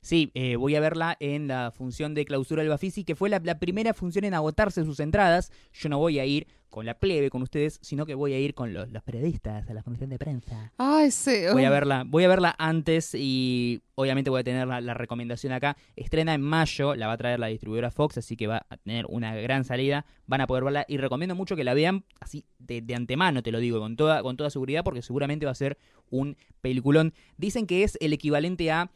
Sí, 0.01 0.31
eh, 0.33 0.55
voy 0.55 0.75
a 0.75 0.79
verla 0.79 1.15
en 1.19 1.47
la 1.47 1.71
función 1.71 2.15
de 2.15 2.25
clausura 2.25 2.63
del 2.63 2.69
Bafisi, 2.69 3.03
que 3.03 3.15
fue 3.15 3.29
la, 3.29 3.39
la 3.43 3.59
primera 3.59 3.93
función 3.93 4.25
en 4.25 4.33
agotarse 4.33 4.83
sus 4.83 4.99
entradas. 4.99 5.51
Yo 5.73 5.89
no 5.89 5.99
voy 5.99 6.17
a 6.17 6.25
ir 6.25 6.47
con 6.71 6.85
la 6.85 6.97
plebe, 6.97 7.29
con 7.29 7.41
ustedes, 7.43 7.79
sino 7.83 8.05
que 8.05 8.15
voy 8.15 8.33
a 8.33 8.39
ir 8.39 8.55
con 8.55 8.73
los, 8.73 8.89
los 8.89 9.03
periodistas 9.03 9.69
a 9.69 9.73
la 9.73 9.83
función 9.83 10.09
de 10.09 10.17
prensa. 10.17 10.71
Ay, 10.77 11.11
sí. 11.11 11.43
Voy 11.51 11.65
a 11.65 11.69
verla, 11.69 12.03
voy 12.07 12.23
a 12.23 12.29
verla 12.29 12.55
antes 12.57 13.13
y 13.13 13.81
obviamente 13.93 14.29
voy 14.29 14.39
a 14.39 14.43
tener 14.43 14.67
la, 14.67 14.81
la 14.81 14.93
recomendación 14.93 15.53
acá. 15.53 15.77
Estrena 15.95 16.33
en 16.33 16.41
mayo, 16.41 16.95
la 16.95 17.07
va 17.07 17.13
a 17.13 17.17
traer 17.17 17.39
la 17.39 17.47
distribuidora 17.47 17.91
Fox, 17.91 18.17
así 18.17 18.37
que 18.37 18.47
va 18.47 18.65
a 18.69 18.77
tener 18.77 19.05
una 19.07 19.35
gran 19.35 19.65
salida. 19.65 20.05
Van 20.25 20.41
a 20.41 20.47
poder 20.47 20.63
verla 20.63 20.85
y 20.87 20.97
recomiendo 20.97 21.35
mucho 21.35 21.55
que 21.55 21.65
la 21.65 21.73
vean 21.73 22.05
así 22.21 22.45
de, 22.57 22.81
de 22.81 22.95
antemano, 22.95 23.43
te 23.43 23.51
lo 23.51 23.59
digo, 23.59 23.79
con 23.79 23.97
toda, 23.97 24.23
con 24.23 24.37
toda 24.37 24.49
seguridad, 24.49 24.83
porque 24.83 25.01
seguramente 25.01 25.45
va 25.45 25.51
a 25.51 25.55
ser 25.55 25.77
un 26.09 26.37
peliculón. 26.61 27.13
Dicen 27.37 27.67
que 27.67 27.83
es 27.83 27.97
el 27.99 28.13
equivalente 28.13 28.71
a 28.71 28.89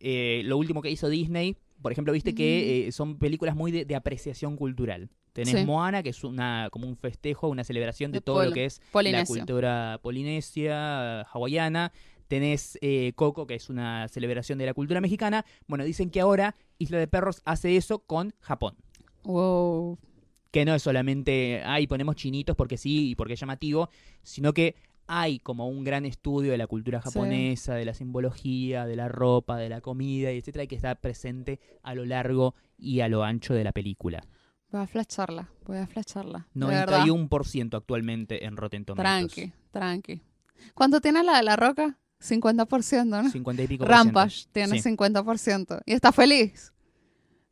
eh, 0.00 0.42
lo 0.44 0.56
último 0.58 0.82
que 0.82 0.90
hizo 0.90 1.08
Disney. 1.08 1.56
Por 1.80 1.92
ejemplo, 1.92 2.12
viste 2.12 2.34
que 2.34 2.88
eh, 2.88 2.92
son 2.92 3.18
películas 3.18 3.56
muy 3.56 3.70
de, 3.72 3.84
de 3.84 3.94
apreciación 3.94 4.56
cultural. 4.56 5.08
Tenés 5.32 5.60
Sí. 5.60 5.64
Moana, 5.64 6.02
que 6.02 6.10
es 6.10 6.24
una 6.24 6.68
como 6.70 6.86
un 6.88 6.96
festejo, 6.96 7.48
una 7.48 7.64
celebración 7.64 8.10
de, 8.10 8.18
De 8.18 8.22
todo 8.22 8.44
lo 8.44 8.52
que 8.52 8.64
es 8.64 8.80
la 8.92 9.24
cultura 9.24 10.00
polinesia, 10.02 11.22
hawaiana. 11.22 11.92
Tenés 12.28 12.78
eh, 12.80 13.12
Coco, 13.16 13.46
que 13.46 13.54
es 13.54 13.70
una 13.70 14.06
celebración 14.08 14.58
de 14.58 14.66
la 14.66 14.74
cultura 14.74 15.00
mexicana. 15.00 15.44
Bueno, 15.66 15.84
dicen 15.84 16.10
que 16.10 16.20
ahora 16.20 16.54
Isla 16.78 16.98
de 16.98 17.08
Perros 17.08 17.42
hace 17.44 17.76
eso 17.76 18.00
con 18.00 18.34
Japón. 18.40 18.76
Wow. 19.24 19.98
Que 20.50 20.64
no 20.64 20.74
es 20.74 20.82
solamente, 20.82 21.62
ay, 21.64 21.86
ponemos 21.86 22.16
chinitos 22.16 22.56
porque 22.56 22.76
sí 22.76 23.10
y 23.10 23.14
porque 23.14 23.34
es 23.34 23.40
llamativo, 23.40 23.88
sino 24.22 24.52
que 24.52 24.74
hay 25.12 25.40
como 25.40 25.66
un 25.68 25.82
gran 25.82 26.06
estudio 26.06 26.52
de 26.52 26.58
la 26.58 26.68
cultura 26.68 27.00
Sí. 27.02 27.08
japonesa, 27.10 27.74
de 27.74 27.84
la 27.84 27.94
simbología, 27.94 28.86
de 28.86 28.94
la 28.94 29.08
ropa, 29.08 29.56
de 29.56 29.68
la 29.68 29.80
comida, 29.80 30.30
y 30.32 30.38
etcétera, 30.38 30.62
y 30.64 30.68
que 30.68 30.76
está 30.76 30.94
presente 30.94 31.58
a 31.82 31.94
lo 31.96 32.04
largo 32.04 32.54
y 32.78 33.00
a 33.00 33.08
lo 33.08 33.24
ancho 33.24 33.52
de 33.52 33.64
la 33.64 33.72
película. 33.72 34.22
Voy 34.70 34.82
a 34.82 34.86
flasharla. 34.86 35.48
Voy 35.66 35.78
a 35.78 35.86
flasharla. 35.88 36.46
de 36.54 36.64
verdad. 36.66 37.00
91% 37.04 37.76
actualmente 37.76 38.44
en 38.44 38.56
Rotten 38.56 38.84
Tomatoes. 38.84 39.32
Tranqui, 39.34 39.52
tranqui. 39.72 40.22
¿Cuánto 40.74 41.00
tiene 41.00 41.24
la 41.24 41.38
de 41.38 41.42
la 41.42 41.56
roca? 41.56 41.98
50%, 42.20 43.04
¿no? 43.22 43.28
50 43.30 43.62
y 43.62 43.66
pico 43.66 43.84
por 43.84 43.92
ciento. 43.94 44.04
Rampage 44.20 44.46
tiene 44.52 44.76
Sí. 44.80 44.82
50%. 44.90 45.80
Y 45.86 45.92
está 45.94 46.12
feliz. 46.12 46.72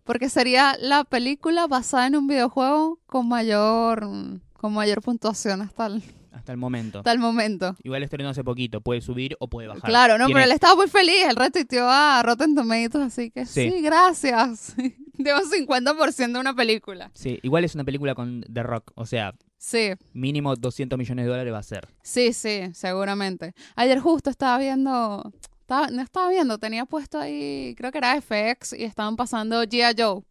Porque 0.04 0.28
sería 0.28 0.76
la 0.80 1.02
película 1.04 1.66
basada 1.66 2.06
en 2.06 2.14
un 2.16 2.28
videojuego 2.28 3.00
con 3.06 3.26
mayor, 3.28 4.06
con 4.52 4.72
mayor 4.74 5.02
puntuación 5.02 5.60
hasta 5.62 5.86
el, 5.86 6.02
Hasta 6.32 6.52
el 6.52 6.58
momento. 6.58 6.98
hasta 6.98 7.12
el 7.12 7.18
momento. 7.18 7.76
Igual 7.82 8.02
estrenó 8.02 8.28
hace 8.30 8.44
poquito, 8.44 8.80
puede 8.80 9.00
subir 9.00 9.36
o 9.40 9.48
puede 9.48 9.68
bajar. 9.68 9.82
Claro, 9.88 10.18
no, 10.18 10.26
Tiene- 10.26 10.40
pero 10.40 10.46
él 10.50 10.52
estaba 10.54 10.74
muy 10.76 10.88
feliz. 10.88 11.24
Él 11.28 11.36
retuiteó 11.36 11.88
a 11.88 12.22
Rotten 12.22 12.54
Tomatoes, 12.54 13.06
así 13.06 13.30
que 13.30 13.46
sí, 13.46 13.70
Sí. 13.70 13.80
gracias. 13.82 14.74
Tengo 15.16 15.40
50% 15.40 16.32
de 16.32 16.40
una 16.40 16.54
película. 16.54 17.10
Sí, 17.14 17.40
igual 17.42 17.64
es 17.64 17.74
una 17.74 17.84
película 17.84 18.14
con 18.14 18.42
The 18.52 18.62
Rock, 18.62 18.92
o 18.94 19.04
sea, 19.06 19.34
Sí, 19.56 19.90
mínimo 20.12 20.54
200 20.54 20.96
millones 20.96 21.24
de 21.24 21.30
dólares 21.30 21.52
va 21.52 21.58
a 21.58 21.62
ser. 21.64 21.88
sí, 22.02 22.32
sí, 22.32 22.70
seguramente. 22.72 23.54
Ayer 23.74 23.98
justo 23.98 24.30
estaba 24.30 24.56
viendo, 24.58 25.32
estaba, 25.60 25.88
no 25.88 26.00
estaba 26.02 26.28
viendo, 26.30 26.58
tenía 26.58 26.84
puesto 26.86 27.18
ahí, 27.18 27.74
creo 27.76 27.90
que 27.90 27.98
era 27.98 28.14
FX 28.20 28.72
y 28.74 28.84
estaban 28.84 29.16
pasando 29.16 29.60
G.I. 29.64 29.94
Joe. 30.00 30.22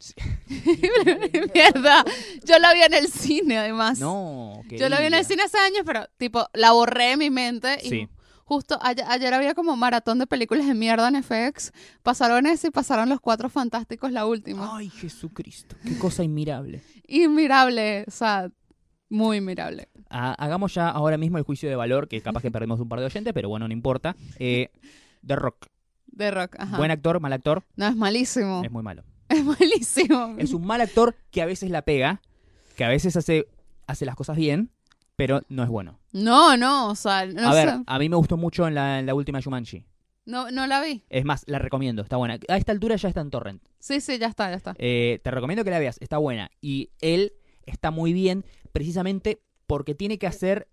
Sí. 0.00 0.14
Mierda, 1.54 2.04
yo 2.44 2.58
la 2.58 2.72
vi 2.74 2.82
en 2.82 2.94
el 2.94 3.06
cine 3.08 3.58
además. 3.58 3.98
No, 4.00 4.62
Yo 4.70 4.88
la 4.88 4.98
vi 5.00 5.06
en 5.06 5.14
el 5.14 5.24
cine 5.24 5.42
hace 5.44 5.58
años, 5.58 5.82
pero 5.84 6.06
tipo, 6.16 6.46
la 6.54 6.72
borré 6.72 7.10
de 7.10 7.16
mi 7.16 7.30
mente 7.30 7.78
y 7.82 7.88
Sí. 7.88 8.08
justo 8.44 8.78
ayer, 8.82 9.04
ayer 9.08 9.34
había 9.34 9.54
como 9.54 9.76
maratón 9.76 10.18
de 10.18 10.26
películas 10.26 10.66
de 10.66 10.74
mierda 10.74 11.06
en 11.08 11.16
FX. 11.22 11.72
Pasaron 12.02 12.46
ese 12.46 12.68
y 12.68 12.70
pasaron 12.70 13.08
Los 13.08 13.20
Cuatro 13.20 13.48
Fantásticos, 13.48 14.10
la 14.10 14.26
última. 14.26 14.76
Ay, 14.76 14.88
Jesucristo, 14.90 15.76
qué 15.84 15.98
cosa 15.98 16.24
inmirable. 16.24 16.82
Inmirable, 17.06 18.04
o 18.08 18.10
sea, 18.10 18.50
muy 19.08 19.36
inmirable. 19.38 19.88
Ah, 20.08 20.34
hagamos 20.38 20.74
ya 20.74 20.88
ahora 20.88 21.16
mismo 21.18 21.38
el 21.38 21.44
juicio 21.44 21.68
de 21.68 21.76
valor, 21.76 22.08
que 22.08 22.20
capaz 22.22 22.40
que 22.42 22.50
perdemos 22.50 22.80
un 22.80 22.88
par 22.88 23.00
de 23.00 23.06
oyentes, 23.06 23.32
pero 23.34 23.48
bueno, 23.48 23.68
no 23.68 23.72
importa. 23.74 24.16
Eh, 24.38 24.70
The 25.26 25.36
Rock, 25.36 25.66
De 26.06 26.30
rock, 26.30 26.56
ajá. 26.58 26.76
buen 26.78 26.90
actor, 26.90 27.20
mal 27.20 27.32
actor, 27.32 27.62
No, 27.76 27.86
es 27.86 27.94
malísimo. 27.96 28.62
es 28.64 28.70
muy 28.70 28.82
malo. 28.82 29.04
Es 29.30 29.44
malísimo. 29.44 30.34
Es 30.38 30.52
un 30.52 30.66
mal 30.66 30.80
actor 30.80 31.16
que 31.30 31.40
a 31.42 31.46
veces 31.46 31.70
la 31.70 31.82
pega, 31.82 32.20
que 32.76 32.84
a 32.84 32.88
veces 32.88 33.16
hace, 33.16 33.46
hace 33.86 34.04
las 34.04 34.16
cosas 34.16 34.36
bien, 34.36 34.70
pero 35.16 35.42
no 35.48 35.62
es 35.62 35.68
bueno. 35.68 35.98
No, 36.12 36.56
no, 36.56 36.88
o 36.90 36.94
sea, 36.94 37.26
no 37.26 37.48
a 37.48 37.54
ver, 37.54 37.70
a 37.86 37.98
mí 37.98 38.08
me 38.08 38.16
gustó 38.16 38.36
mucho 38.36 38.66
en 38.66 38.74
la, 38.74 38.98
en 38.98 39.06
la 39.06 39.14
última 39.14 39.40
Shumanji. 39.40 39.84
No, 40.26 40.50
no 40.50 40.66
la 40.66 40.80
vi. 40.82 41.02
Es 41.08 41.24
más, 41.24 41.44
la 41.46 41.58
recomiendo, 41.58 42.02
está 42.02 42.16
buena. 42.16 42.38
A 42.48 42.56
esta 42.56 42.72
altura 42.72 42.96
ya 42.96 43.08
está 43.08 43.20
en 43.20 43.30
Torrent. 43.30 43.62
Sí, 43.78 44.00
sí, 44.00 44.18
ya 44.18 44.26
está, 44.28 44.50
ya 44.50 44.56
está. 44.56 44.74
Eh, 44.78 45.20
te 45.24 45.30
recomiendo 45.30 45.64
que 45.64 45.70
la 45.70 45.78
veas, 45.78 45.96
está 46.00 46.18
buena. 46.18 46.50
Y 46.60 46.90
él 47.00 47.32
está 47.66 47.90
muy 47.90 48.12
bien 48.12 48.44
precisamente 48.72 49.42
porque 49.66 49.94
tiene 49.94 50.18
que 50.18 50.26
hacer 50.26 50.68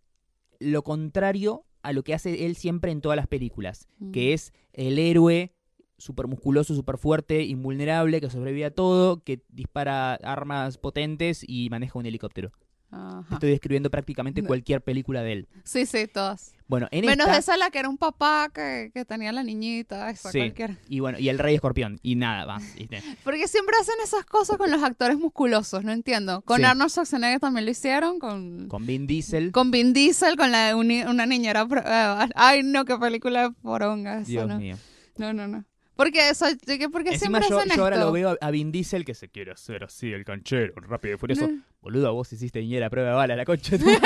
lo 0.60 0.84
contrario 0.84 1.66
a 1.84 1.94
lo 1.94 2.04
que 2.04 2.14
hace 2.14 2.46
él 2.46 2.56
siempre 2.56 2.92
en 2.92 3.02
todas 3.02 3.16
las 3.16 3.28
películas, 3.28 3.88
Mm. 4.00 4.12
que 4.12 4.34
es 4.34 4.54
el 4.74 5.00
héroe 5.00 5.54
súper 5.98 6.28
musculoso, 6.28 6.76
súper 6.76 6.98
fuerte, 6.98 7.44
invulnerable, 7.44 8.22
que 8.22 8.30
sobrevive 8.30 8.66
a 8.66 8.72
todo, 8.72 9.24
que 9.24 9.42
dispara 9.50 10.16
armas 10.16 10.78
potentes 10.78 11.44
y 11.48 11.70
maneja 11.70 11.98
un 12.00 12.06
helicóptero. 12.06 12.52
Ajá. 12.90 13.26
Estoy 13.34 13.50
describiendo 13.50 13.92
prácticamente 13.92 14.42
cualquier 14.44 14.82
película 14.82 15.22
de 15.22 15.34
él. 15.34 15.48
Sí, 15.66 15.86
sí, 15.86 16.08
todas. 16.08 16.54
Bueno, 16.70 16.88
en 16.92 17.06
Menos 17.06 17.28
esta... 17.28 17.38
esa 17.40 17.58
la 17.58 17.70
que 17.70 17.80
era 17.80 17.90
un 17.90 17.98
papá 17.98 18.50
que, 18.54 18.92
que 18.94 19.04
tenía 19.04 19.34
la 19.34 19.44
niñita, 19.44 20.10
esa 20.10 20.32
Sí. 20.32 20.40
cualquiera. 20.40 20.78
Y 20.88 21.02
bueno, 21.02 21.20
y 21.20 21.28
el 21.28 21.38
Rey 21.38 21.56
Escorpión. 21.56 22.00
Y 22.02 22.16
nada 22.16 22.46
más. 22.46 22.64
Porque 23.26 23.50
siempre 23.50 23.76
hacen 23.82 23.96
esas 24.02 24.24
cosas 24.26 24.58
con 24.58 24.72
los 24.72 24.82
actores 24.84 25.18
musculosos, 25.20 25.84
no 25.84 25.92
entiendo. 25.92 26.42
Con 26.44 26.60
Sí. 26.60 26.64
Arnold 26.64 26.90
Schwarzenegger 26.92 27.42
también 27.42 27.66
lo 27.66 27.72
hicieron, 27.72 28.20
con, 28.20 28.70
Con 28.70 28.86
Vin 28.86 29.06
Diesel. 29.06 29.52
con 29.52 29.70
Vin 29.70 29.92
Diesel, 29.92 30.38
con 30.38 30.54
la 30.54 30.74
una 30.78 31.26
niñera. 31.26 31.68
eh, 31.70 32.30
ay, 32.36 32.62
no, 32.64 32.86
qué 32.86 32.98
película 32.98 33.50
de 33.50 33.52
poronga 33.56 34.20
esa, 34.22 34.30
Dios 34.32 34.48
no. 34.48 34.60
mío. 34.60 34.78
No, 35.18 35.34
no, 35.34 35.46
no. 35.46 35.66
Porque, 35.98 36.30
eso, 36.30 36.46
que- 36.66 36.90
porque 36.90 37.10
Encima 37.16 37.40
siempre 37.40 37.50
yo, 37.50 37.58
hacen 37.60 37.76
yo 37.76 37.84
ahora 37.84 37.96
esto. 37.98 38.06
lo 38.08 38.12
veo 38.14 38.38
a 38.40 38.52
Vin 38.52 38.72
Diesel 38.72 39.04
que 39.04 39.14
se 39.16 39.28
quiere 39.30 39.52
hacer 39.52 39.84
así, 39.84 40.14
el 40.14 40.24
canchero, 40.24 40.74
rápido 40.76 41.16
y 41.16 41.18
furioso. 41.18 41.48
No. 41.48 41.62
Boludo, 41.82 42.14
vos 42.14 42.32
hiciste 42.32 42.60
niñera 42.62 42.86
a 42.88 42.90
prueba 42.90 43.10
de 43.10 43.16
bala, 43.16 43.36
la 43.36 43.44
concha. 43.46 43.78
de 43.78 43.84
tu. 43.84 43.90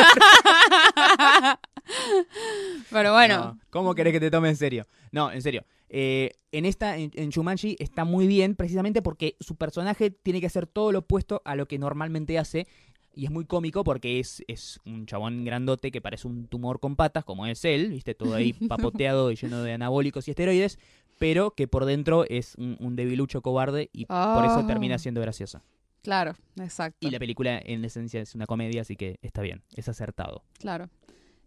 Pero 2.92 3.14
bueno, 3.14 3.38
No, 3.38 3.60
¿Cómo 3.70 3.96
querés 3.96 4.14
que 4.14 4.20
te 4.20 4.32
tome 4.32 4.50
en 4.50 4.56
serio? 4.56 4.88
No, 5.12 5.32
en 5.32 5.42
serio. 5.42 5.64
Eh, 5.90 6.32
en 6.52 6.66
esta, 6.66 6.98
en, 6.98 7.12
en 7.16 7.30
Shumanji, 7.30 7.76
está 7.80 8.06
muy 8.06 8.28
bien 8.28 8.56
precisamente 8.56 9.02
porque 9.02 9.36
su 9.40 9.56
personaje 9.56 10.10
tiene 10.12 10.40
que 10.40 10.48
hacer 10.48 10.68
todo 10.68 10.92
lo 10.92 11.00
opuesto 11.00 11.42
a 11.46 11.56
lo 11.56 11.68
que 11.68 11.78
normalmente 11.80 12.38
hace. 12.38 12.68
Y 13.14 13.26
es 13.26 13.32
muy 13.32 13.44
cómico 13.46 13.84
porque 13.84 14.20
es, 14.22 14.42
es 14.48 14.80
un 14.86 15.06
chabón 15.06 15.44
grandote 15.44 15.92
que 15.92 16.00
parece 16.00 16.30
un 16.30 16.48
tumor 16.48 16.80
con 16.80 16.96
patas, 16.96 17.26
como 17.26 17.46
es 17.46 17.66
él, 17.66 17.90
viste, 17.90 18.16
todo 18.16 18.36
ahí 18.36 18.54
papoteado 18.70 19.32
y 19.32 19.36
lleno 19.36 19.64
de 19.64 19.74
anabólicos 19.74 20.28
y 20.28 20.32
esteroides, 20.32 20.80
pero 21.22 21.52
que 21.52 21.68
por 21.68 21.86
dentro 21.86 22.26
es 22.28 22.56
un, 22.56 22.76
un 22.80 22.96
debilucho 22.98 23.42
cobarde 23.42 23.90
y 23.94 24.06
por 24.08 24.44
eso 24.46 24.60
Ah. 24.60 24.66
termina 24.68 24.98
siendo 24.98 25.22
graciosa. 25.22 25.62
claro, 26.02 26.34
exacto. 26.60 26.98
Y 27.08 27.12
la 27.12 27.20
película 27.20 27.62
en 27.64 27.86
esencia 27.86 28.20
es 28.22 28.34
una 28.36 28.48
comedia, 28.48 28.82
así 28.82 28.96
que 28.96 29.20
está 29.22 29.42
bien, 29.42 29.62
es 29.76 29.88
acertado. 29.88 30.44
Claro. 30.60 30.90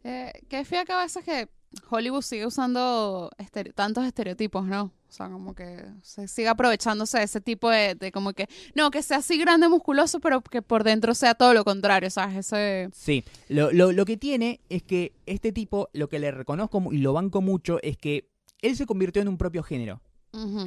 Eh, 0.04 0.32
que 0.48 0.64
fíjate 0.64 0.86
que 0.86 0.92
a 0.92 1.02
veces 1.02 1.24
que 1.24 1.48
Hollywood 1.90 2.22
sigue 2.22 2.46
usando 2.46 3.30
estere- 3.38 3.72
tantos 3.74 4.04
estereotipos, 4.04 4.64
¿no? 4.64 4.84
O 5.08 5.12
sea, 5.16 5.28
como 5.28 5.54
que 5.54 5.84
se 6.02 6.28
sigue 6.28 6.48
aprovechándose 6.48 7.18
de 7.18 7.24
ese 7.24 7.40
tipo 7.40 7.68
de, 7.70 7.94
de 7.96 8.12
como 8.12 8.32
que, 8.32 8.46
no, 8.74 8.90
que 8.90 9.02
sea 9.02 9.16
así 9.18 9.38
grande, 9.38 9.68
musculoso, 9.68 10.20
pero 10.20 10.40
que 10.42 10.60
por 10.62 10.84
dentro 10.84 11.14
sea 11.14 11.34
todo 11.34 11.52
lo 11.54 11.64
contrario, 11.64 12.10
¿sabes? 12.10 12.36
Ese... 12.36 12.88
Sí, 12.92 13.24
lo, 13.48 13.72
lo, 13.72 13.90
lo 13.92 14.04
que 14.04 14.16
tiene 14.16 14.60
es 14.68 14.82
que 14.84 15.12
este 15.26 15.50
tipo, 15.52 15.88
lo 15.94 16.08
que 16.08 16.18
le 16.20 16.30
reconozco 16.30 16.80
y 16.92 16.98
lo 16.98 17.12
banco 17.12 17.40
mucho, 17.40 17.78
es 17.82 17.96
que 17.96 18.28
él 18.66 18.76
se 18.76 18.86
convirtió 18.86 19.22
en 19.22 19.28
un 19.28 19.36
propio 19.38 19.62
género. 19.62 20.00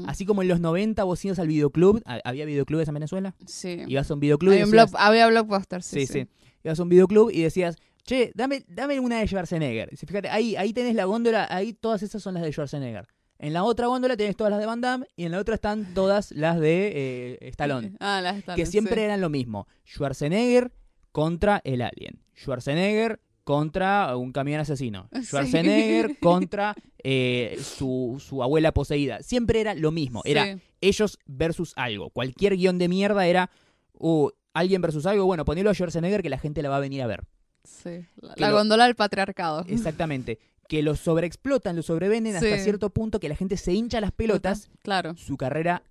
Así 0.08 0.26
como 0.26 0.41
en 0.43 0.48
los 0.48 0.62
90 0.62 1.04
vos 1.04 1.26
ibas 1.26 1.39
al 1.39 1.48
videoclub, 1.50 2.02
¿ha- 2.06 2.22
¿había 2.24 2.45
videoclubes 2.45 2.88
en 2.88 2.93
Venezuela? 2.93 3.36
Sí. 3.45 3.84
Ibas 3.88 4.10
a 4.10 4.14
un 4.14 4.22
videoclub 4.22 4.52
y 4.54 4.62
Había, 4.62 4.66
un 4.66 4.72
decías, 4.72 4.93
había 4.98 5.28
blockbusters, 5.28 5.86
sí, 5.86 6.06
sí, 6.08 6.14
sí. 6.22 6.28
Ibas 6.64 6.80
a 6.80 6.84
un 6.84 6.89
videoclub 6.89 7.32
y 7.32 7.41
decías, 7.41 7.76
che, 8.06 8.32
dame, 8.34 8.64
dame 8.70 8.98
una 9.02 9.20
de 9.20 9.28
Schwarzenegger. 9.28 9.89
Y 9.91 9.98
Fíjate, 9.98 10.30
ahí, 10.30 10.56
ahí 10.56 10.72
tenés 10.72 10.95
la 10.95 11.04
góndola, 11.04 11.48
ahí 11.50 11.74
todas 11.74 12.02
esas 12.02 12.24
son 12.24 12.36
las 12.36 12.43
de 12.43 12.52
Schwarzenegger. 12.54 13.08
En 13.39 13.52
la 13.52 13.66
otra 13.66 13.88
góndola 13.88 14.16
tenés 14.16 14.38
todas 14.38 14.52
las 14.52 14.60
de 14.62 14.66
Van 14.68 14.80
Damme 14.80 15.06
y 15.18 15.26
en 15.26 15.34
la 15.34 15.39
otra 15.39 15.56
están 15.56 15.93
todas 15.93 16.32
las 16.32 16.60
de 16.62 17.38
eh, 17.41 17.50
Stallone. 17.50 17.91
Ah, 18.00 18.22
las 18.24 18.38
Stallone, 18.38 18.64
que 18.64 18.66
siempre 18.72 18.95
sí. 18.95 19.02
eran 19.02 19.20
lo 19.20 19.30
mismo. 19.30 19.68
Schwarzenegger 19.86 20.72
contra 21.12 21.60
el 21.66 21.82
alien. 21.82 22.22
Schwarzenegger 22.38 23.20
contra 23.48 24.18
un 24.18 24.34
camión 24.34 24.60
asesino. 24.60 25.08
Sí. 25.14 25.24
Schwarzenegger 25.24 26.20
contra 26.20 26.76
eh, 27.02 27.58
su, 27.62 28.18
su 28.20 28.43
abuela 28.43 28.74
poseída. 28.74 29.24
Siempre 29.24 29.62
era 29.62 29.74
lo 29.74 29.91
mismo. 29.91 30.22
Era 30.26 30.60
ellos 30.82 31.18
versus 31.26 31.72
algo. 31.78 32.10
Cualquier 32.10 32.58
guion 32.58 32.78
de 32.78 32.89
mierda 32.89 33.26
era 33.26 33.50
uh, 33.93 34.28
alguien 34.54 34.82
versus 34.82 35.06
algo. 35.06 35.26
Bueno, 35.26 35.45
ponelo 35.45 35.70
a 35.70 35.74
Schwarzenegger 35.74 36.22
que 36.22 36.30
la 36.30 36.38
gente 36.39 36.62
la 36.62 36.68
va 36.68 36.76
a 36.76 36.82
venir 36.82 37.02
a 37.02 37.08
ver. 37.08 37.24
Sí. 37.64 38.06
La, 38.18 38.34
la 38.36 38.50
lo- 38.50 38.58
góndola 38.58 38.84
del 38.84 38.95
patriarcado. 38.95 39.64
Exactamente. 39.70 40.39
Que 40.68 40.82
lo 40.82 40.98
sobreexplotan, 40.98 41.78
lo 41.78 41.84
sobrevenden 41.84 42.36
hasta 42.36 42.58
cierto 42.58 42.89
punto 42.89 43.22
que 43.22 43.30
la 43.30 43.38
gente 43.38 43.56
se 43.56 43.72
hincha 43.74 44.02
las 44.02 44.12
pelotas 44.12 44.70
Claro. 44.84 45.16
su 45.16 45.38
carrera 45.38 45.84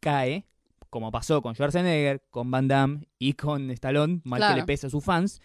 cae, 0.00 0.44
como 0.90 1.10
pasó 1.10 1.40
con 1.40 1.54
Schwarzenegger, 1.54 2.20
con 2.28 2.50
Van 2.50 2.68
Damme 2.68 3.08
y 3.18 3.32
con 3.32 3.70
Stallone, 3.70 4.20
mal 4.24 4.40
Claro. 4.40 4.54
que 4.54 4.60
le 4.60 4.66
pese 4.66 4.88
a 4.88 4.90
sus 4.90 5.02
fans. 5.02 5.40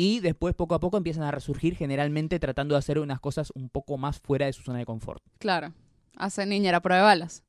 Y 0.00 0.20
después, 0.20 0.54
poco 0.54 0.76
a 0.76 0.78
poco, 0.78 0.96
empiezan 0.96 1.24
a 1.24 1.32
resurgir, 1.32 1.74
generalmente 1.74 2.38
tratando 2.38 2.76
de 2.76 2.78
hacer 2.78 3.00
unas 3.00 3.18
cosas 3.18 3.50
un 3.56 3.68
poco 3.68 3.98
más 3.98 4.20
fuera 4.20 4.46
de 4.46 4.52
su 4.52 4.62
zona 4.62 4.78
de 4.78 4.86
confort. 4.86 5.20
Claro. 5.38 5.74
Hace 6.16 6.46
niñera 6.46 6.80
prueba 6.80 7.00
de 7.02 7.06
balas. 7.08 7.42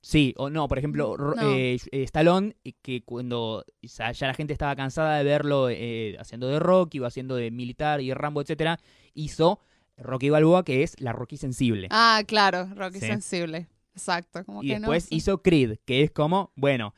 Sí, 0.00 0.34
o 0.36 0.50
no, 0.50 0.68
por 0.68 0.78
ejemplo, 0.78 1.16
Ro- 1.16 1.34
No. 1.34 1.50
eh, 1.50 1.74
eh, 1.90 2.02
Stallone, 2.04 2.54
que 2.80 3.02
cuando 3.02 3.64
ya, 3.82 4.12
ya 4.12 4.28
la 4.28 4.34
gente 4.34 4.52
estaba 4.52 4.76
cansada 4.76 5.16
de 5.18 5.24
verlo 5.24 5.68
eh, 5.68 6.16
haciendo 6.20 6.46
de 6.46 6.60
Rocky 6.60 7.00
o 7.00 7.06
haciendo 7.06 7.34
de 7.34 7.50
militar 7.50 8.00
y 8.00 8.14
Rambo, 8.14 8.40
etcétera, 8.40 8.78
hizo 9.14 9.58
Rocky 9.96 10.30
Balboa, 10.30 10.64
que 10.64 10.84
es 10.84 10.94
la 11.00 11.12
Rocky 11.12 11.38
sensible. 11.38 11.88
Ah, 11.90 12.22
claro. 12.24 12.68
Rocky 12.76 13.00
Sí. 13.00 13.06
sensible. 13.06 13.66
Exacto. 13.94 14.44
Como 14.44 14.62
y 14.62 14.68
que 14.68 14.74
después 14.78 15.06
no, 15.06 15.08
sí. 15.08 15.14
hizo 15.16 15.42
Creed, 15.42 15.78
que 15.84 16.02
es 16.02 16.12
como, 16.12 16.52
bueno, 16.54 16.94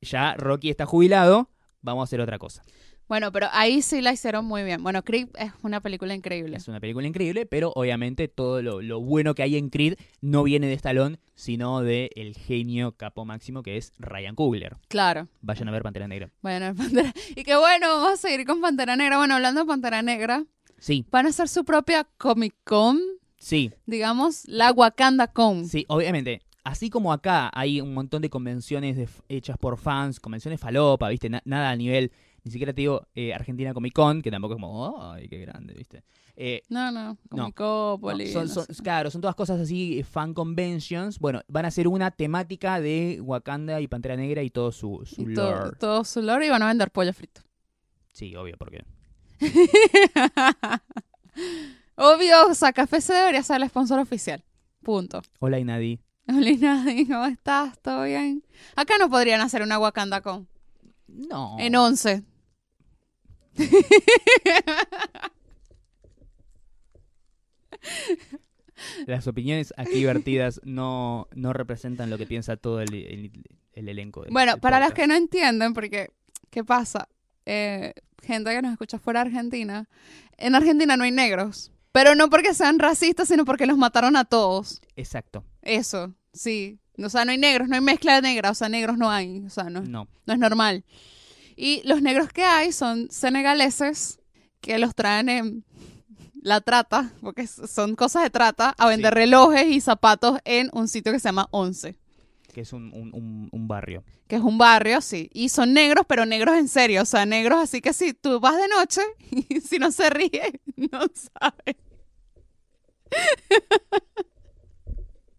ya 0.00 0.34
Rocky 0.36 0.70
está 0.70 0.86
jubilado, 0.86 1.50
vamos 1.82 2.00
a 2.00 2.04
hacer 2.04 2.22
otra 2.22 2.38
cosa. 2.38 2.62
Bueno, 3.08 3.30
pero 3.30 3.46
ahí 3.52 3.82
sí 3.82 4.00
la 4.00 4.12
hicieron 4.12 4.44
muy 4.44 4.64
bien. 4.64 4.82
Bueno, 4.82 5.02
Creed 5.04 5.28
es 5.38 5.52
una 5.62 5.80
película 5.80 6.14
increíble. 6.14 6.56
Es 6.56 6.66
una 6.66 6.80
película 6.80 7.06
increíble, 7.06 7.46
pero 7.46 7.72
obviamente 7.76 8.26
todo 8.26 8.62
lo, 8.62 8.82
lo 8.82 9.00
bueno 9.00 9.34
que 9.34 9.42
hay 9.44 9.56
en 9.56 9.70
Creed 9.70 9.94
no 10.20 10.42
viene 10.42 10.66
de 10.66 10.72
Stallone, 10.74 11.18
sino 11.36 11.82
de 11.82 12.10
el 12.16 12.34
genio 12.34 12.92
capo 12.92 13.24
máximo 13.24 13.62
que 13.62 13.76
es 13.76 13.92
Ryan 13.98 14.34
Coogler. 14.34 14.76
Claro. 14.88 15.28
Vayan 15.40 15.68
a 15.68 15.72
ver 15.72 15.82
Pantera 15.82 16.08
Negra. 16.08 16.30
Bueno, 16.42 16.74
Pantera. 16.74 17.12
Y 17.36 17.44
que 17.44 17.54
bueno, 17.56 17.88
vamos 17.88 18.12
a 18.12 18.16
seguir 18.16 18.44
con 18.44 18.60
Pantera 18.60 18.96
Negra. 18.96 19.18
Bueno, 19.18 19.34
hablando 19.36 19.60
de 19.60 19.66
Pantera 19.66 20.02
Negra, 20.02 20.44
Sí, 20.78 21.06
van 21.10 21.26
a 21.26 21.30
hacer 21.30 21.48
su 21.48 21.64
propia 21.64 22.06
Comic 22.18 22.54
Con, 22.64 23.00
sí, 23.38 23.70
digamos, 23.86 24.46
la 24.46 24.72
Wakanda 24.72 25.26
Con. 25.28 25.66
sí, 25.66 25.84
obviamente. 25.88 26.42
Así 26.64 26.90
como 26.90 27.12
acá 27.12 27.48
hay 27.54 27.80
un 27.80 27.94
montón 27.94 28.20
de 28.22 28.28
convenciones 28.28 28.96
de- 28.96 29.08
hechas 29.28 29.56
por 29.56 29.78
fans, 29.78 30.18
convenciones 30.18 30.58
falopa, 30.60 31.08
¿viste? 31.08 31.30
Na- 31.30 31.40
nada 31.44 31.70
a 31.70 31.76
nivel, 31.76 32.10
ni 32.46 32.52
siquiera 32.52 32.72
te 32.72 32.80
digo 32.80 33.06
eh, 33.14 33.34
Argentina 33.34 33.74
Comic 33.74 33.92
Con, 33.92 34.22
que 34.22 34.30
tampoco 34.30 34.54
es 34.54 34.60
como, 34.60 35.02
¡ay, 35.12 35.28
qué 35.28 35.38
grande!, 35.40 35.74
¿viste? 35.74 36.04
Eh, 36.36 36.62
No, 36.68 36.92
no, 36.92 37.18
Comicópolis. 37.28 38.28
No, 38.32 38.40
son, 38.40 38.48
no 38.48 38.54
son- 38.54 38.66
sé. 38.74 38.82
claro, 38.82 39.10
son 39.10 39.20
todas 39.20 39.34
cosas 39.34 39.60
así, 39.60 39.98
eh, 39.98 40.04
fan 40.04 40.32
conventions. 40.32 41.18
Bueno, 41.18 41.42
van 41.48 41.64
a 41.64 41.70
ser 41.72 41.88
una 41.88 42.10
temática 42.12 42.80
de 42.80 43.18
Wakanda 43.20 43.80
y 43.80 43.88
Pantera 43.88 44.14
Negra 44.16 44.42
y 44.44 44.50
todo 44.50 44.70
su, 44.70 45.02
su 45.04 45.22
Y 45.22 45.34
lore. 45.34 45.76
todo 45.80 46.04
su 46.04 46.22
lore 46.22 46.46
y 46.46 46.50
van 46.50 46.62
a 46.62 46.68
vender 46.68 46.90
pollo 46.92 47.12
frito. 47.12 47.40
Sí, 48.12 48.34
obvio, 48.36 48.56
porque. 48.58 48.84
Obvio, 51.96 52.48
o 52.48 52.54
sea, 52.54 52.72
Café 52.72 53.00
se 53.00 53.12
debería 53.14 53.42
ser 53.42 53.60
el 53.62 53.68
sponsor 53.68 53.98
oficial. 53.98 54.44
Punto. 54.82 55.22
Hola, 55.40 55.58
Inadi. 55.58 55.98
Hola, 56.28 56.50
Nadie, 56.60 57.06
¿cómo 57.06 57.24
estás? 57.26 57.78
¿Todo 57.80 58.04
bien? 58.04 58.44
Acá 58.74 58.94
no 58.98 59.08
podrían 59.08 59.40
hacer 59.40 59.62
una 59.62 59.78
Wakanda 59.78 60.20
Con. 60.20 60.46
No. 61.08 61.56
En 61.58 61.74
11. 61.76 62.22
Las 69.06 69.26
opiniones 69.26 69.72
aquí 69.76 70.04
vertidas 70.04 70.60
no, 70.64 71.28
no 71.34 71.52
representan 71.52 72.10
lo 72.10 72.18
que 72.18 72.26
piensa 72.26 72.56
todo 72.56 72.80
el, 72.80 72.92
el- 72.94 73.32
el 73.72 73.88
elenco. 73.88 74.22
del- 74.22 74.32
Bueno, 74.32 74.58
para 74.58 74.78
los 74.78 74.88
podcast. 74.88 75.00
que 75.02 75.06
no 75.06 75.14
entienden, 75.14 75.74
porque, 75.74 76.10
¿qué 76.50 76.64
pasa? 76.64 77.08
Eh, 77.46 77.92
gente 78.22 78.50
que 78.50 78.62
nos 78.62 78.72
escucha 78.72 78.98
fuera 78.98 79.20
de 79.22 79.28
Argentina, 79.30 79.88
en 80.36 80.54
Argentina 80.54 80.96
no 80.96 81.04
hay 81.04 81.12
negros. 81.12 81.72
Pero 81.92 82.14
no 82.14 82.28
porque 82.28 82.52
sean 82.52 82.78
racistas, 82.78 83.28
sino 83.28 83.46
porque 83.46 83.66
los 83.66 83.78
mataron 83.78 84.16
a 84.16 84.24
todos. 84.26 84.82
Exacto. 84.96 85.44
Eso, 85.62 86.14
sí. 86.32 86.78
O 86.98 87.08
sea, 87.08 87.24
no 87.24 87.30
hay 87.32 87.38
negros, 87.38 87.68
no 87.68 87.74
hay 87.74 87.80
mezcla 87.80 88.20
negra, 88.20 88.50
o 88.50 88.54
sea, 88.54 88.68
negros 88.68 88.98
no 88.98 89.10
hay. 89.10 89.42
O 89.46 89.50
sea, 89.50 89.64
no, 89.64 89.80
No. 89.82 90.06
no 90.26 90.32
es 90.34 90.38
normal. 90.38 90.84
Y 91.56 91.82
los 91.88 92.02
negros 92.02 92.28
que 92.28 92.44
hay 92.44 92.70
son 92.72 93.08
senegaleses 93.10 94.20
que 94.60 94.78
los 94.78 94.94
traen 94.94 95.28
en 95.28 95.64
la 96.42 96.60
trata, 96.60 97.10
porque 97.22 97.46
son 97.46 97.96
cosas 97.96 98.22
de 98.22 98.30
trata, 98.30 98.74
a 98.78 98.86
vender 98.88 99.12
Sí. 99.14 99.18
relojes 99.20 99.66
y 99.66 99.80
zapatos 99.80 100.38
en 100.44 100.68
un 100.72 100.86
sitio 100.88 101.12
que 101.12 101.18
se 101.18 101.28
llama 101.28 101.48
Once, 101.50 101.96
Que 102.52 102.60
es 102.60 102.72
un, 102.72 102.92
un- 102.94 103.12
un- 103.14 103.48
un 103.52 103.68
barrio. 103.68 104.04
que 104.28 104.36
es 104.36 104.42
un 104.42 104.56
barrio, 104.58 105.00
sí. 105.00 105.28
Y 105.32 105.48
son 105.48 105.72
negros, 105.72 106.04
pero 106.08 106.24
negros 106.26 106.56
en 106.56 106.68
serio, 106.68 107.02
o 107.02 107.04
sea, 107.04 107.26
negros 107.26 107.58
así 107.60 107.80
que 107.80 107.92
si 107.92 108.12
tú 108.14 108.38
vas 108.40 108.56
de 108.56 108.68
noche 108.68 109.00
y 109.48 109.60
si 109.60 109.78
no 109.78 109.90
se 109.90 110.08
ríe, 110.10 110.60
no 110.76 111.00
sabes. 111.32 111.76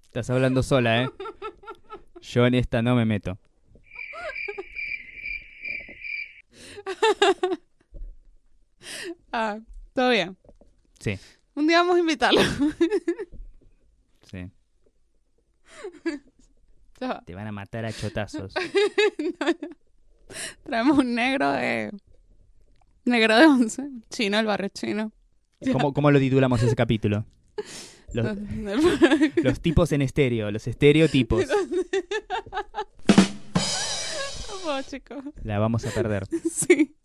Estás 0.03 0.29
hablando 0.29 0.63
sola, 0.63 1.03
¿eh? 1.03 1.09
Yo 2.21 2.45
en 2.45 2.55
esta 2.55 2.81
no 2.81 2.95
me 2.95 3.05
meto. 3.05 3.37
Ah, 9.31 9.59
todo 9.93 10.11
bien. 10.11 10.37
Sí, 10.99 11.19
Un 11.55 11.67
día 11.67 11.79
vamos 11.79 11.97
a 11.97 11.99
invitarlo. 11.99 12.39
sí. 14.23 14.49
Te 17.25 17.35
van 17.35 17.47
a 17.47 17.51
matar 17.51 17.85
a 17.85 17.91
chotazos. 17.91 18.53
Traemos 20.63 20.97
un 20.97 21.13
negro 21.13 21.51
de, 21.51 21.91
Negro 23.07 23.37
de 23.37 23.45
once. 23.45 23.83
Chino, 24.09 24.37
el 24.39 24.45
barrio 24.45 24.69
chino. 24.69 25.11
¿Cómo, 25.71 25.93
cómo 25.93 26.11
lo 26.11 26.19
titulamos 26.19 26.61
ese 26.61 26.75
capítulo? 26.75 27.25
Los, 28.13 28.37
los 29.43 29.59
tipos 29.61 29.91
en 29.91 30.01
estéreo, 30.01 30.51
los 30.51 30.67
estereotipos. 30.67 31.45
Puedo, 34.67 34.81
chicos. 34.83 35.23
La 35.43 35.59
vamos 35.59 35.85
a 35.85 35.91
perder. 35.91 36.27
Sí. 36.51 36.95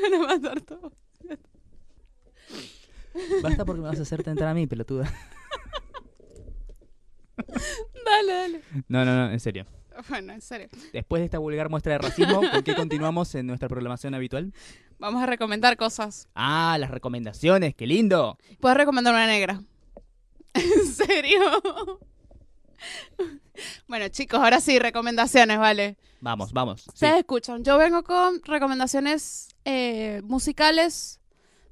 Van 0.00 0.14
a 0.14 0.26
matar 0.26 0.60
todo. 0.62 0.92
Basta 3.42 3.64
porque 3.64 3.82
me 3.82 3.88
vas 3.88 3.98
a 3.98 4.02
hacer 4.02 4.22
tentar 4.22 4.48
a 4.48 4.54
mí, 4.54 4.66
pelotuda. 4.66 5.12
Dale, 8.04 8.32
dale. 8.32 8.62
No, 8.88 9.04
no, 9.04 9.14
no, 9.14 9.30
en 9.30 9.40
serio. 9.40 9.66
Bueno, 10.08 10.32
en 10.32 10.40
serio. 10.40 10.68
Después 10.92 11.20
de 11.20 11.26
esta 11.26 11.38
vulgar 11.38 11.68
muestra 11.68 11.92
de 11.92 11.98
racismo, 11.98 12.40
¿con 12.50 12.62
qué 12.62 12.74
continuamos 12.74 13.34
en 13.34 13.46
nuestra 13.46 13.68
programación 13.68 14.14
habitual? 14.14 14.52
Vamos 14.98 15.22
a 15.22 15.26
recomendar 15.26 15.76
cosas. 15.76 16.28
Ah, 16.34 16.76
las 16.78 16.90
recomendaciones, 16.90 17.74
qué 17.74 17.86
lindo. 17.86 18.38
Puedes 18.60 18.78
recomendar 18.78 19.12
una 19.12 19.26
negra. 19.26 19.60
¿En 20.54 20.86
serio? 20.86 21.40
Bueno, 23.88 24.08
chicos, 24.08 24.38
ahora 24.38 24.60
sí, 24.60 24.78
recomendaciones, 24.78 25.58
¿vale? 25.58 25.96
Vamos, 26.20 26.52
vamos. 26.52 26.82
Sí. 26.82 26.90
Ustedes 26.92 27.16
escuchan. 27.20 27.64
Yo 27.64 27.78
vengo 27.78 28.02
con 28.04 28.42
recomendaciones 28.44 29.48
eh, 29.64 30.20
musicales. 30.24 31.20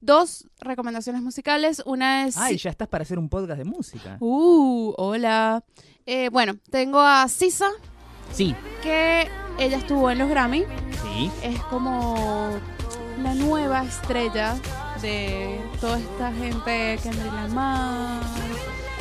Dos 0.01 0.47
recomendaciones 0.61 1.21
musicales. 1.23 1.83
Una 1.85 2.27
es. 2.27 2.37
Ay, 2.39 2.57
ya 2.57 2.71
estás 2.71 2.89
para 2.89 3.03
hacer 3.03 3.19
un 3.19 3.29
podcast 3.29 3.59
de 3.59 3.65
música. 3.65 4.17
Uh, 4.21 4.95
hola. 4.97 5.63
Eh, 6.07 6.29
bueno, 6.31 6.57
tengo 6.71 7.01
a 7.01 7.27
Sisa, 7.29 7.69
Sí, 8.33 8.55
que 8.83 9.29
ella 9.59 9.77
estuvo 9.77 10.11
en 10.11 10.19
los 10.19 10.29
Grammy. 10.29 10.65
sí. 11.03 11.31
Es 11.43 11.61
como 11.65 12.51
la 13.23 13.35
nueva 13.35 13.85
estrella 13.85 14.57
de 15.03 15.61
toda 15.81 15.99
esta 15.99 16.33
gente. 16.33 16.99
Kendrick 17.03 17.33
Lamar. 17.33 18.23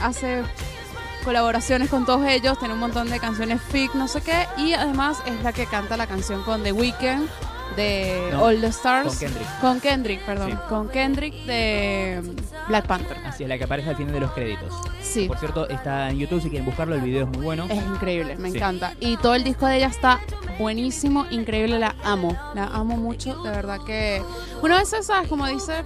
Hace 0.02 0.44
colaboraciones 1.24 1.90
con 1.90 2.06
todos 2.06 2.26
ellos. 2.28 2.58
Tiene 2.60 2.74
un 2.74 2.80
montón 2.80 3.10
de 3.10 3.20
canciones 3.20 3.62
fic, 3.62 3.94
no 3.96 4.08
sé 4.08 4.22
qué. 4.22 4.48
Y 4.58 4.74
además 4.74 5.18
es 5.26 5.42
la 5.44 5.54
que 5.54 5.66
canta 5.66 5.98
la 5.98 6.08
canción 6.08 6.44
con 6.44 6.64
The 6.64 6.72
Weeknd 6.72 7.28
de 7.76 8.30
No, 8.32 8.44
All 8.44 8.62
the 8.62 8.68
Stars. 8.68 9.08
Con 9.08 9.18
Kendrick. 9.18 9.60
Con 9.62 9.80
Kendrick, 9.82 10.26
perdón. 10.26 10.52
Sí. 10.52 10.58
Con 10.70 10.90
Kendrick 10.90 11.34
de 11.46 12.22
Black 12.68 12.86
Panther. 12.86 13.18
Así 13.26 13.44
es, 13.44 13.50
la 13.50 13.58
que 13.58 13.64
aparece 13.64 13.90
al 13.90 13.96
final 13.96 14.14
de 14.14 14.20
los 14.20 14.32
créditos. 14.32 14.74
Sí. 15.02 15.28
Por 15.28 15.38
cierto, 15.40 15.68
está 15.70 16.10
en 16.10 16.20
YouTube 16.20 16.42
si 16.42 16.50
quieren 16.50 16.66
buscarlo, 16.66 16.96
el 16.96 17.02
video 17.02 17.24
es 17.26 17.30
muy 17.36 17.44
bueno. 17.44 17.66
Es 17.70 17.78
increíble, 17.78 18.36
me 18.38 18.52
Sí. 18.52 18.58
encanta. 18.58 18.94
Y 19.00 19.18
todo 19.18 19.34
el 19.36 19.44
disco 19.44 19.66
de 19.66 19.78
ella 19.78 19.88
está 19.88 20.20
buenísimo, 20.60 21.26
increíble, 21.32 21.80
la 21.80 21.96
amo. 22.04 22.38
La 22.54 22.66
amo 22.66 22.96
mucho, 22.96 23.42
de 23.42 23.50
verdad 23.50 23.80
que... 23.86 24.22
Una 24.62 24.78
vez, 24.78 24.90
¿sabes? 25.02 25.28
Como 25.28 25.48
dice, 25.48 25.84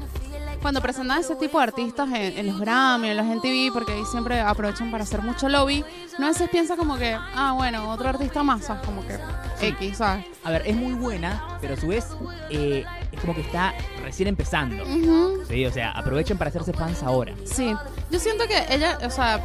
cuando 0.61 0.81
presentan 0.81 1.19
ese 1.19 1.35
tipo 1.35 1.57
de 1.57 1.63
artistas 1.65 2.07
en, 2.09 2.37
en 2.37 2.47
los 2.47 2.59
Grammy, 2.59 3.09
en 3.09 3.17
los 3.17 3.25
MTV, 3.25 3.71
porque 3.73 3.93
ahí 3.93 4.03
siempre 4.05 4.39
aprovechan 4.39 4.91
para 4.91 5.03
hacer 5.03 5.21
mucho 5.21 5.47
lobby, 5.49 5.83
no 6.17 6.25
a 6.25 6.29
veces 6.29 6.49
piensa 6.49 6.75
como 6.75 6.97
que, 6.97 7.13
ah, 7.13 7.53
bueno, 7.55 7.89
otro 7.89 8.09
artista 8.09 8.43
más, 8.43 8.65
¿sabes? 8.65 8.83
Como 8.85 9.05
que 9.05 9.17
X, 9.61 9.97
¿sabes? 9.97 10.25
A 10.43 10.51
ver, 10.51 10.63
es 10.65 10.75
muy 10.75 10.93
buena, 10.93 11.57
pero 11.61 11.73
a 11.75 11.77
su 11.77 11.87
vez 11.87 12.07
eh, 12.49 12.85
es 13.11 13.19
como 13.21 13.33
que 13.35 13.41
está 13.41 13.73
recién 14.03 14.27
empezando. 14.29 14.83
Sí, 15.47 15.65
o 15.65 15.71
sea, 15.71 15.91
aprovechen 15.91 16.37
para 16.37 16.49
hacerse 16.49 16.73
fans 16.73 17.03
ahora. 17.03 17.33
Sí, 17.45 17.73
yo 18.09 18.19
siento 18.19 18.45
que 18.47 18.65
ella, 18.73 18.97
o 19.05 19.09
sea, 19.09 19.39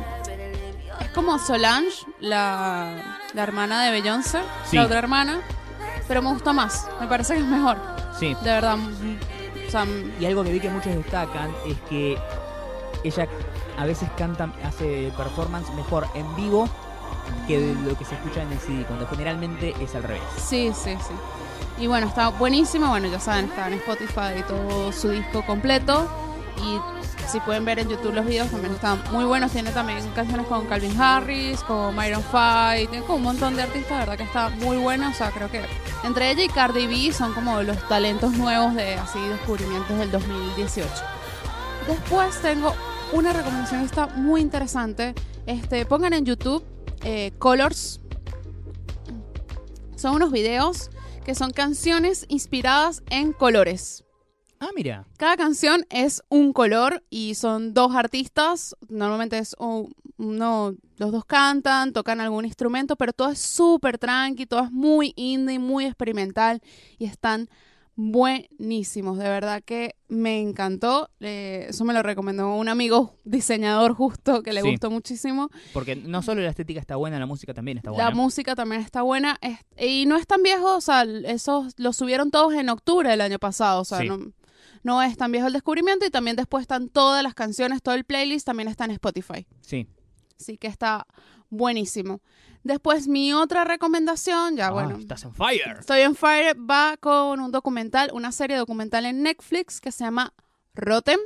es 1.00 1.08
como 1.10 1.38
Solange, 1.38 2.04
la, 2.20 3.18
la 3.34 3.42
hermana 3.42 3.82
de 3.84 3.90
Beyoncé, 3.90 4.40
Sí. 4.66 4.76
la 4.76 4.84
otra 4.84 4.98
hermana, 4.98 5.40
pero 6.08 6.22
me 6.22 6.30
gusta 6.30 6.52
más, 6.52 6.86
me 7.00 7.06
parece 7.06 7.34
que 7.34 7.40
es 7.40 7.46
mejor, 7.46 7.76
Sí. 8.18 8.34
de 8.42 8.50
verdad. 8.50 8.76
Y 10.20 10.26
algo 10.26 10.44
que 10.44 10.52
vi 10.52 10.60
que 10.60 10.68
muchos 10.68 10.94
destacan 10.94 11.50
es 11.66 11.76
que 11.88 12.18
ella 13.04 13.26
a 13.78 13.86
veces 13.86 14.08
canta, 14.16 14.52
hace 14.64 15.12
performance 15.16 15.72
mejor 15.74 16.06
en 16.14 16.36
vivo 16.36 16.68
que 17.46 17.74
lo 17.84 17.96
que 17.96 18.04
se 18.04 18.14
escucha 18.14 18.42
en 18.42 18.52
el 18.52 18.58
CD, 18.58 18.84
cuando 18.84 19.06
generalmente 19.06 19.74
es 19.80 19.94
al 19.94 20.02
revés. 20.02 20.22
sí, 20.36 20.72
sí, 20.74 20.90
sí. 20.96 21.14
Y 21.78 21.86
bueno, 21.86 22.06
está 22.06 22.28
buenísimo, 22.28 22.88
bueno, 22.88 23.08
ya 23.08 23.18
saben, 23.18 23.46
está 23.46 23.66
en 23.66 23.74
Spotify 23.74 24.44
todo 24.46 24.92
su 24.92 25.08
disco 25.08 25.44
completo. 25.46 26.06
Si 27.28 27.40
pueden 27.40 27.64
ver 27.64 27.78
en 27.78 27.88
YouTube 27.88 28.14
los 28.14 28.26
videos, 28.26 28.50
también 28.50 28.74
están 28.74 29.02
muy 29.10 29.24
buenos. 29.24 29.52
Tiene 29.52 29.70
también 29.70 29.98
canciones 30.14 30.46
con 30.46 30.66
Calvin 30.66 31.00
Harris, 31.00 31.60
con 31.62 31.94
Myron 31.94 32.22
Five, 32.22 32.86
tiene 32.88 33.04
como 33.04 33.16
un 33.16 33.22
montón 33.22 33.56
de 33.56 33.62
artistas, 33.62 33.98
verdad 34.00 34.16
que 34.16 34.24
está 34.24 34.48
muy 34.50 34.76
bueno. 34.76 35.08
O 35.10 35.14
sea, 35.14 35.30
creo 35.30 35.50
que 35.50 35.62
entre 36.04 36.30
ella 36.30 36.44
y 36.44 36.48
Cardi 36.48 36.86
B 36.86 37.12
son 37.12 37.32
como 37.32 37.62
los 37.62 37.88
talentos 37.88 38.32
nuevos 38.32 38.74
de 38.74 38.94
así 38.94 39.18
descubrimientos 39.20 39.98
del 39.98 40.10
2018. 40.10 40.88
Después 41.86 42.40
tengo 42.40 42.74
una 43.12 43.32
recomendación 43.32 43.80
que 43.80 43.86
está 43.86 44.06
muy 44.08 44.40
interesante. 44.40 45.14
Este, 45.46 45.86
pongan 45.86 46.12
en 46.12 46.24
YouTube 46.24 46.64
eh, 47.02 47.32
Colors. 47.38 48.00
Son 49.96 50.14
unos 50.14 50.32
videos 50.32 50.90
que 51.24 51.34
son 51.34 51.52
canciones 51.52 52.26
inspiradas 52.28 53.02
en 53.10 53.32
colores. 53.32 54.04
Ah, 54.64 54.70
mira. 54.76 55.04
Cada 55.18 55.36
canción 55.36 55.84
es 55.90 56.22
un 56.28 56.52
color 56.52 57.02
y 57.10 57.34
son 57.34 57.74
dos 57.74 57.96
artistas. 57.96 58.76
Normalmente 58.88 59.36
es 59.38 59.56
un- 59.58 59.92
uno, 60.18 60.76
los 60.98 61.10
dos 61.10 61.24
cantan, 61.24 61.92
tocan 61.92 62.20
algún 62.20 62.44
instrumento, 62.44 62.94
pero 62.94 63.12
todo 63.12 63.30
es 63.30 63.40
súper 63.40 63.98
tranqui, 63.98 64.46
todo 64.46 64.60
es 64.62 64.70
muy 64.70 65.14
indie, 65.16 65.58
muy 65.58 65.84
experimental 65.86 66.60
y 66.96 67.06
están 67.06 67.48
buenísimos. 67.96 69.18
De 69.18 69.24
verdad 69.24 69.62
que 69.64 69.96
me 70.08 70.40
encantó. 70.40 71.10
Eh, 71.20 71.66
eso 71.68 71.84
me 71.84 71.92
lo 71.92 72.02
recomendó 72.02 72.54
un 72.54 72.68
amigo 72.68 73.16
diseñador 73.24 73.94
justo 73.94 74.42
que 74.42 74.52
le 74.52 74.62
Sí. 74.62 74.70
gustó 74.70 74.90
muchísimo. 74.90 75.50
Porque 75.72 75.96
no 75.96 76.22
solo 76.22 76.40
la 76.40 76.50
estética 76.50 76.80
está 76.80 76.96
buena, 76.96 77.18
la 77.18 77.26
música 77.26 77.52
también 77.52 77.78
está 77.78 77.90
buena. 77.90 78.08
La 78.10 78.14
música 78.14 78.54
también 78.54 78.80
está 78.82 79.02
buena 79.02 79.38
es- 79.40 79.58
y 79.76 80.06
no 80.06 80.16
es 80.16 80.26
tan 80.26 80.42
viejo, 80.42 80.76
o 80.76 80.80
sea, 80.80 81.02
esos 81.02 81.74
los 81.78 81.96
subieron 81.96 82.30
todos 82.30 82.54
en 82.54 82.68
octubre 82.68 83.08
del 83.10 83.20
año 83.20 83.38
pasado, 83.38 83.80
o 83.80 83.84
sea, 83.84 83.98
Sí. 83.98 84.08
no, 84.08 84.18
no 84.82 85.02
es 85.02 85.16
tan 85.16 85.30
viejo 85.32 85.46
el 85.46 85.52
descubrimiento 85.52 86.04
y 86.06 86.10
también 86.10 86.36
después 86.36 86.62
están 86.62 86.88
todas 86.88 87.22
las 87.22 87.34
canciones, 87.34 87.82
todo 87.82 87.94
el 87.94 88.04
playlist 88.04 88.46
también 88.46 88.68
está 88.68 88.84
en 88.84 88.92
Spotify, 88.92 89.46
Sí. 89.60 89.86
así 90.40 90.58
que 90.58 90.66
está 90.66 91.06
buenísimo. 91.50 92.20
Después 92.64 93.08
mi 93.08 93.32
otra 93.32 93.64
recomendación, 93.64 94.56
ya 94.56 94.68
Ah, 94.68 94.70
bueno, 94.70 94.96
Estás 94.96 95.24
on 95.24 95.34
fire. 95.34 95.78
estoy 95.80 96.00
en 96.02 96.14
Fire, 96.14 96.56
va 96.58 96.96
con 96.96 97.40
un 97.40 97.50
documental, 97.50 98.10
una 98.14 98.30
serie 98.32 98.56
documental 98.56 99.04
en 99.04 99.22
Netflix 99.22 99.80
que 99.80 99.90
se 99.92 100.04
llama 100.04 100.32
Rotten, 100.74 101.18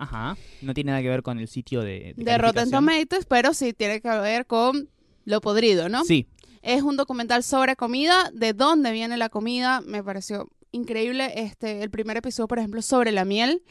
Ajá. 0.00 0.36
No 0.62 0.74
tiene 0.74 0.92
nada 0.92 1.02
que 1.02 1.08
ver 1.08 1.24
con 1.24 1.40
el 1.40 1.48
sitio 1.48 1.80
de. 1.82 2.14
de 2.16 2.38
Rotten 2.38 2.70
calificación. 2.70 2.70
Tomatoes, 2.70 3.26
pero 3.26 3.52
sí 3.52 3.72
tiene 3.72 4.00
que 4.00 4.08
ver 4.08 4.46
con 4.46 4.88
lo 5.24 5.40
podrido, 5.40 5.88
¿no? 5.88 6.04
Sí. 6.04 6.28
Es 6.62 6.82
un 6.82 6.96
documental 6.96 7.42
sobre 7.42 7.74
comida, 7.74 8.30
de 8.32 8.52
dónde 8.52 8.92
viene 8.92 9.16
la 9.16 9.28
comida, 9.28 9.80
me 9.80 10.02
pareció 10.04 10.50
increíble. 10.72 11.32
Este, 11.36 11.82
el 11.82 11.90
primer 11.90 12.16
episodio, 12.16 12.48
por 12.48 12.58
ejemplo, 12.58 12.82
sobre 12.82 13.12
la 13.12 13.24
miel. 13.24 13.62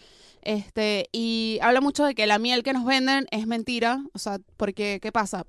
Este, 0.41 1.09
y 1.11 1.59
habla 1.61 1.81
mucho 1.81 2.05
de 2.05 2.15
que 2.15 2.27
la 2.27 2.39
miel 2.39 2.63
que 2.63 2.73
nos 2.73 2.85
venden 2.85 3.27
es 3.31 3.47
mentira. 3.47 4.03
O 4.13 4.19
sea, 4.19 4.39
porque, 4.55 4.99
¿qué 5.01 5.11
pasa? 5.11 5.45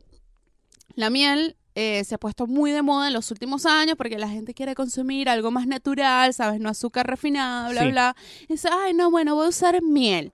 La 0.94 1.10
miel 1.10 1.56
eh, 1.74 2.02
se 2.04 2.16
ha 2.16 2.18
puesto 2.18 2.46
muy 2.48 2.72
de 2.72 2.82
moda 2.82 3.06
en 3.06 3.12
los 3.12 3.30
últimos 3.30 3.64
años 3.66 3.94
porque 3.96 4.18
la 4.18 4.28
gente 4.28 4.54
quiere 4.54 4.74
consumir 4.74 5.28
algo 5.28 5.50
más 5.52 5.66
natural, 5.66 6.34
¿sabes? 6.34 6.58
No 6.60 6.68
azúcar 6.68 7.06
refinada, 7.06 7.70
bla, 7.70 7.82
Sí. 7.82 7.90
bla. 7.90 8.16
Y 8.48 8.54
dice, 8.54 8.68
ay, 8.72 8.94
no, 8.94 9.10
bueno, 9.10 9.36
voy 9.36 9.46
a 9.46 9.50
usar 9.50 9.80
miel. 9.82 10.32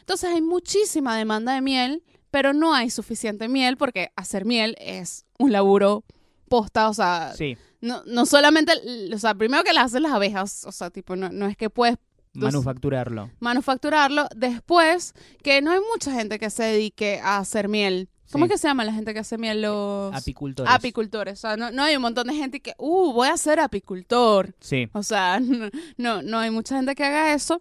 Entonces 0.00 0.28
hay 0.30 0.42
muchísima 0.42 1.16
demanda 1.16 1.54
de 1.54 1.62
miel, 1.62 2.02
pero 2.30 2.52
no 2.52 2.74
hay 2.74 2.90
suficiente 2.90 3.48
miel 3.48 3.76
porque 3.78 4.10
hacer 4.16 4.44
miel 4.44 4.74
es 4.78 5.24
un 5.38 5.52
laburo 5.52 6.04
posta, 6.52 6.88
o 6.90 6.94
sea, 6.94 7.32
Sí. 7.36 7.56
no, 7.80 8.02
no 8.04 8.26
solamente, 8.26 8.72
o 9.14 9.18
sea, 9.18 9.34
primero 9.34 9.64
que 9.64 9.72
las 9.72 9.86
hacen 9.86 10.02
las 10.02 10.12
abejas, 10.12 10.64
o 10.66 10.72
sea, 10.72 10.90
tipo, 10.90 11.16
no, 11.16 11.30
no 11.30 11.46
es 11.46 11.56
que 11.56 11.70
puedes 11.70 11.96
Entonces- 12.34 12.54
Manufacturarlo. 12.54 13.30
manufacturarlo, 13.40 14.26
después 14.36 15.14
que 15.42 15.60
no 15.62 15.70
hay 15.70 15.80
mucha 15.92 16.12
gente 16.12 16.38
que 16.38 16.48
se 16.50 16.62
dedique 16.64 17.20
a 17.22 17.38
hacer 17.38 17.68
miel. 17.68 18.08
¿Cómo 18.30 18.46
Sí. 18.46 18.46
es 18.46 18.52
que 18.54 18.58
se 18.62 18.68
llama 18.68 18.84
la 18.84 18.92
gente 18.94 19.12
que 19.12 19.20
hace 19.20 19.36
miel? 19.36 19.60
Los 19.62 20.14
Apicultores. 20.14 20.72
apicultores. 20.72 21.38
O 21.38 21.40
sea, 21.42 21.56
no, 21.58 21.70
no 21.70 21.82
hay 21.82 21.96
un 21.96 22.00
montón 22.02 22.26
de 22.28 22.34
gente 22.34 22.60
que, 22.60 22.72
uh, 22.78 23.12
voy 23.12 23.28
a 23.28 23.36
ser 23.36 23.60
apicultor. 23.60 24.54
Sí. 24.60 24.88
O 24.94 25.02
sea, 25.02 25.40
no, 25.40 25.68
no, 25.98 26.22
no 26.22 26.38
hay 26.38 26.50
mucha 26.50 26.76
gente 26.76 26.94
que 26.94 27.04
haga 27.04 27.34
eso. 27.34 27.60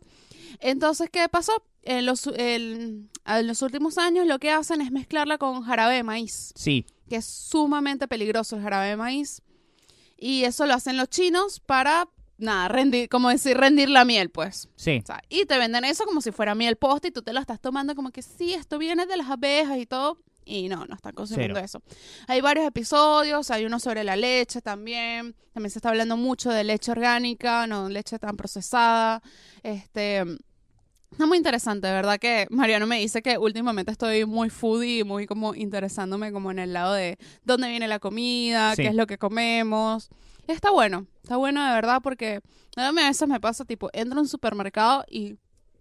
Entonces, 0.61 1.09
¿qué 1.11 1.27
pasó? 1.29 1.51
En 1.83 2.05
los, 2.05 2.27
el- 2.27 3.09
en 3.26 3.47
los 3.47 3.61
últimos 3.61 3.97
años 3.97 4.26
lo 4.28 4.39
que 4.39 4.51
hacen 4.51 4.82
es 4.82 4.91
mezclarla 4.91 5.38
con 5.38 5.61
jarabe 5.63 5.95
de 5.95 6.03
maíz, 6.03 6.51
Sí. 6.55 6.86
que 7.09 7.17
es 7.17 7.26
sumamente 7.26 8.07
peligroso 8.07 8.55
el 8.55 8.61
jarabe 8.63 8.89
de 8.89 8.97
maíz. 8.97 9.41
Y 10.17 10.43
eso 10.43 10.65
lo 10.65 10.74
hacen 10.74 10.97
los 10.97 11.09
chinos 11.09 11.59
para, 11.59 12.07
nada, 12.38 12.67
rendir, 12.67 13.09
como 13.09 13.30
decir, 13.30 13.57
rendir 13.57 13.89
la 13.89 14.05
miel, 14.05 14.30
pues. 14.30 14.67
Sí. 14.76 14.99
O 15.03 15.05
sea, 15.05 15.22
y 15.30 15.45
te 15.45 15.57
venden 15.57 15.84
eso 15.86 16.05
como 16.05 16.22
si 16.22 16.32
fuera 16.32 16.53
miel 16.55 16.76
posta 16.76 17.07
y 17.07 17.11
tú 17.11 17.22
te 17.22 17.34
lo 17.34 17.39
estás 17.39 17.59
tomando 17.59 17.95
como 17.95 18.11
que 18.11 18.22
sí, 18.22 18.53
esto 18.53 18.78
viene 18.78 19.05
de 19.07 19.17
las 19.17 19.30
abejas 19.30 19.78
y 19.78 19.86
todo. 19.86 20.17
Y 20.43 20.69
no, 20.69 20.86
no 20.88 20.95
están 20.95 21.13
consumiendo 21.13 21.55
Cero. 21.55 21.65
eso. 21.65 21.82
Hay 22.28 22.41
varios 22.41 22.65
episodios, 22.65 23.51
hay 23.51 23.63
uno 23.65 23.80
sobre 23.80 24.03
la 24.03 24.15
leche 24.15 24.59
también. 24.61 25.36
También 25.53 25.69
se 25.72 25.78
está 25.78 25.89
hablando 25.89 26.17
mucho 26.17 26.49
de 26.49 26.63
leche 26.63 26.91
orgánica, 26.91 27.67
no 27.67 27.88
leche 27.89 28.17
tan 28.17 28.36
procesada. 28.38 29.22
Este. 29.61 30.24
Está 31.12 31.26
muy 31.26 31.38
interesante, 31.38 31.88
de 31.88 31.93
verdad 31.93 32.18
que 32.20 32.47
Mariano 32.49 32.88
me 32.88 32.97
dice 32.99 33.22
que 33.22 33.38
últimamente 33.38 33.91
estoy 33.91 34.26
muy 34.26 34.49
foodie 34.49 34.99
y 34.99 35.03
muy 35.03 35.28
como 35.28 35.53
interesándome 35.53 36.32
como 36.32 36.51
en 36.51 36.59
el 36.59 36.74
lado 36.74 36.93
de 36.93 37.18
dónde 37.43 37.70
viene 37.70 37.88
la 37.88 37.99
comida, 37.99 38.76
Sí. 38.76 38.84
qué 38.84 38.88
es 38.89 38.95
lo 38.95 39.05
que 39.07 39.18
comemos. 39.18 40.09
Está 40.47 40.72
bueno, 40.72 41.05
está 41.22 41.36
bueno 41.38 41.64
de 41.66 41.74
verdad 41.74 42.01
porque 42.01 42.41
a 42.78 42.91
mí 42.91 43.01
a 43.01 43.07
veces 43.07 43.28
me 43.28 43.39
pasa 43.39 43.66
tipo, 43.66 43.89
entro 43.93 44.20
a 44.20 44.22
un 44.22 44.28
supermercado 44.28 45.03
y 45.09 45.36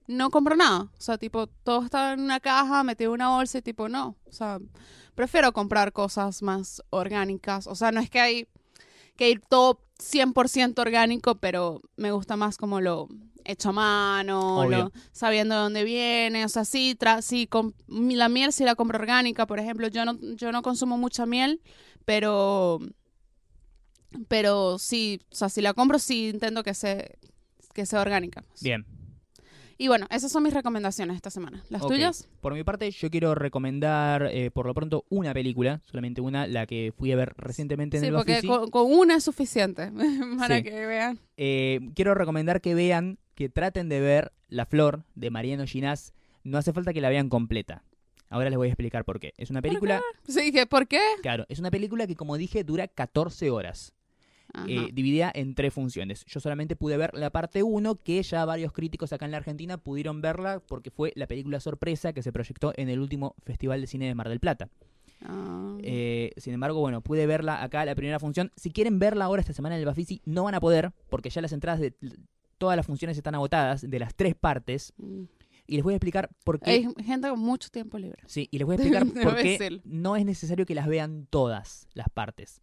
no 0.09 0.31
compro 0.31 0.57
nada. 0.57 0.81
O 0.83 0.91
sea, 1.01 1.17
tipo, 1.17 1.47
todo 1.47 1.85
está 1.85 2.13
en 2.13 2.21
una 2.21 2.41
caja, 2.41 2.83
metido 2.83 3.11
en 3.13 3.15
una 3.15 3.29
bolsa 3.31 3.59
y 3.59 3.63
tipo, 3.63 3.89
no. 3.89 4.17
O 4.29 4.33
sea, 4.33 4.59
prefiero 5.15 5.53
comprar 5.53 5.93
cosas 5.93 6.43
más 6.43 6.83
orgánicas. 6.91 7.69
O 7.69 7.77
sea, 7.77 7.93
no 7.93 8.01
es 8.01 8.11
que 8.11 8.21
hay 8.21 8.49
que 9.17 9.31
ir 9.31 9.41
todo 9.49 9.81
100% 10.01 10.79
orgánico, 10.83 11.37
pero 11.37 11.81
me 11.97 12.11
gusta 12.13 12.37
más 12.37 12.57
como 12.57 12.81
lo 12.81 13.09
hecho 13.45 13.71
a 13.71 13.73
mano, 13.73 14.57
lo- 14.85 14.93
sabiendo 15.13 15.55
de 15.55 15.61
dónde 15.63 15.85
viene. 15.85 16.45
O 16.45 16.49
sea, 16.49 16.65
sí, 16.65 16.95
tra 16.99 17.23
sí 17.23 17.49
la 17.89 18.29
miel 18.29 18.53
sí 18.53 18.65
la 18.65 18.75
compro 18.75 18.99
orgánica, 18.99 19.47
por 19.47 19.59
ejemplo. 19.59 19.89
Yo 19.89 20.05
no, 20.05 20.19
yo 20.37 20.53
no 20.53 20.63
consumo 20.63 20.99
mucha 20.99 21.27
miel, 21.27 21.61
pero 22.05 22.81
pero 24.29 24.79
sí, 24.79 25.21
o 25.31 25.35
sea, 25.35 25.49
si 25.49 25.61
la 25.61 25.73
compro 25.75 25.99
sí 25.99 26.29
intento 26.29 26.63
que 26.63 26.75
sea, 26.75 27.05
que 27.75 27.87
sea 27.87 28.01
orgánica. 28.01 28.43
pues. 28.43 28.63
Bien. 28.63 28.85
Y 29.83 29.89
bueno, 29.89 30.07
esas 30.11 30.31
son 30.31 30.43
mis 30.43 30.53
recomendaciones 30.53 31.17
esta 31.17 31.31
semana. 31.31 31.65
¿Las 31.71 31.81
tuyas? 31.87 32.29
Por 32.43 32.53
mi 32.53 32.63
parte, 32.65 32.91
yo 32.91 33.09
quiero 33.11 33.35
recomendar 33.35 34.29
eh, 34.31 34.51
por 34.51 34.67
lo 34.67 34.75
pronto 34.75 35.07
una 35.09 35.33
película, 35.33 35.81
solamente 35.91 36.21
una, 36.21 36.47
la 36.47 36.67
que 36.67 36.93
fui 36.99 37.11
a 37.13 37.17
ver 37.17 37.33
recientemente 37.39 37.97
en 37.97 38.03
Sí, 38.03 38.09
el 38.09 38.15
porque 38.15 38.33
Bafisi. 38.33 38.47
con, 38.47 38.69
con 38.71 38.93
una 38.93 39.17
es 39.17 39.25
suficiente 39.25 39.91
para 40.39 40.59
Sí. 40.59 40.65
que 40.65 40.85
vean. 40.87 41.19
Eh, 41.39 41.81
quiero 41.95 42.15
recomendar 42.15 42.61
que 42.61 42.75
vean, 42.75 43.19
que 43.35 43.49
traten 43.49 43.89
de 43.89 44.01
ver 44.01 44.33
La 44.49 44.67
Flor 44.67 45.05
de 45.15 45.31
Mariano 45.31 45.65
Ginás. 45.67 46.13
No 46.45 46.59
hace 46.59 46.75
falta 46.75 46.93
que 46.93 47.01
la 47.01 47.09
vean 47.09 47.31
completa. 47.31 47.83
Ahora 48.29 48.51
les 48.51 48.59
voy 48.59 48.69
a 48.69 48.73
explicar 48.73 49.07
por 49.07 49.19
qué. 49.19 49.33
Es 49.39 49.49
una 49.49 49.63
película, 49.63 50.03
Sí, 50.29 50.53
que 50.53 50.67
¿por 50.67 50.89
qué? 50.89 51.01
claro, 51.23 51.47
es 51.49 51.59
una 51.59 51.71
película 51.71 52.07
que 52.07 52.17
como 52.17 52.37
dije 52.37 52.65
dura 52.65 52.87
14 52.87 53.49
horas. 53.51 53.95
Eh, 54.67 54.91
dividida 54.93 55.31
en 55.35 55.55
tres 55.55 55.73
funciones. 55.73 56.25
Yo 56.27 56.41
solamente 56.41 56.77
pude 56.77 56.97
ver 56.97 57.13
la 57.15 57.31
parte 57.31 57.63
1, 57.63 57.97
que 57.97 58.23
ya 58.23 58.45
varios 58.45 58.73
críticos 58.73 59.13
acá 59.13 59.25
en 59.25 59.31
la 59.31 59.37
Argentina 59.37 59.79
pudieron 59.79 60.21
verla 60.21 60.61
porque 60.61 60.91
fue 60.91 61.13
la 61.15 61.27
película 61.27 61.61
sorpresa 61.61 62.13
que 62.13 62.23
se 62.23 62.33
proyectó 62.33 62.73
en 62.77 62.89
el 62.89 63.01
último 63.01 63.35
Festival 63.45 63.81
de 63.81 63.87
Cine 63.87 64.07
de 64.07 64.15
Mar 64.15 64.29
del 64.29 64.41
Plata. 64.41 64.69
Ah. 65.23 65.77
Eh, 65.83 66.33
sin 66.37 66.55
embargo, 66.55 66.81
bueno, 66.81 67.01
pude 67.01 67.27
verla 67.27 67.63
acá, 67.63 67.85
la 67.85 67.95
primera 67.95 68.19
función. 68.19 68.51
Si 68.57 68.71
quieren 68.71 68.99
verla 68.99 69.27
ahora 69.27 69.41
esta 69.41 69.53
semana 69.53 69.77
en 69.77 69.81
el 69.81 69.87
Bafisi, 69.87 70.21
no 70.25 70.45
van 70.45 70.55
a 70.55 70.61
poder, 70.61 70.93
porque 71.09 71.31
ya 71.31 71.41
las 71.41 71.53
entradas 71.53 71.81
de 71.81 71.95
todas 72.59 72.77
las 72.77 72.87
funciones 72.87 73.17
están 73.17 73.35
agotadas, 73.35 73.89
de 73.89 73.99
las 73.99 74.15
tres 74.15 74.35
partes. 74.35 74.93
Mm. 74.97 75.25
Y 75.67 75.77
les 75.77 75.85
voy 75.85 75.95
a 75.95 75.97
explicar 75.97 76.31
por 76.43 76.59
qué. 76.59 76.71
Hay 76.71 76.89
gente 77.05 77.29
con 77.29 77.39
mucho 77.39 77.69
tiempo 77.71 77.97
libre. 77.97 78.23
Sí, 78.27 78.49
y 78.51 78.59
les 78.59 78.67
voy 78.67 78.75
a 78.75 78.77
explicar 78.77 79.07
por 79.23 79.37
qué 79.37 79.81
no 79.85 80.17
es 80.17 80.25
necesario 80.25 80.67
que 80.67 80.75
las 80.75 80.89
vean 80.89 81.27
todas 81.31 81.87
las 81.95 82.09
partes. 82.09 82.61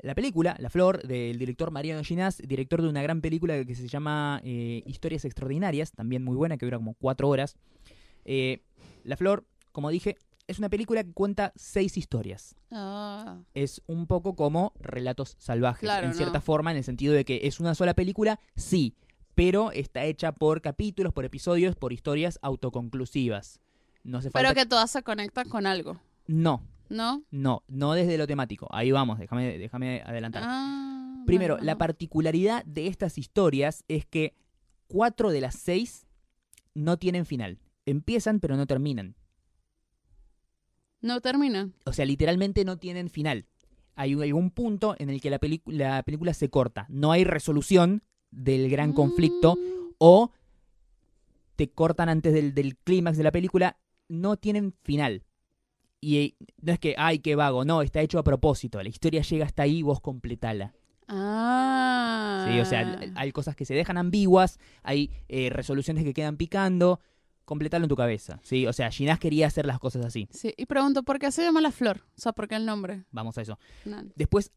La 0.00 0.14
película, 0.14 0.56
La 0.60 0.70
Flor, 0.70 1.02
del 1.02 1.38
director 1.38 1.70
Mariano 1.72 2.04
Ginás, 2.04 2.38
director 2.38 2.82
de 2.82 2.88
una 2.88 3.02
gran 3.02 3.20
película 3.20 3.64
que 3.64 3.74
se 3.74 3.88
llama 3.88 4.40
eh, 4.44 4.82
Historias 4.86 5.24
Extraordinarias, 5.24 5.90
también 5.92 6.22
muy 6.22 6.36
buena, 6.36 6.56
que 6.56 6.66
dura 6.66 6.78
como 6.78 6.94
cuatro 6.94 7.28
horas. 7.28 7.56
Eh, 8.24 8.62
la 9.04 9.16
Flor, 9.16 9.44
como 9.72 9.90
dije, 9.90 10.16
es 10.46 10.58
una 10.58 10.68
película 10.68 11.02
que 11.02 11.12
cuenta 11.12 11.52
seis 11.56 11.96
historias. 11.96 12.54
Ah. 12.70 13.38
Es 13.54 13.82
un 13.86 14.06
poco 14.06 14.36
como 14.36 14.72
Relatos 14.78 15.34
Salvajes, 15.38 15.80
Claro, 15.80 16.04
en 16.06 16.12
¿no? 16.12 16.16
cierta 16.16 16.40
forma, 16.40 16.70
en 16.70 16.76
el 16.76 16.84
sentido 16.84 17.12
de 17.12 17.24
que 17.24 17.40
es 17.44 17.58
una 17.58 17.74
sola 17.74 17.94
película, 17.94 18.38
sí, 18.54 18.94
pero 19.34 19.72
está 19.72 20.04
hecha 20.04 20.32
por 20.32 20.62
capítulos, 20.62 21.12
por 21.12 21.24
episodios, 21.24 21.74
por 21.76 21.92
historias 21.92 22.38
autoconclusivas. 22.42 23.60
No 24.04 24.20
falta 24.22 24.38
Pero 24.38 24.54
que 24.54 24.64
todas 24.64 24.90
se 24.90 25.02
conectan 25.02 25.48
con 25.48 25.66
algo, 25.66 26.00
No, 26.26 26.62
¿no? 26.90 27.22
no, 27.30 27.62
no 27.68 27.92
desde 27.94 28.18
lo 28.18 28.26
temático. 28.26 28.68
Ahí 28.70 28.90
vamos, 28.92 29.18
déjame, 29.18 29.58
déjame 29.58 30.02
adelantar. 30.04 30.42
Ah, 30.46 31.22
Primero, 31.26 31.54
bueno, 31.54 31.66
la 31.66 31.76
particularidad 31.78 32.64
de 32.64 32.86
estas 32.86 33.18
historias 33.18 33.84
es 33.88 34.06
que 34.06 34.34
cuatro 34.86 35.30
de 35.30 35.40
las 35.40 35.54
seis 35.56 36.06
no 36.74 36.96
tienen 36.96 37.26
final. 37.26 37.58
Empiezan 37.86 38.40
pero 38.40 38.56
no 38.56 38.66
terminan. 38.66 39.14
No 41.00 41.20
termina. 41.20 41.70
O 41.84 41.92
sea, 41.92 42.04
literalmente 42.04 42.64
no 42.64 42.78
tienen 42.78 43.08
final. 43.08 43.46
Hay 43.94 44.14
un- 44.14 44.22
algún 44.22 44.50
punto 44.50 44.94
en 44.98 45.10
el 45.10 45.20
que 45.20 45.30
la, 45.30 45.38
la 45.66 46.02
película 46.02 46.34
se 46.34 46.48
corta. 46.50 46.86
No 46.88 47.12
hay 47.12 47.24
resolución 47.24 48.02
del 48.30 48.68
gran 48.70 48.92
conflicto 48.92 49.56
Mm. 49.56 49.94
o 49.98 50.32
te 51.56 51.70
cortan 51.70 52.08
antes 52.08 52.32
del, 52.32 52.54
del 52.54 52.76
clímax 52.76 53.16
de 53.16 53.24
la 53.24 53.32
película. 53.32 53.76
No 54.08 54.36
tienen 54.36 54.72
final. 54.82 55.24
Y 56.00 56.16
eh, 56.18 56.34
no 56.62 56.72
es 56.72 56.78
que, 56.78 56.94
ay, 56.96 57.18
qué 57.18 57.34
vago. 57.34 57.64
No, 57.64 57.82
está 57.82 58.00
hecho 58.00 58.18
a 58.18 58.24
propósito. 58.24 58.82
La 58.82 58.88
historia 58.88 59.22
llega 59.22 59.44
hasta 59.46 59.62
ahí 59.64 59.82
vos 59.82 60.00
completala. 60.00 60.72
Ah. 61.08 62.46
Sí, 62.48 62.60
o 62.60 62.64
sea, 62.64 63.00
hay 63.16 63.32
cosas 63.32 63.56
que 63.56 63.64
se 63.64 63.74
dejan 63.74 63.98
ambiguas, 63.98 64.58
hay 64.82 65.10
eh, 65.28 65.50
resoluciones 65.50 66.04
que 66.04 66.14
quedan 66.14 66.36
picando, 66.36 67.00
completalo 67.44 67.84
en 67.84 67.88
tu 67.88 67.96
cabeza, 67.96 68.40
¿sí? 68.42 68.66
O 68.66 68.72
sea, 68.72 68.90
Ginás 68.90 69.18
quería 69.18 69.46
hacer 69.46 69.66
las 69.66 69.78
cosas 69.78 70.04
así, 70.04 70.28
Sí, 70.30 70.52
y 70.56 70.66
pregunto, 70.66 71.02
¿por 71.02 71.18
qué 71.18 71.32
se 71.32 71.42
llama 71.42 71.60
la 71.60 71.72
flor? 71.72 72.02
O 72.16 72.20
sea, 72.20 72.32
¿por 72.32 72.46
qué 72.48 72.56
el 72.56 72.66
nombre? 72.66 73.04
vamos 73.10 73.38
a 73.38 73.42
eso. 73.42 73.58
No. 73.84 74.02
Después, 74.16 74.52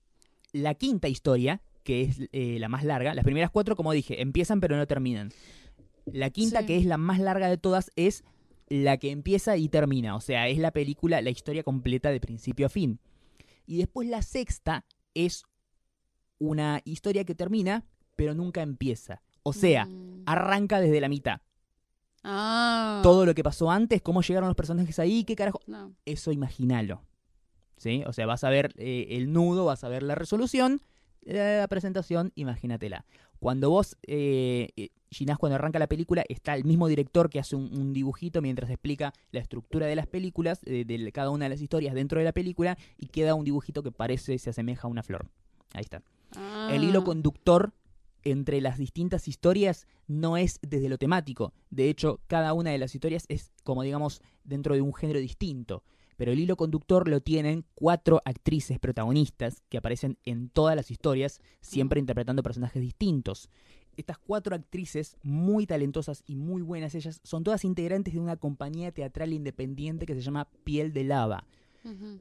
la 0.53 0.73
quinta 0.75 1.07
historia, 1.07 1.61
que 1.83 2.01
es 2.03 2.19
eh, 2.31 2.57
la 2.59 2.67
más 2.69 2.83
larga, 2.83 3.13
las 3.13 3.23
primeras 3.25 3.49
cuatro, 3.49 3.75
como 3.75 3.91
dije, 3.93 4.21
empiezan 4.21 4.59
pero 4.59 4.75
no 4.77 4.85
terminan. 4.87 5.31
La 6.05 6.29
quinta, 6.29 6.61
Sí. 6.61 6.65
que 6.67 6.77
es 6.77 6.85
la 6.85 6.97
más 6.97 7.19
larga 7.19 7.47
de 7.49 7.57
todas, 7.57 7.91
es 7.95 8.23
la 8.71 8.95
que 8.97 9.11
empieza 9.11 9.57
y 9.57 9.67
termina, 9.67 10.15
o 10.15 10.21
sea, 10.21 10.47
es 10.47 10.57
la 10.57 10.71
película, 10.71 11.21
la 11.21 11.29
historia 11.29 11.61
completa 11.63 12.09
de 12.09 12.21
principio 12.21 12.67
a 12.67 12.69
fin. 12.69 12.99
Y 13.67 13.77
después 13.79 14.07
la 14.07 14.21
sexta 14.21 14.85
es 15.13 15.43
una 16.39 16.81
historia 16.85 17.25
que 17.25 17.35
termina, 17.35 17.83
pero 18.15 18.33
nunca 18.33 18.61
empieza. 18.61 19.21
O 19.43 19.51
sea, 19.51 19.85
Mm. 19.85 20.23
arranca 20.25 20.79
desde 20.79 21.01
la 21.01 21.09
mitad. 21.09 21.41
Ah. 22.23 23.01
Todo 23.03 23.25
lo 23.25 23.33
que 23.35 23.43
pasó 23.43 23.69
antes, 23.71 24.01
cómo 24.01 24.21
llegaron 24.21 24.47
los 24.47 24.55
personajes 24.55 24.99
ahí, 24.99 25.23
qué 25.25 25.35
carajo. 25.35 25.59
No. 25.67 25.93
Eso 26.05 26.31
imagínalo. 26.31 27.01
¿Sí? 27.77 28.03
O 28.05 28.13
sea, 28.13 28.25
vas 28.25 28.43
a 28.43 28.49
ver 28.49 28.73
eh, 28.77 29.07
el 29.11 29.33
nudo, 29.33 29.65
vas 29.65 29.83
a 29.83 29.89
ver 29.89 30.03
la 30.03 30.15
resolución, 30.15 30.81
la 31.23 31.67
presentación, 31.67 32.31
imagínatela. 32.35 33.05
Cuando 33.39 33.69
vos, 33.71 33.97
eh, 34.03 34.69
eh, 34.77 34.89
Ginás, 35.11 35.37
cuando 35.37 35.55
arranca 35.55 35.77
la 35.77 35.87
película, 35.87 36.23
está 36.29 36.55
el 36.55 36.63
mismo 36.63 36.87
director 36.87 37.29
que 37.29 37.39
hace 37.39 37.57
un, 37.57 37.77
un 37.77 37.91
dibujito 37.91 38.41
mientras 38.41 38.69
explica 38.69 39.13
la 39.31 39.41
estructura 39.41 39.85
de 39.85 39.95
las 39.97 40.07
películas, 40.07 40.61
eh, 40.65 40.85
de 40.85 41.11
cada 41.11 41.31
una 41.31 41.45
de 41.45 41.49
las 41.49 41.61
historias 41.61 41.93
dentro 41.93 42.19
de 42.19 42.25
la 42.25 42.31
película, 42.31 42.77
y 42.97 43.07
queda 43.07 43.35
un 43.35 43.43
dibujito 43.43 43.83
que 43.83 43.91
parece, 43.91 44.37
se 44.37 44.49
asemeja 44.51 44.87
a 44.87 44.91
una 44.91 45.03
flor. 45.03 45.29
Ahí 45.73 45.81
está. 45.81 46.01
El 46.69 46.85
hilo 46.85 47.01
Ah. 47.01 47.03
conductor 47.03 47.73
entre 48.23 48.61
las 48.61 48.77
distintas 48.77 49.27
historias 49.27 49.85
no 50.07 50.37
es 50.37 50.59
desde 50.61 50.87
lo 50.87 50.97
temático. 50.97 51.53
De 51.69 51.89
hecho, 51.89 52.21
cada 52.27 52.53
una 52.53 52.71
de 52.71 52.77
las 52.77 52.95
historias 52.95 53.25
es 53.27 53.51
como 53.63 53.83
digamos 53.83 54.21
dentro 54.45 54.75
de 54.75 54.81
un 54.81 54.93
género 54.93 55.19
distinto. 55.19 55.83
Pero 56.17 56.31
el 56.31 56.39
hilo 56.39 56.55
conductor 56.55 57.07
lo 57.07 57.19
tienen 57.21 57.65
cuatro 57.73 58.21
actrices 58.25 58.77
protagonistas 58.79 59.63
que 59.69 59.79
aparecen 59.79 60.19
en 60.23 60.49
todas 60.49 60.75
las 60.75 60.91
historias, 60.91 61.41
siempre 61.61 61.99
interpretando 61.99 62.43
personajes 62.43 62.79
distintos. 62.81 63.49
Estas 64.01 64.17
cuatro 64.17 64.55
actrices, 64.55 65.15
muy 65.23 65.65
talentosas 65.65 66.23
y 66.27 66.35
muy 66.35 66.61
buenas 66.61 66.95
ellas, 66.95 67.21
son 67.23 67.43
todas 67.43 67.63
integrantes 67.65 68.13
de 68.13 68.19
una 68.19 68.35
compañía 68.35 68.91
teatral 68.91 69.33
independiente 69.33 70.05
que 70.05 70.15
se 70.15 70.21
llama 70.21 70.49
Piel 70.63 70.91
de 70.93 71.03
Lava 71.03 71.45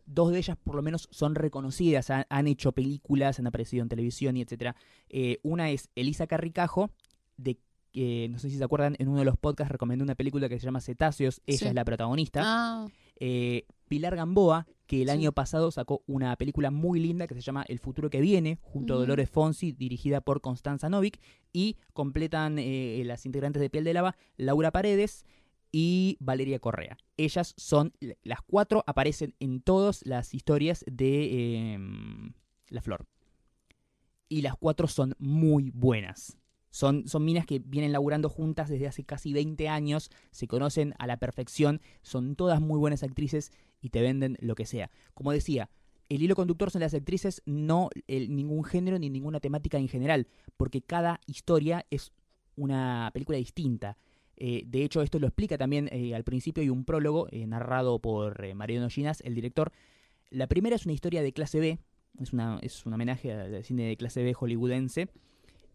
dos 0.06 0.32
de 0.32 0.38
ellas 0.38 0.56
por 0.62 0.74
lo 0.74 0.82
menos 0.82 1.08
son 1.10 1.34
reconocidas, 1.34 2.10
han, 2.10 2.24
han 2.28 2.46
hecho 2.46 2.72
películas, 2.72 3.38
han 3.38 3.46
aparecido 3.46 3.82
en 3.82 3.88
televisión 3.88 4.36
y 4.36 4.42
etcétera. 4.42 4.76
Eh, 5.08 5.38
una 5.42 5.70
es 5.70 5.90
Elisa 5.94 6.26
Carricajo, 6.26 6.90
de 7.36 7.58
que 7.92 8.28
no 8.30 8.38
sé 8.38 8.50
si 8.50 8.56
se 8.58 8.64
acuerdan, 8.64 8.94
en 8.98 9.08
uno 9.08 9.18
de 9.20 9.24
los 9.24 9.36
podcasts 9.36 9.72
recomendé 9.72 10.02
una 10.04 10.14
película 10.14 10.48
que 10.48 10.58
se 10.58 10.64
llama 10.64 10.80
Cetáceos, 10.80 11.40
ella 11.46 11.58
Sí. 11.58 11.66
es 11.68 11.74
la 11.74 11.84
protagonista. 11.84 12.40
Ah. 12.44 12.86
Eh, 13.16 13.66
Pilar 13.88 14.16
Gamboa, 14.16 14.66
que 14.86 15.02
el 15.02 15.08
Sí. 15.08 15.12
año 15.12 15.32
pasado 15.32 15.70
sacó 15.70 16.02
una 16.06 16.34
película 16.36 16.70
muy 16.70 17.00
linda 17.00 17.26
que 17.26 17.34
se 17.34 17.40
llama 17.40 17.64
El 17.68 17.78
futuro 17.80 18.08
que 18.10 18.20
viene, 18.20 18.58
junto 18.62 18.94
a. 18.94 18.98
Dolores 18.98 19.28
Fonsi, 19.28 19.72
dirigida 19.72 20.20
por 20.20 20.40
Constanza 20.40 20.88
Novik, 20.88 21.20
y 21.52 21.76
completan 21.92 22.58
eh, 22.58 23.02
las 23.04 23.26
integrantes 23.26 23.60
de 23.60 23.68
Piel 23.70 23.84
de 23.84 23.94
Lava, 23.94 24.16
Laura 24.36 24.70
Paredes 24.70 25.24
y 25.72 26.16
Valeria 26.20 26.58
Correa. 26.60 26.96
Ellas 27.16 27.54
son, 27.56 27.92
las 28.22 28.40
cuatro 28.42 28.82
aparecen 28.86 29.34
en 29.40 29.60
todas 29.60 30.04
las 30.06 30.32
historias 30.34 30.84
de 30.90 31.74
eh, 31.74 31.78
La 32.68 32.82
Flor. 32.82 33.06
Y 34.28 34.42
las 34.42 34.56
cuatro 34.56 34.86
son 34.86 35.14
muy 35.18 35.70
buenas. 35.74 36.36
Son, 36.70 37.06
son 37.08 37.24
minas 37.24 37.46
que 37.46 37.58
vienen 37.58 37.92
laburando 37.92 38.28
juntas 38.28 38.68
desde 38.68 38.86
hace 38.86 39.04
casi 39.04 39.32
20 39.32 39.68
años, 39.68 40.10
se 40.30 40.46
conocen 40.46 40.94
a 40.98 41.06
la 41.06 41.16
perfección, 41.16 41.80
son 42.02 42.36
todas 42.36 42.60
muy 42.60 42.78
buenas 42.78 43.02
actrices 43.02 43.50
y 43.80 43.90
te 43.90 44.00
venden 44.02 44.36
lo 44.40 44.54
que 44.54 44.66
sea. 44.66 44.90
Como 45.14 45.32
decía, 45.32 45.68
el 46.08 46.22
hilo 46.22 46.34
conductor 46.36 46.70
son 46.70 46.80
las 46.80 46.94
actrices, 46.94 47.42
no 47.44 47.88
el- 48.06 48.34
ningún 48.34 48.64
género 48.64 48.98
ni 48.98 49.10
ninguna 49.10 49.40
temática 49.40 49.78
en 49.78 49.88
general, 49.88 50.26
porque 50.56 50.80
cada 50.82 51.20
historia 51.26 51.86
es 51.90 52.12
una 52.56 53.10
película 53.12 53.38
distinta. 53.38 53.96
Eh, 54.36 54.62
de 54.66 54.84
hecho, 54.84 55.02
esto 55.02 55.18
lo 55.18 55.26
explica 55.26 55.58
también 55.58 55.88
eh, 55.92 56.14
al 56.14 56.24
principio, 56.24 56.62
hay 56.62 56.70
un 56.70 56.84
prólogo 56.84 57.26
eh, 57.30 57.46
narrado 57.46 57.98
por 58.00 58.54
Mariano 58.54 58.88
Ginas, 58.88 59.20
el 59.22 59.34
director. 59.34 59.72
La 60.30 60.46
primera 60.46 60.76
es 60.76 60.84
una 60.86 60.94
historia 60.94 61.22
de 61.22 61.32
clase 61.32 61.60
B, 61.60 61.78
es, 62.20 62.32
una, 62.32 62.58
es 62.62 62.86
un 62.86 62.92
homenaje 62.94 63.32
al 63.32 63.64
cine 63.64 63.84
de 63.88 63.96
clase 63.96 64.22
B 64.22 64.32
hollywoodense. 64.34 65.08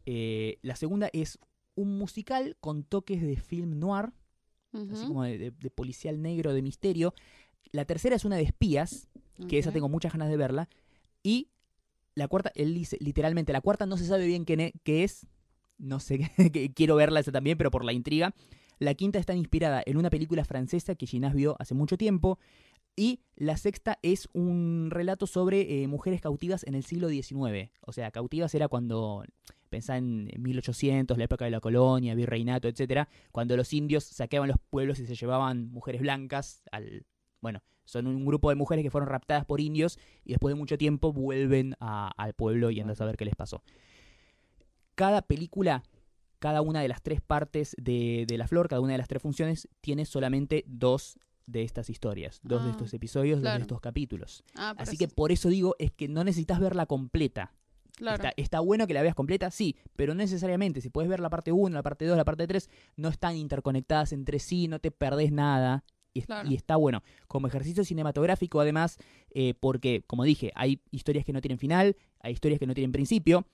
Eh, 0.06 0.58
la 0.62 0.76
segunda 0.76 1.10
es 1.14 1.40
un 1.76 1.98
musical 1.98 2.56
con 2.60 2.84
toques 2.84 3.22
de 3.22 3.36
film 3.38 3.80
noir, 3.80 4.12
así 4.94 5.08
como 5.08 5.24
de, 5.24 5.38
de- 5.38 5.52
de 5.52 5.70
policial 5.70 6.22
negro, 6.22 6.54
de 6.54 6.62
misterio. 6.62 7.14
La 7.72 7.86
tercera 7.86 8.16
es 8.16 8.26
una 8.26 8.36
de 8.38 8.44
espías, 8.44 9.10
que 9.48 9.58
esa 9.60 9.70
tengo 9.74 9.90
muchas 9.90 10.14
ganas 10.14 10.30
de 10.30 10.38
verla. 10.38 10.70
Y 11.24 11.50
la 12.14 12.28
cuarta, 12.28 12.52
él 12.56 12.74
dice 12.74 12.98
literalmente, 13.02 13.52
la 13.52 13.62
cuarta 13.62 13.86
no 13.86 13.98
se 13.98 14.06
sabe 14.06 14.26
bien 14.28 14.46
qué, 14.46 14.56
ne- 14.58 14.74
qué 14.84 15.04
es. 15.04 15.28
No 15.78 16.00
sé, 16.00 16.20
que 16.54 16.72
quiero 16.74 16.96
verla 16.96 17.20
esa 17.20 17.32
también, 17.32 17.58
pero 17.58 17.72
por 17.72 17.84
la 17.84 17.92
intriga. 17.94 18.34
La 18.80 18.94
quinta 18.94 19.20
está 19.20 19.34
inspirada 19.34 19.82
en 19.86 19.98
una 19.98 20.10
película 20.10 20.44
francesa 20.46 20.96
que 20.96 21.08
Ginás 21.08 21.34
vio 21.34 21.56
hace 21.60 21.74
mucho 21.74 21.98
tiempo. 21.98 22.40
Y 22.96 23.20
la 23.36 23.58
sexta 23.58 24.00
es 24.04 24.30
un 24.34 24.88
relato 24.90 25.28
sobre 25.28 25.84
eh, 25.84 25.88
mujeres 25.88 26.22
cautivas 26.22 26.64
en 26.66 26.76
el 26.76 26.86
siglo 26.86 27.10
XIX. 27.10 27.72
O 27.82 27.92
sea, 27.92 28.10
cautivas 28.12 28.56
era 28.56 28.70
cuando, 28.70 29.24
pensá 29.70 29.98
en 29.98 30.30
1800, 30.38 31.18
la 31.18 31.26
época 31.26 31.44
de 31.44 31.52
la 31.52 31.60
colonia, 31.60 32.16
virreinato, 32.16 32.70
etcétera, 32.70 33.10
cuando 33.34 33.58
los 33.58 33.74
indios 33.74 34.06
saqueaban 34.06 34.48
los 34.48 34.58
pueblos 34.70 35.00
y 35.00 35.06
se 35.06 35.16
llevaban 35.16 35.70
mujeres 35.72 36.00
blancas 36.02 36.64
al... 36.72 37.06
Bueno, 37.42 37.62
son 37.84 38.08
un 38.08 38.26
grupo 38.26 38.50
de 38.50 38.56
mujeres 38.56 38.82
que 38.84 38.90
fueron 38.90 39.10
raptadas 39.10 39.44
por 39.46 39.60
indios 39.60 40.00
y 40.24 40.30
después 40.32 40.54
de 40.54 40.58
mucho 40.58 40.78
tiempo 40.78 41.12
vuelven 41.12 41.76
a- 41.82 42.12
al 42.16 42.34
pueblo 42.34 42.72
y 42.72 42.80
andan 42.80 42.94
a 42.94 42.96
saber 42.96 43.18
qué 43.18 43.26
les 43.26 43.36
pasó. 43.36 43.62
Cada 44.96 45.22
película, 45.22 45.84
cada 46.40 46.62
una 46.62 46.82
de 46.82 46.88
las 46.88 47.02
tres 47.02 47.20
partes 47.22 47.76
de, 47.78 48.26
de 48.28 48.38
la 48.38 48.48
flor, 48.48 48.70
cada 48.70 48.82
una 48.82 48.94
de 48.94 48.98
las 49.00 49.08
tres 49.10 49.22
funciones, 49.22 49.68
tiene 49.82 50.06
solamente 50.06 50.64
dos 50.68 51.20
de 51.48 51.64
estas 51.64 51.90
historias, 51.90 52.40
dos 52.44 52.64
de 52.64 52.70
Ah, 52.70 52.72
estos 52.72 52.94
episodios, 52.94 53.42
dos 53.42 53.54
de 53.54 53.62
estos 53.62 53.80
capítulos. 53.82 54.44
Ah, 54.56 54.74
Así 54.78 54.98
que 54.98 55.08
por 55.08 55.32
eso 55.32 55.50
digo, 55.50 55.76
es 55.80 55.92
que 55.92 56.08
no 56.08 56.24
necesitas 56.24 56.60
verla 56.60 56.86
completa. 56.86 57.54
Claro. 57.98 58.16
Está, 58.16 58.34
está 58.36 58.60
bueno 58.60 58.88
que 58.88 58.94
la 58.94 59.02
veas 59.02 59.16
completa, 59.16 59.52
sí, 59.52 59.76
pero 59.96 60.14
no 60.14 60.18
necesariamente. 60.18 60.82
Si 60.82 60.90
puedes 60.90 61.10
ver 61.10 61.20
la 61.22 61.30
parte 61.30 61.52
1, 61.52 61.74
la 61.74 61.84
parte 61.84 62.06
2, 62.06 62.18
la 62.18 62.26
parte 62.26 62.46
3, 62.48 62.70
no 62.98 63.08
están 63.10 63.38
interconectadas 63.38 64.12
entre 64.12 64.40
sí, 64.40 64.68
no 64.68 64.80
te 64.80 64.92
perdés 64.92 65.32
nada. 65.32 65.84
Y, 66.14 66.20
es- 66.20 66.26
Claro. 66.26 66.50
y 66.50 66.56
está 66.56 66.76
bueno. 66.78 67.04
Como 67.28 67.48
ejercicio 67.48 67.84
cinematográfico, 67.86 68.60
además, 68.60 68.98
eh, 69.32 69.54
porque, 69.60 70.04
como 70.08 70.24
dije, 70.24 70.52
hay 70.56 70.82
historias 70.92 71.24
que 71.26 71.32
no 71.34 71.42
tienen 71.42 71.58
final, 71.60 71.96
hay 72.20 72.34
historias 72.34 72.60
que 72.60 72.68
no 72.68 72.74
tienen 72.74 72.92
principio. 72.92 73.46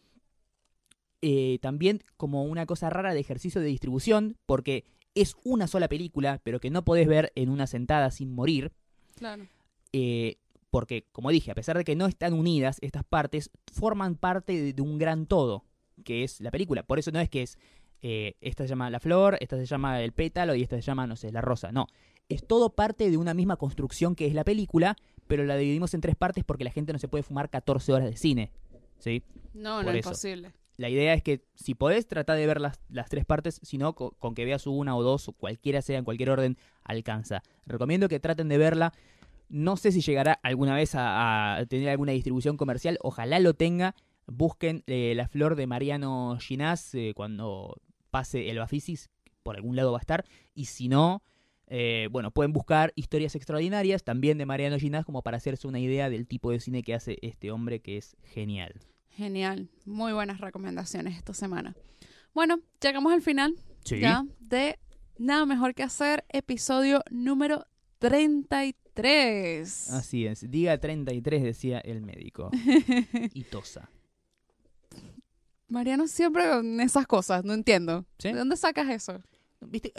Eh, 1.24 1.60
también 1.62 2.02
como 2.18 2.44
una 2.46 2.66
cosa 2.66 2.90
rara 2.90 3.14
de 3.14 3.20
ejercicio 3.20 3.62
de 3.62 3.68
distribución, 3.68 4.38
porque 4.48 4.86
es 5.16 5.36
una 5.44 5.68
sola 5.68 5.88
película, 5.88 6.40
pero 6.44 6.60
que 6.60 6.70
no 6.70 6.84
podés 6.84 7.08
ver 7.08 7.32
en 7.36 7.50
una 7.50 7.68
sentada 7.68 8.12
sin 8.12 8.34
morir. 8.34 8.72
Claro. 9.16 9.48
Eh, 9.94 10.38
porque, 10.70 11.06
como 11.12 11.32
dije, 11.32 11.52
a 11.52 11.56
pesar 11.56 11.78
de 11.78 11.84
que 11.84 11.96
no 11.96 12.08
están 12.08 12.34
unidas, 12.34 12.78
estas 12.82 13.04
partes 13.04 13.52
forman 13.74 14.16
parte 14.16 14.54
de, 14.54 14.74
de 14.74 14.82
un 14.82 14.98
gran 14.98 15.26
todo, 15.26 15.66
que 16.04 16.24
es 16.24 16.40
la 16.40 16.52
película. 16.52 16.84
Por 16.84 16.98
eso 16.98 17.12
no 17.12 17.20
es 17.20 17.30
que 17.30 17.44
es, 17.44 17.58
eh, 18.02 18.36
esta 18.42 18.64
se 18.64 18.70
llama 18.70 18.90
la 18.90 19.00
flor, 19.00 19.38
esta 19.42 19.58
se 19.58 19.66
llama 19.66 20.02
el 20.02 20.12
pétalo 20.12 20.56
y 20.56 20.64
esta 20.64 20.78
se 20.78 20.82
llama, 20.82 21.06
no 21.08 21.16
sé, 21.16 21.32
la 21.32 21.42
rosa. 21.42 21.72
No, 21.72 21.88
es 22.30 22.46
todo 22.46 22.74
parte 22.74 23.10
de 23.10 23.18
una 23.18 23.34
misma 23.34 23.58
construcción 23.58 24.16
que 24.16 24.26
es 24.26 24.34
la 24.34 24.44
película, 24.44 24.96
pero 25.28 25.44
la 25.44 25.56
dividimos 25.58 25.94
en 25.94 26.02
tres 26.02 26.16
partes 26.16 26.44
porque 26.44 26.64
la 26.64 26.72
gente 26.72 26.94
no 26.94 27.00
se 27.00 27.08
puede 27.08 27.24
fumar 27.24 27.50
14 27.50 27.94
horas 27.94 28.10
de 28.10 28.18
cine. 28.18 28.52
¿Sí? 28.98 29.24
No, 29.54 29.84
no 29.84 29.92
es 29.92 30.04
posible. 30.04 30.52
La 30.82 30.90
idea 30.90 31.14
es 31.14 31.22
que 31.22 31.44
si 31.54 31.76
podés, 31.76 32.08
trata 32.08 32.34
de 32.34 32.48
ver 32.48 32.60
las, 32.60 32.82
las 32.90 33.08
tres 33.08 33.24
partes, 33.24 33.60
si 33.62 33.78
no, 33.78 33.94
co- 33.94 34.12
con, 34.18 34.34
que 34.34 34.46
veas 34.46 34.66
una 34.66 34.96
o 34.98 35.04
dos, 35.04 35.30
o 35.30 35.34
cualquiera 35.34 35.84
sea, 35.84 36.00
en 36.00 36.04
cualquier 36.04 36.32
orden, 36.32 36.58
alcanza. 36.84 37.44
Recomiendo 37.68 38.10
que 38.10 38.20
traten 38.20 38.50
de 38.50 38.58
verla. 38.58 38.92
No 39.48 39.78
sé 39.78 39.92
si 39.92 40.02
llegará 40.02 40.34
alguna 40.42 40.74
vez 40.76 40.96
a, 40.96 41.56
a 41.58 41.66
tener 41.68 41.90
alguna 41.90 42.14
distribución 42.14 42.58
comercial, 42.58 42.98
ojalá 43.02 43.40
lo 43.40 43.54
tenga. 43.54 43.94
Busquen 44.26 44.84
eh, 44.88 45.14
La 45.16 45.28
Flor 45.28 45.56
de 45.56 45.68
Mariano 45.68 46.38
Ginás 46.40 46.96
eh, 46.96 47.14
cuando 47.16 47.76
pase 48.10 48.50
el 48.50 48.58
Bafisis, 48.58 49.10
por 49.44 49.56
algún 49.58 49.76
lado 49.76 49.92
va 49.92 50.00
a 50.00 50.02
estar. 50.02 50.26
Y 50.56 50.66
si 50.66 50.88
no, 50.88 51.22
eh, 51.68 52.08
bueno, 52.12 52.32
pueden 52.32 52.54
buscar 52.54 52.92
historias 52.96 53.36
extraordinarias 53.36 54.04
también 54.04 54.38
de 54.38 54.46
Mariano 54.46 54.80
Ginás 54.80 55.06
como 55.06 55.22
para 55.22 55.38
hacerse 55.38 55.68
una 55.68 55.80
idea 55.80 56.10
del 56.10 56.26
tipo 56.28 56.50
de 56.50 56.60
cine 56.60 56.82
que 56.82 56.94
hace 56.96 57.18
este 57.22 57.52
hombre 57.52 57.82
que 57.82 57.98
es 57.98 58.16
genial. 58.24 58.74
Genial. 59.16 59.70
Muy 59.86 60.14
buenas 60.14 60.40
recomendaciones 60.42 61.18
esta 61.18 61.34
semana. 61.34 61.76
Bueno, 62.34 62.60
llegamos 62.82 63.12
al 63.14 63.22
final 63.22 63.56
Sí. 63.84 64.00
ya 64.00 64.24
de 64.40 64.80
Nada 65.18 65.46
Mejor 65.46 65.74
que 65.76 65.84
Hacer, 65.84 66.24
episodio 66.30 67.04
número 67.12 67.66
33. 68.00 69.92
Así 69.92 70.26
es. 70.26 70.50
Diga 70.50 70.78
33, 70.80 71.44
decía 71.44 71.80
el 71.80 72.02
médico. 72.02 72.50
y 73.34 73.44
tosa. 73.44 73.90
Mariano 75.68 76.08
siempre 76.08 76.50
con 76.50 76.80
esas 76.82 77.08
cosas, 77.08 77.44
no 77.46 77.54
entiendo. 77.54 78.06
¿Sí? 78.20 78.30
¿De 78.30 78.38
dónde 78.40 78.58
sacas 78.58 78.90
eso? 78.90 79.22
¿Viste? 79.62 79.94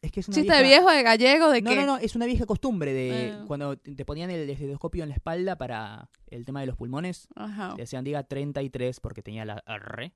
Es 0.00 0.12
que 0.12 0.20
es 0.20 0.28
una 0.28 0.34
¿Chiste 0.36 0.48
vieja... 0.48 0.58
de 0.62 0.68
viejo, 0.68 0.90
de 0.90 1.02
gallego, 1.02 1.50
de 1.50 1.62
No, 1.62 1.70
qué? 1.70 1.76
no, 1.76 1.86
no, 1.86 1.96
es 1.98 2.14
una 2.14 2.26
vieja 2.26 2.46
costumbre 2.46 2.92
de 2.92 3.34
Ah. 3.36 3.44
cuando 3.46 3.76
te 3.76 4.04
ponían 4.04 4.30
el 4.30 4.48
estetoscopio 4.48 5.02
en 5.02 5.08
la 5.08 5.16
espalda 5.16 5.56
para 5.56 6.08
el 6.28 6.44
tema 6.44 6.60
de 6.60 6.66
los 6.66 6.76
pulmones. 6.76 7.26
Ajá. 7.34 7.74
Te 7.74 7.82
decían 7.82 8.04
diga 8.04 8.22
33 8.22 9.00
porque 9.00 9.22
tenía 9.22 9.44
la 9.44 9.62
R 9.66 10.12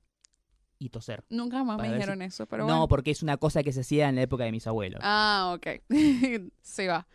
y 0.79 0.89
toser. 0.89 1.23
Nunca 1.29 1.63
más 1.63 1.81
me 1.81 1.91
dijeron 1.93 2.21
eso, 2.21 2.45
pero 2.45 2.63
no, 2.63 2.73
bueno. 2.73 2.87
porque 2.87 3.11
es 3.11 3.23
una 3.23 3.37
cosa 3.37 3.61
que 3.63 3.71
se 3.73 3.81
hacía 3.81 4.09
en 4.09 4.15
la 4.15 4.21
época 4.23 4.43
de 4.45 4.51
mis 4.51 4.67
abuelos. 4.67 4.99
Ah, 5.03 5.53
ok. 5.55 5.67
sí 6.61 6.87
va. 6.87 7.07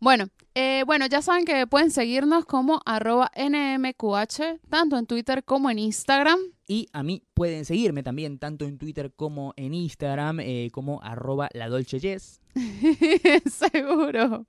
Bueno, 0.00 0.28
eh, 0.54 0.82
bueno, 0.86 1.06
ya 1.06 1.22
saben 1.22 1.44
que 1.44 1.66
pueden 1.66 1.90
seguirnos 1.90 2.44
como 2.46 2.80
arroba 2.84 3.30
NMQH, 3.36 4.60
tanto 4.68 4.98
en 4.98 5.06
Twitter 5.06 5.44
como 5.44 5.70
en 5.70 5.78
Instagram. 5.78 6.38
Y 6.66 6.88
a 6.92 7.02
mí 7.02 7.22
pueden 7.34 7.64
seguirme 7.66 8.02
también, 8.02 8.38
tanto 8.38 8.64
en 8.64 8.78
Twitter 8.78 9.12
como 9.14 9.52
en 9.56 9.74
Instagram, 9.74 10.40
eh, 10.40 10.70
como 10.72 11.02
arroba 11.02 11.50
la 11.52 11.68
Dolce 11.68 12.00
Yes. 12.00 12.40
Seguro. 13.50 14.46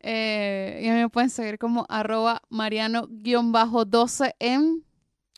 Eh, 0.00 0.80
y 0.82 0.88
a 0.88 0.94
mí 0.94 1.00
me 1.00 1.08
pueden 1.08 1.30
seguir 1.30 1.58
como 1.58 1.86
arroba 1.88 2.42
mariano-12 2.50 4.34
en, 4.40 4.84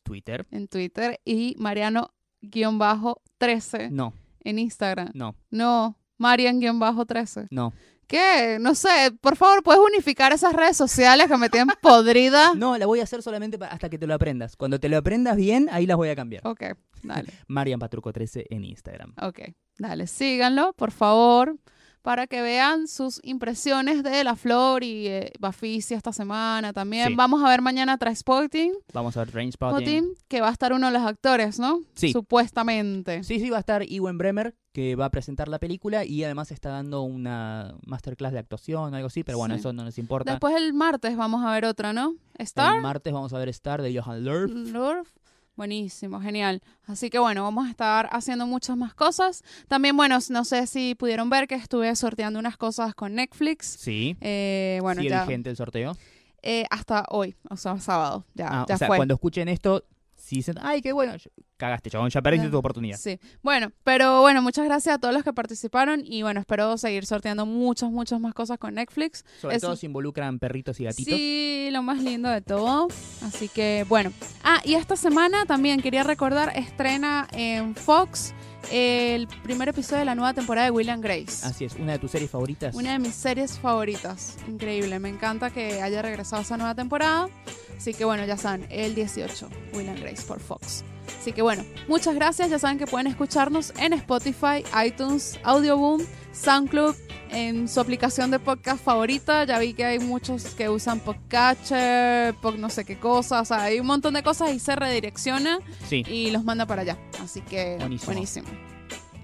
Twitter. 0.03 0.47
en 0.51 0.67
Twitter 0.69 1.21
y 1.25 1.55
mariano-13 1.59 3.91
No, 3.91 4.13
en 4.45 4.59
Instagram. 4.59 5.11
no, 5.15 5.35
No, 5.51 5.97
marian-13. 6.19 7.49
no. 7.51 7.73
¿Qué? 8.07 8.59
No 8.61 8.75
sé, 8.75 9.13
por 9.21 9.37
favor, 9.37 9.63
¿puedes 9.63 9.81
unificar 9.83 10.33
esas 10.33 10.53
redes 10.53 10.77
sociales 10.77 11.27
que 11.29 11.37
me 11.37 11.49
tienen 11.49 11.75
podrida? 11.83 12.55
No, 12.55 12.77
la 12.79 12.87
voy 12.87 13.01
a 13.01 13.05
hacer 13.05 13.23
solamente 13.23 13.59
hasta 13.69 13.89
que 13.89 13.99
te 13.99 14.07
lo 14.07 14.15
aprendas. 14.15 14.57
Cuando 14.57 14.79
te 14.79 14.89
lo 14.89 14.97
aprendas 14.97 15.37
bien, 15.37 15.69
ahí 15.73 15.87
las 15.87 15.97
voy 15.97 16.09
a 16.09 16.17
cambiar. 16.17 16.47
Ok, 16.47 16.63
dale. 17.03 17.33
Marian 17.49 17.79
Patruco 17.81 18.13
13 18.13 18.47
en 18.51 18.65
Instagram. 18.65 19.15
Ok, 19.23 19.41
dale, 19.79 20.07
síganlo, 20.07 20.73
por 20.75 20.91
favor, 20.91 21.57
para 22.05 22.27
que 22.27 22.43
vean 22.43 22.87
sus 22.87 23.19
impresiones 23.25 24.03
de 24.03 24.23
la 24.25 24.37
flor 24.37 24.85
y 24.85 25.07
eh, 25.09 25.33
Bafisi 25.41 25.95
esta 25.95 26.13
semana 26.13 26.75
también. 26.75 27.09
Sí. 27.09 27.15
Vamos 27.15 27.43
a 27.43 27.49
ver 27.49 27.63
mañana 27.63 27.97
Trainspotting, 27.97 28.73
Vamos 28.93 29.17
a 29.17 29.25
ver. 29.25 29.51
Spotting, 29.53 30.13
que 30.29 30.43
va 30.43 30.51
a 30.51 30.53
estar 30.53 30.75
uno 30.75 30.89
de 30.89 30.93
los 30.93 31.03
actores, 31.03 31.59
¿no? 31.59 31.81
Sí. 31.95 32.13
Supuestamente. 32.13 33.25
Sí, 33.25 33.41
sí, 33.41 33.49
va 33.49 33.57
a 33.57 33.61
estar 33.61 33.83
Ewan 33.89 34.19
Bremer, 34.19 34.55
que 34.75 34.97
va 34.97 35.07
a 35.07 35.11
presentar 35.11 35.49
la 35.49 35.59
película 35.59 36.05
y 36.05 36.23
además 36.25 36.51
está 36.51 36.69
dando 36.69 37.01
una 37.01 37.75
masterclass 37.87 38.35
de 38.35 38.39
actuación 38.41 38.93
o 38.93 38.97
algo 38.97 39.07
así, 39.07 39.25
pero 39.25 39.39
bueno, 39.39 39.55
Sí. 39.55 39.61
eso 39.61 39.73
no 39.73 39.83
nos 39.83 39.97
importa. 39.97 40.31
Después 40.33 40.55
el 40.57 40.75
martes 40.75 41.17
vamos 41.17 41.43
a 41.43 41.53
ver 41.53 41.65
otra, 41.65 41.95
¿no? 41.95 42.15
Star. 42.37 42.77
El 42.77 42.83
martes 42.83 43.15
vamos 43.15 43.33
a 43.33 43.39
ver 43.39 43.49
Star 43.49 43.81
de 43.81 43.99
Johan 43.99 44.25
Lerf. 44.25 44.51
Lorf. 44.53 45.09
Buenísimo, 45.57 46.21
genial. 46.21 46.63
Así 46.87 47.11
que 47.11 47.19
bueno, 47.19 47.45
vamos 47.45 47.67
a 47.67 47.71
estar 47.71 48.09
haciendo 48.13 48.47
muchas 48.47 48.77
más 48.77 48.93
cosas. 48.95 49.45
También, 49.69 49.97
bueno, 49.97 50.19
no 50.31 50.45
sé 50.45 50.67
si 50.67 50.95
pudieron 50.97 51.31
ver 51.31 51.47
que 51.47 51.55
estuve 51.55 51.95
sorteando 51.95 52.39
unas 52.41 52.57
cosas 52.57 52.95
con 52.95 53.15
Netflix. 53.15 53.67
Sí. 53.79 54.17
Eh, 54.21 54.79
bueno, 54.83 55.01
¿Sigue 55.01 55.11
ya 55.11 55.25
vigente 55.25 55.51
el 55.51 55.57
sorteo? 55.57 55.97
eh, 56.43 56.67
hasta 56.71 57.05
hoy, 57.09 57.37
o 57.49 57.57
sea, 57.57 57.79
sábado. 57.79 58.27
Ya, 58.35 58.49
Ah, 58.51 58.67
ya 58.69 58.75
o 58.75 58.79
sea, 58.79 58.87
fue. 58.89 58.97
cuando 58.99 59.15
escuchen 59.15 59.49
esto, 59.49 59.85
si 60.25 60.37
dicen, 60.37 60.55
ay, 60.63 60.81
qué 60.81 60.93
bueno, 60.93 61.15
cagaste, 61.57 61.91
chabón, 61.91 62.09
ya 62.11 62.23
perdiste 62.23 62.49
tu 62.49 62.57
oportunidad. 62.57 62.97
Sí. 62.99 63.19
Bueno, 63.43 63.71
pero 63.85 64.21
bueno, 64.23 64.41
muchas 64.43 64.65
gracias 64.65 64.95
a 64.95 64.99
todos 64.99 65.13
los 65.15 65.23
que 65.23 65.33
participaron 65.33 66.03
y 66.05 66.23
bueno, 66.23 66.41
espero 66.41 66.77
seguir 66.79 67.05
sorteando 67.07 67.45
muchas, 67.47 67.91
muchas 67.91 68.19
más 68.21 68.33
cosas 68.35 68.59
con 68.59 68.75
Netflix. 68.75 69.25
Sobre 69.41 69.57
Es- 69.57 69.63
todo 69.63 69.77
si 69.77 69.87
involucran 69.87 70.39
perritos 70.39 70.81
y 70.81 70.85
gatitos. 70.85 71.15
Sí, 71.15 71.69
lo 71.73 71.83
más 71.83 72.03
lindo 72.03 72.29
de 72.31 72.41
todo. 72.41 72.89
Así 73.23 73.49
que 73.49 73.85
bueno. 73.89 74.13
Ah, 74.43 74.61
y 74.65 74.75
esta 74.75 74.97
semana 74.97 75.45
también 75.47 75.81
quería 75.81 76.03
recordar, 76.03 76.53
estrena 76.57 77.29
en 77.33 77.75
Fox 77.75 78.35
el 78.71 79.29
primer 79.43 79.69
episodio 79.69 80.01
de 80.01 80.05
la 80.05 80.15
nueva 80.15 80.35
temporada 80.35 80.67
de 80.67 80.71
Will 80.71 80.91
and 80.91 81.03
Grace. 81.03 81.47
Así 81.47 81.65
es, 81.65 81.75
una 81.75 81.93
de 81.93 81.99
tus 81.99 82.11
series 82.11 82.31
favoritas. 82.31 82.75
Una 82.75 82.93
de 82.93 82.99
mis 82.99 83.15
series 83.15 83.59
favoritas. 83.59 84.37
Increíble. 84.49 84.99
Me 84.99 85.09
encanta 85.09 85.51
que 85.51 85.83
haya 85.83 86.03
regresado 86.03 86.43
esa 86.43 86.57
nueva 86.57 86.75
temporada. 86.75 87.29
Así 87.77 87.95
que 87.95 88.05
bueno, 88.05 88.25
ya 88.25 88.37
saben, 88.37 88.67
el 88.71 88.95
18, 88.95 89.49
Will 89.75 89.89
and 89.89 90.01
Grace 90.01 90.23
por 90.23 90.41
Fox. 90.41 90.85
Así 91.25 91.33
que 91.33 91.41
bueno, 91.41 91.65
muchas 91.89 92.15
gracias. 92.15 92.51
Ya 92.51 92.59
saben 92.59 92.77
que 92.77 92.87
pueden 92.87 93.07
escucharnos 93.07 93.73
en 93.79 93.95
Spotify, 93.95 94.63
iTunes, 94.87 95.41
Audioboom, 95.43 96.03
SoundCloud, 96.35 96.95
en 97.31 97.67
su 97.67 97.81
aplicación 97.81 98.31
de 98.31 98.39
podcast 98.39 98.85
favorita. 98.85 99.45
Ya 99.45 99.59
vi 99.59 99.73
que 99.73 99.87
hay 99.87 99.99
muchos 100.01 100.45
que 100.55 100.69
usan 100.69 101.01
Podcatcher, 101.01 102.35
Pod 102.43 102.57
no 102.57 102.69
sé 102.69 102.85
qué 102.85 102.99
cosas. 102.99 103.41
O 103.41 103.45
sea, 103.55 103.63
hay 103.63 103.81
un 103.81 103.87
montón 103.87 104.13
de 104.13 104.23
cosas 104.23 104.53
y 104.53 104.59
se 104.59 104.77
redirecciona 104.77 105.61
Sí. 105.89 106.03
y 106.07 106.31
los 106.31 106.45
manda 106.45 106.67
para 106.67 106.83
allá. 106.83 106.99
Así 107.23 107.41
que 107.41 107.77
Buenísimo. 107.79 108.13
buenísimo. 108.13 108.49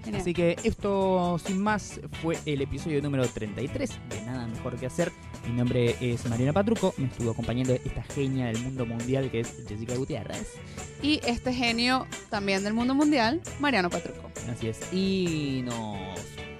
Genial. 0.03 0.21
Así 0.21 0.33
que 0.33 0.57
esto, 0.63 1.39
sin 1.45 1.61
más, 1.61 1.99
fue 2.21 2.37
el 2.45 2.61
episodio 2.61 3.01
número 3.01 3.27
33 3.27 3.89
de 4.09 4.21
Nada 4.21 4.47
Mejor 4.47 4.77
que 4.77 4.87
Hacer. 4.87 5.11
Mi 5.47 5.53
nombre 5.53 5.95
es 6.01 6.25
Mariana 6.29 6.53
Patruco, 6.53 6.93
me 6.97 7.07
estuvo 7.07 7.31
acompañando 7.31 7.73
esta 7.73 8.03
genia 8.03 8.47
del 8.47 8.59
mundo 8.59 8.85
mundial 8.85 9.29
que 9.31 9.41
es 9.41 9.63
Jessica 9.67 9.95
Gutiérrez. 9.95 10.53
Y 11.01 11.19
este 11.25 11.53
genio 11.53 12.07
también 12.29 12.63
del 12.63 12.73
mundo 12.73 12.93
mundial, 12.93 13.41
Mariano 13.59 13.89
Patruco. 13.89 14.29
Así 14.51 14.67
es, 14.67 14.79
y 14.93 15.61
nos 15.63 15.97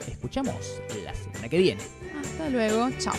escuchamos 0.07 0.81
la 1.03 1.13
semana 1.13 1.49
que 1.49 1.57
viene. 1.57 1.81
Hasta 2.21 2.49
luego, 2.49 2.89
chao. 2.99 3.13